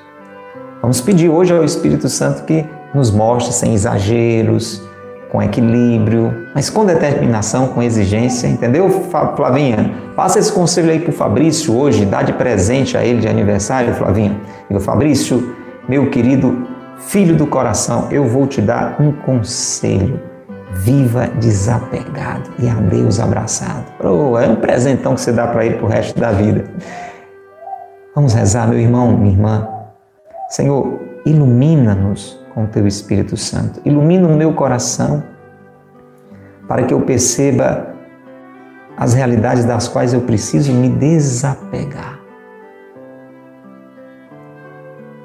Vamos 0.83 1.01
pedir 1.01 1.31
hoje 1.31 1.57
ao 1.57 1.65
Espírito 1.65 2.11
Santo 2.11 2.45
que 2.45 2.67
nos 2.95 3.11
mostre 3.11 3.53
sem 3.53 3.75
exageros, 3.75 4.83
com 5.31 5.43
equilíbrio, 5.43 6.49
mas 6.55 6.71
com 6.71 6.85
determinação, 6.85 7.69
com 7.69 7.83
exigência, 7.83 8.47
entendeu, 8.47 8.89
Flavinha? 9.37 9.93
Passa 10.17 10.39
esse 10.39 10.51
conselho 10.51 10.91
aí 10.91 11.01
para 11.01 11.11
o 11.11 11.13
Fabrício 11.13 11.77
hoje, 11.77 12.07
dá 12.07 12.23
de 12.23 12.33
presente 12.33 12.97
a 12.97 13.05
ele 13.05 13.21
de 13.21 13.29
aniversário, 13.29 13.95
Flavinha. 13.95 14.37
Digo, 14.69 14.81
Fabrício, 14.81 15.55
meu 15.89 16.11
querido 16.11 16.67
filho 16.99 17.37
do 17.37 17.47
coração, 17.47 18.09
eu 18.11 18.27
vou 18.27 18.47
te 18.47 18.61
dar 18.61 18.97
um 19.01 19.13
conselho. 19.13 20.21
Viva 20.71 21.29
desapegado 21.41 22.51
e 22.59 22.69
a 22.69 22.75
Deus 22.75 23.19
abraçado. 23.19 23.87
Oh, 24.03 24.39
é 24.39 24.47
um 24.47 24.57
presentão 24.57 25.15
que 25.15 25.21
você 25.21 25.33
dá 25.33 25.47
para 25.47 25.65
ele 25.65 25.77
para 25.77 25.87
o 25.87 25.89
resto 25.89 26.19
da 26.21 26.31
vida. 26.31 26.65
Vamos 28.15 28.35
rezar, 28.35 28.69
meu 28.69 28.79
irmão, 28.79 29.17
minha 29.17 29.33
irmã. 29.33 29.69
Senhor, 30.51 31.01
ilumina-nos 31.25 32.38
com 32.59 32.67
teu 32.67 32.89
Espírito 32.89 33.37
Santo. 33.37 33.81
Ilumina 33.85 34.27
o 34.27 34.37
meu 34.37 34.53
coração 34.53 35.23
para 36.67 36.83
que 36.83 36.93
eu 36.93 37.01
perceba 37.03 37.95
as 38.97 39.15
realidades 39.15 39.65
das 39.65 39.87
quais 39.87 40.13
eu 40.13 40.23
preciso 40.23 40.73
me 40.73 40.89
desapegar. 40.89 42.19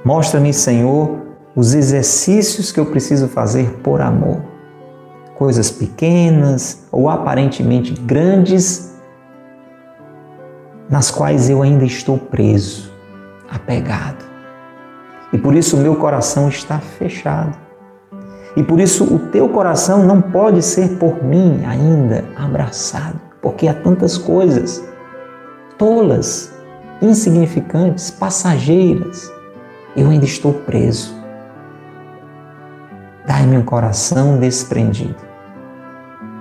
Mostra-me, 0.06 0.54
Senhor, 0.54 1.24
os 1.56 1.74
exercícios 1.74 2.72
que 2.72 2.80
eu 2.80 2.86
preciso 2.86 3.28
fazer 3.28 3.80
por 3.82 4.00
amor. 4.00 4.40
Coisas 5.34 5.72
pequenas 5.72 6.86
ou 6.92 7.10
aparentemente 7.10 7.94
grandes, 7.94 8.96
nas 10.88 11.10
quais 11.10 11.50
eu 11.50 11.64
ainda 11.64 11.84
estou 11.84 12.16
preso, 12.16 12.94
apegado. 13.50 14.33
E 15.34 15.38
por 15.38 15.56
isso 15.56 15.76
o 15.76 15.80
meu 15.80 15.96
coração 15.96 16.48
está 16.48 16.80
fechado. 16.80 17.58
E 18.56 18.62
por 18.62 18.80
isso 18.80 19.04
o 19.04 19.18
teu 19.18 19.50
coração 19.50 20.06
não 20.06 20.22
pode 20.22 20.62
ser 20.62 20.98
por 20.98 21.24
mim 21.24 21.64
ainda 21.66 22.24
abraçado, 22.36 23.20
porque 23.42 23.68
há 23.68 23.74
tantas 23.74 24.16
coisas 24.16 24.88
tolas, 25.76 26.54
insignificantes, 27.02 28.12
passageiras, 28.12 29.34
eu 29.98 30.10
ainda 30.10 30.26
estou 30.26 30.54
preso. 30.54 31.16
Dai-me 33.26 33.58
um 33.58 33.64
coração 33.64 34.38
desprendido, 34.38 35.16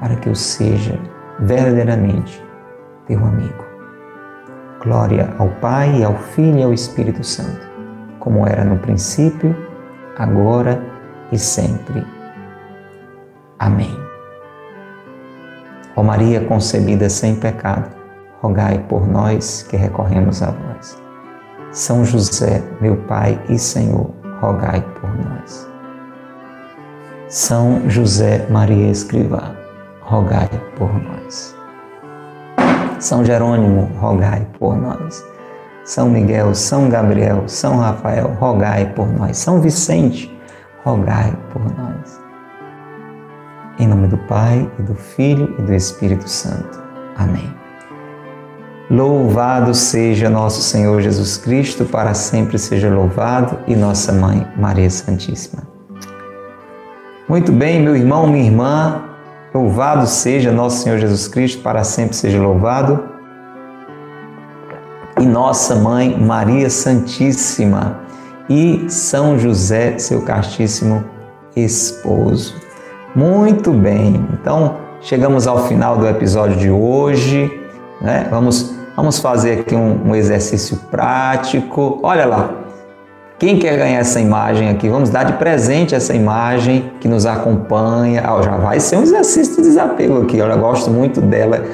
para 0.01 0.17
que 0.17 0.29
eu 0.29 0.35
seja 0.35 0.99
verdadeiramente 1.41 2.45
teu 3.07 3.19
amigo. 3.25 3.65
Glória 4.83 5.35
ao 5.39 5.49
Pai, 5.49 6.05
ao 6.05 6.15
Filho 6.17 6.59
e 6.59 6.63
ao 6.63 6.75
Espírito 6.75 7.25
Santo, 7.25 7.72
como 8.23 8.47
era 8.47 8.65
no 8.65 8.79
princípio, 8.79 9.55
agora 10.17 10.81
e 11.33 11.39
sempre. 11.39 12.07
Amém. 13.59 13.99
Ó 15.97 16.05
Maria 16.05 16.41
concebida 16.45 17.11
sem 17.11 17.35
pecado, 17.35 17.91
rogai 18.41 18.79
por 18.89 19.09
nós 19.09 19.65
que 19.69 19.77
recorremos 19.77 20.41
a 20.41 20.53
vós. 20.53 21.03
São 21.73 22.05
José, 22.05 22.63
meu 22.81 22.97
Pai 23.09 23.41
e 23.49 23.59
Senhor, 23.59 24.15
rogai 24.41 24.81
por 25.01 25.11
nós. 25.27 25.69
São 27.27 27.91
José 27.91 28.47
Maria 28.49 28.89
Escrivá, 28.89 29.53
rogai 30.01 30.49
por 30.77 30.93
nós. 30.95 31.57
São 33.01 33.25
Jerônimo, 33.25 33.91
rogai 33.99 34.47
por 34.61 34.77
nós. 34.77 35.32
São 35.85 36.09
Miguel, 36.09 36.55
São 36.55 36.89
Gabriel, 36.89 37.45
São 37.47 37.79
Rafael, 37.79 38.29
rogai 38.39 38.93
por 38.95 39.07
nós. 39.13 39.37
São 39.37 39.61
Vicente, 39.61 40.33
rogai 40.85 41.33
por 41.53 41.63
nós. 41.77 42.21
Em 43.79 43.89
nome 43.89 44.07
do 44.07 44.19
Pai, 44.19 44.71
e 44.79 44.83
do 44.83 44.95
Filho 44.95 45.55
e 45.59 45.63
do 45.63 45.75
Espírito 45.75 46.29
Santo. 46.29 46.81
Amém. 47.17 47.53
Louvado 48.91 49.75
seja 49.75 50.29
nosso 50.29 50.61
Senhor 50.61 51.01
Jesus 51.01 51.37
Cristo, 51.37 51.85
para 51.85 52.15
sempre 52.15 52.59
seja 52.59 52.91
louvado, 52.91 53.59
e 53.67 53.75
nossa 53.75 54.13
Mãe 54.13 54.47
Maria 54.57 54.91
Santíssima. 54.91 55.63
Muito 57.29 57.51
bem, 57.51 57.81
meu 57.81 57.97
irmão, 57.97 58.27
minha 58.27 58.45
irmã, 58.45 59.03
louvado 59.55 60.07
seja 60.07 60.53
nosso 60.53 60.83
Senhor 60.83 60.99
Jesus 60.99 61.27
Cristo, 61.27 61.63
para 61.63 61.83
sempre 61.83 62.15
seja 62.15 62.41
louvado, 62.41 63.12
nossa 65.33 65.75
Mãe 65.75 66.17
Maria 66.21 66.69
Santíssima, 66.69 68.01
e 68.49 68.85
São 68.89 69.39
José, 69.39 69.99
seu 69.99 70.23
castíssimo 70.23 71.03
esposo. 71.57 72.55
Muito 73.15 73.73
bem, 73.73 74.27
então 74.35 74.77
chegamos 75.01 75.47
ao 75.47 75.67
final 75.67 75.97
do 75.97 76.07
episódio 76.07 76.57
de 76.57 76.71
hoje. 76.71 77.51
Né? 78.01 78.27
Vamos, 78.31 78.75
vamos 78.95 79.19
fazer 79.19 79.61
aqui 79.61 79.75
um, 79.75 80.11
um 80.11 80.15
exercício 80.15 80.77
prático. 80.91 81.99
Olha 82.03 82.27
lá, 82.27 82.51
quem 83.39 83.59
quer 83.59 83.79
ganhar 83.79 84.01
essa 84.01 84.21
imagem 84.21 84.69
aqui? 84.69 84.89
Vamos 84.89 85.09
dar 85.09 85.25
de 85.25 85.33
presente 85.35 85.95
essa 85.95 86.15
imagem 86.15 86.93
que 87.01 87.09
nos 87.09 87.25
acompanha. 87.25 88.23
Ah, 88.25 88.43
já 88.43 88.57
vai 88.57 88.81
ser 88.81 88.97
um 88.97 89.03
exercício 89.03 89.57
de 89.57 89.63
desapego 89.63 90.23
aqui. 90.23 90.39
Eu 90.39 90.59
gosto 90.59 90.91
muito 90.91 91.21
dela. 91.21 91.65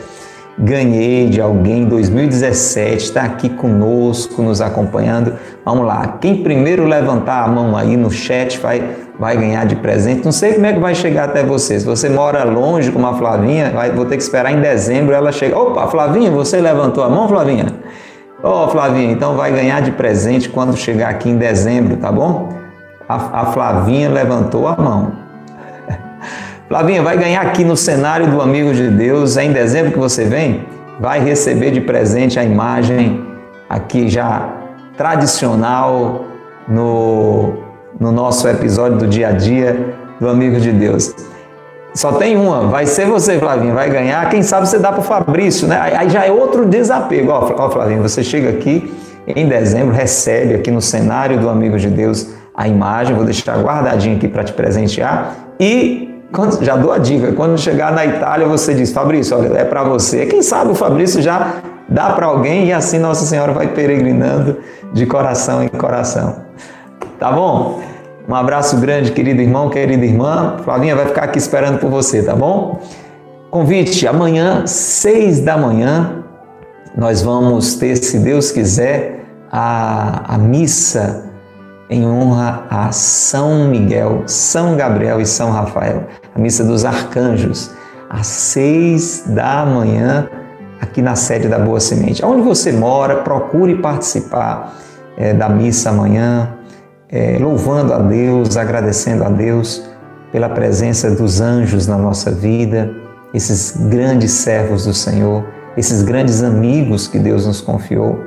Ganhei 0.58 1.28
de 1.28 1.40
alguém 1.40 1.82
em 1.82 1.86
2017, 1.86 3.04
está 3.04 3.22
aqui 3.22 3.48
conosco, 3.48 4.42
nos 4.42 4.60
acompanhando. 4.60 5.34
Vamos 5.64 5.86
lá. 5.86 6.18
Quem 6.20 6.42
primeiro 6.42 6.84
levantar 6.84 7.44
a 7.44 7.48
mão 7.48 7.76
aí 7.76 7.96
no 7.96 8.10
chat 8.10 8.58
vai 8.58 8.82
vai 9.18 9.36
ganhar 9.36 9.66
de 9.66 9.76
presente. 9.76 10.24
Não 10.24 10.32
sei 10.32 10.54
como 10.54 10.66
é 10.66 10.72
que 10.72 10.78
vai 10.78 10.94
chegar 10.94 11.24
até 11.24 11.42
você. 11.42 11.80
Se 11.80 11.84
você 11.84 12.08
mora 12.08 12.44
longe 12.44 12.92
como 12.92 13.06
a 13.06 13.14
Flavinha, 13.14 13.70
vai, 13.70 13.90
vou 13.90 14.04
ter 14.04 14.16
que 14.16 14.22
esperar 14.22 14.52
em 14.52 14.60
dezembro 14.60 15.14
ela 15.14 15.32
chega. 15.32 15.58
Opa, 15.58 15.88
Flavinha, 15.88 16.30
você 16.30 16.60
levantou 16.60 17.02
a 17.02 17.08
mão, 17.08 17.28
Flavinha? 17.28 17.66
Ô, 18.42 18.48
oh, 18.48 18.68
Flavinha, 18.68 19.10
então 19.10 19.34
vai 19.34 19.50
ganhar 19.50 19.82
de 19.82 19.90
presente 19.90 20.48
quando 20.48 20.76
chegar 20.76 21.08
aqui 21.08 21.28
em 21.28 21.36
dezembro, 21.36 21.96
tá 21.96 22.12
bom? 22.12 22.50
A, 23.08 23.40
a 23.40 23.46
Flavinha 23.46 24.08
levantou 24.08 24.68
a 24.68 24.76
mão. 24.76 25.27
Flavinha, 26.68 27.02
vai 27.02 27.16
ganhar 27.16 27.40
aqui 27.40 27.64
no 27.64 27.76
cenário 27.76 28.30
do 28.30 28.42
Amigo 28.42 28.74
de 28.74 28.88
Deus. 28.90 29.38
É 29.38 29.44
em 29.44 29.52
dezembro 29.52 29.92
que 29.92 29.98
você 29.98 30.24
vem? 30.24 30.66
Vai 31.00 31.18
receber 31.18 31.70
de 31.70 31.80
presente 31.80 32.38
a 32.38 32.44
imagem 32.44 33.24
aqui 33.68 34.08
já 34.08 34.52
tradicional 34.96 36.26
no 36.68 37.68
no 37.98 38.12
nosso 38.12 38.46
episódio 38.46 38.98
do 38.98 39.06
dia 39.06 39.28
a 39.28 39.32
dia 39.32 39.94
do 40.20 40.28
Amigo 40.28 40.60
de 40.60 40.70
Deus. 40.70 41.14
Só 41.94 42.12
tem 42.12 42.36
uma, 42.36 42.68
vai 42.68 42.86
ser 42.86 43.06
você, 43.06 43.38
Flavinho, 43.38 43.74
vai 43.74 43.90
ganhar. 43.90 44.28
Quem 44.28 44.42
sabe 44.42 44.68
você 44.68 44.78
dá 44.78 44.92
para 44.92 45.00
o 45.00 45.02
Fabrício, 45.02 45.66
né? 45.66 45.80
Aí 45.96 46.08
já 46.10 46.24
é 46.24 46.30
outro 46.30 46.66
desapego. 46.66 47.32
Ó, 47.32 47.54
ó, 47.56 47.70
Flavinho, 47.70 48.02
você 48.02 48.22
chega 48.22 48.50
aqui 48.50 48.92
em 49.26 49.48
dezembro, 49.48 49.92
recebe 49.92 50.54
aqui 50.54 50.70
no 50.70 50.80
cenário 50.80 51.40
do 51.40 51.48
Amigo 51.48 51.78
de 51.78 51.88
Deus 51.88 52.28
a 52.54 52.68
imagem, 52.68 53.16
vou 53.16 53.24
deixar 53.24 53.58
guardadinho 53.58 54.16
aqui 54.16 54.28
para 54.28 54.44
te 54.44 54.52
presentear. 54.52 55.34
E 55.58 56.07
quando, 56.32 56.62
já 56.62 56.76
dou 56.76 56.92
a 56.92 56.98
dica, 56.98 57.32
quando 57.32 57.58
chegar 57.58 57.92
na 57.92 58.04
Itália, 58.04 58.46
você 58.46 58.74
diz, 58.74 58.92
Fabrício, 58.92 59.36
olha, 59.36 59.58
é 59.58 59.64
para 59.64 59.82
você. 59.84 60.26
Quem 60.26 60.42
sabe 60.42 60.70
o 60.70 60.74
Fabrício 60.74 61.22
já 61.22 61.54
dá 61.88 62.10
para 62.10 62.26
alguém 62.26 62.66
e 62.66 62.72
assim 62.72 62.98
Nossa 62.98 63.24
Senhora 63.24 63.52
vai 63.52 63.68
peregrinando 63.68 64.58
de 64.92 65.06
coração 65.06 65.62
em 65.62 65.68
coração. 65.68 66.36
Tá 67.18 67.32
bom? 67.32 67.80
Um 68.28 68.34
abraço 68.34 68.76
grande, 68.76 69.12
querido 69.12 69.40
irmão, 69.40 69.70
querida 69.70 70.04
irmã. 70.04 70.58
Flavinha 70.62 70.94
vai 70.94 71.06
ficar 71.06 71.24
aqui 71.24 71.38
esperando 71.38 71.78
por 71.78 71.88
você, 71.88 72.22
tá 72.22 72.36
bom? 72.36 72.78
Convite, 73.50 74.06
amanhã, 74.06 74.66
seis 74.66 75.40
da 75.40 75.56
manhã, 75.56 76.24
nós 76.94 77.22
vamos 77.22 77.76
ter, 77.76 77.96
se 77.96 78.18
Deus 78.18 78.52
quiser, 78.52 79.24
a, 79.50 80.34
a 80.34 80.38
missa 80.38 81.27
em 81.90 82.06
honra 82.06 82.64
a 82.68 82.92
São 82.92 83.68
Miguel, 83.68 84.24
São 84.26 84.76
Gabriel 84.76 85.20
e 85.20 85.26
São 85.26 85.50
Rafael, 85.50 86.06
a 86.34 86.38
missa 86.38 86.64
dos 86.64 86.84
arcanjos, 86.84 87.70
às 88.10 88.26
seis 88.26 89.24
da 89.26 89.64
manhã, 89.64 90.28
aqui 90.80 91.02
na 91.02 91.16
sede 91.16 91.48
da 91.48 91.58
Boa 91.58 91.80
Semente. 91.80 92.24
Onde 92.24 92.42
você 92.42 92.72
mora, 92.72 93.16
procure 93.16 93.76
participar 93.76 94.74
é, 95.16 95.32
da 95.32 95.48
missa 95.48 95.90
amanhã 95.90 96.54
é, 97.10 97.38
louvando 97.40 97.92
a 97.94 97.98
Deus, 97.98 98.56
agradecendo 98.56 99.24
a 99.24 99.28
Deus 99.28 99.88
pela 100.30 100.48
presença 100.48 101.10
dos 101.10 101.40
anjos 101.40 101.86
na 101.86 101.96
nossa 101.96 102.30
vida, 102.30 102.90
esses 103.32 103.76
grandes 103.88 104.32
servos 104.32 104.84
do 104.84 104.92
Senhor, 104.92 105.44
esses 105.76 106.02
grandes 106.02 106.42
amigos 106.42 107.06
que 107.08 107.18
Deus 107.18 107.46
nos 107.46 107.60
confiou, 107.60 108.18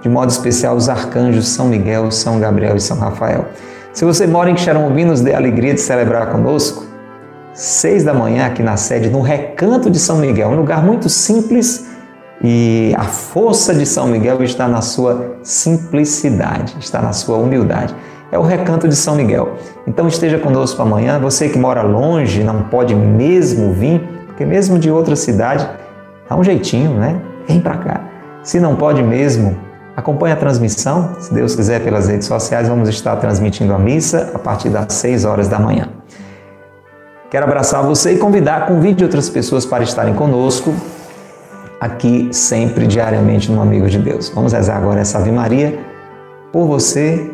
de 0.00 0.08
modo 0.08 0.30
especial 0.30 0.76
os 0.76 0.88
arcanjos 0.88 1.48
São 1.48 1.66
Miguel, 1.66 2.10
São 2.10 2.40
Gabriel 2.40 2.76
e 2.76 2.80
São 2.80 2.98
Rafael. 2.98 3.46
Se 3.92 4.04
você 4.04 4.26
mora 4.26 4.50
em 4.50 4.56
Xeramobim, 4.56 5.04
nos 5.04 5.20
dê 5.20 5.34
a 5.34 5.36
alegria 5.36 5.74
de 5.74 5.80
celebrar 5.80 6.30
conosco, 6.30 6.84
seis 7.52 8.04
da 8.04 8.14
manhã 8.14 8.46
aqui 8.46 8.62
na 8.62 8.76
sede, 8.76 9.10
no 9.10 9.20
Recanto 9.20 9.90
de 9.90 9.98
São 9.98 10.18
Miguel, 10.18 10.48
um 10.50 10.56
lugar 10.56 10.82
muito 10.82 11.08
simples 11.08 11.86
e 12.42 12.94
a 12.96 13.04
força 13.04 13.74
de 13.74 13.84
São 13.84 14.06
Miguel 14.06 14.42
está 14.42 14.66
na 14.66 14.80
sua 14.80 15.36
simplicidade, 15.42 16.76
está 16.78 17.02
na 17.02 17.12
sua 17.12 17.36
humildade 17.36 17.94
é 18.32 18.38
o 18.38 18.42
recanto 18.42 18.88
de 18.88 18.94
São 18.94 19.14
Miguel. 19.16 19.56
Então 19.86 20.06
esteja 20.06 20.38
conosco 20.38 20.80
amanhã. 20.80 21.18
Você 21.18 21.48
que 21.48 21.58
mora 21.58 21.82
longe, 21.82 22.44
não 22.44 22.62
pode 22.64 22.94
mesmo 22.94 23.72
vir, 23.72 24.00
porque 24.26 24.44
mesmo 24.44 24.78
de 24.78 24.90
outra 24.90 25.16
cidade, 25.16 25.68
dá 26.28 26.36
um 26.36 26.44
jeitinho, 26.44 26.94
né? 26.94 27.20
Vem 27.48 27.60
para 27.60 27.76
cá. 27.78 28.00
Se 28.42 28.60
não 28.60 28.76
pode 28.76 29.02
mesmo, 29.02 29.56
acompanhe 30.00 30.32
a 30.32 30.36
transmissão. 30.36 31.16
Se 31.20 31.32
Deus 31.32 31.54
quiser, 31.54 31.82
pelas 31.82 32.08
redes 32.08 32.26
sociais, 32.26 32.68
vamos 32.68 32.88
estar 32.88 33.16
transmitindo 33.16 33.72
a 33.72 33.78
missa 33.78 34.32
a 34.34 34.38
partir 34.38 34.68
das 34.68 34.92
6 34.94 35.24
horas 35.24 35.46
da 35.48 35.58
manhã. 35.58 35.88
Quero 37.30 37.46
abraçar 37.46 37.82
você 37.84 38.14
e 38.14 38.18
convidar, 38.18 38.66
convide 38.66 39.04
outras 39.04 39.28
pessoas 39.28 39.64
para 39.64 39.84
estarem 39.84 40.14
conosco 40.14 40.74
aqui 41.80 42.28
sempre, 42.32 42.86
diariamente, 42.86 43.52
no 43.52 43.62
Amigo 43.62 43.88
de 43.88 43.98
Deus. 43.98 44.28
Vamos 44.34 44.52
rezar 44.52 44.76
agora 44.76 45.00
essa 45.00 45.18
Ave 45.18 45.30
Maria 45.30 45.78
por 46.52 46.66
você 46.66 47.30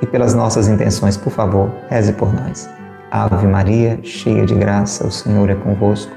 e 0.00 0.06
pelas 0.06 0.34
nossas 0.34 0.68
intenções, 0.68 1.16
por 1.16 1.30
favor, 1.30 1.70
reze 1.88 2.12
por 2.14 2.32
nós. 2.32 2.68
Ave 3.10 3.46
Maria, 3.46 4.00
cheia 4.02 4.44
de 4.44 4.54
graça, 4.54 5.06
o 5.06 5.10
Senhor 5.10 5.48
é 5.50 5.54
convosco. 5.54 6.10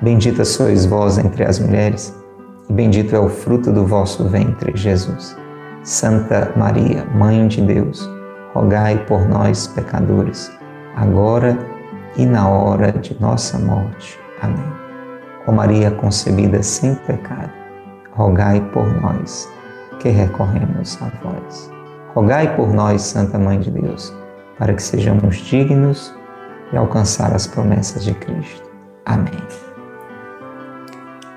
Bendita 0.00 0.44
sois 0.44 0.86
vós 0.86 1.18
entre 1.18 1.44
as 1.44 1.58
mulheres, 1.58 2.14
bendito 2.70 3.14
é 3.14 3.18
o 3.18 3.28
fruto 3.28 3.72
do 3.72 3.84
vosso 3.84 4.28
ventre, 4.28 4.72
Jesus. 4.76 5.36
Santa 5.82 6.52
Maria, 6.56 7.04
Mãe 7.14 7.48
de 7.48 7.62
Deus, 7.62 8.08
rogai 8.52 9.04
por 9.06 9.26
nós, 9.28 9.66
pecadores, 9.66 10.52
agora 10.96 11.58
e 12.16 12.26
na 12.26 12.48
hora 12.48 12.92
de 12.92 13.18
nossa 13.20 13.58
morte. 13.58 14.18
Amém. 14.42 14.72
Ó 15.46 15.52
Maria 15.52 15.90
concebida 15.90 16.62
sem 16.62 16.94
pecado, 16.94 17.50
rogai 18.12 18.60
por 18.72 18.86
nós 19.00 19.50
que 20.00 20.08
recorremos 20.08 20.98
a 21.02 21.10
vós. 21.22 21.70
Rogai 22.14 22.54
por 22.56 22.72
nós, 22.72 23.02
Santa 23.02 23.38
Mãe 23.38 23.60
de 23.60 23.70
Deus, 23.70 24.12
para 24.58 24.74
que 24.74 24.82
sejamos 24.82 25.36
dignos 25.36 26.14
de 26.70 26.76
alcançar 26.76 27.34
as 27.34 27.46
promessas 27.46 28.04
de 28.04 28.14
Cristo. 28.14 28.68
Amém. 29.06 29.42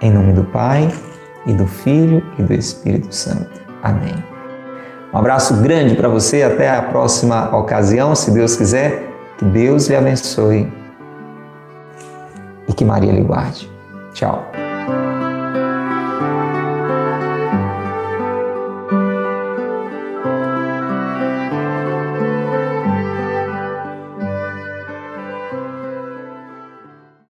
Em 0.01 0.11
nome 0.11 0.34
do 0.34 0.43
Pai, 0.45 0.89
e 1.46 1.54
do 1.54 1.68
Filho 1.68 2.24
e 2.38 2.44
do 2.44 2.54
Espírito 2.54 3.14
Santo. 3.14 3.62
Amém. 3.82 4.16
Um 5.14 5.18
abraço 5.18 5.62
grande 5.62 5.96
para 5.96 6.10
você, 6.10 6.41
até 6.41 6.70
a 6.70 6.82
próxima 6.82 7.56
ocasião, 7.56 8.16
se 8.16 8.32
Deus 8.32 8.56
quiser. 8.56 9.12
Que 9.38 9.46
Deus 9.46 9.88
lhe 9.88 9.96
abençoe 9.96 10.72
e 12.68 12.74
que 12.74 12.86
Maria 12.86 13.12
lhe 13.12 13.24
guarde. 13.24 13.70
Tchau. 14.14 14.62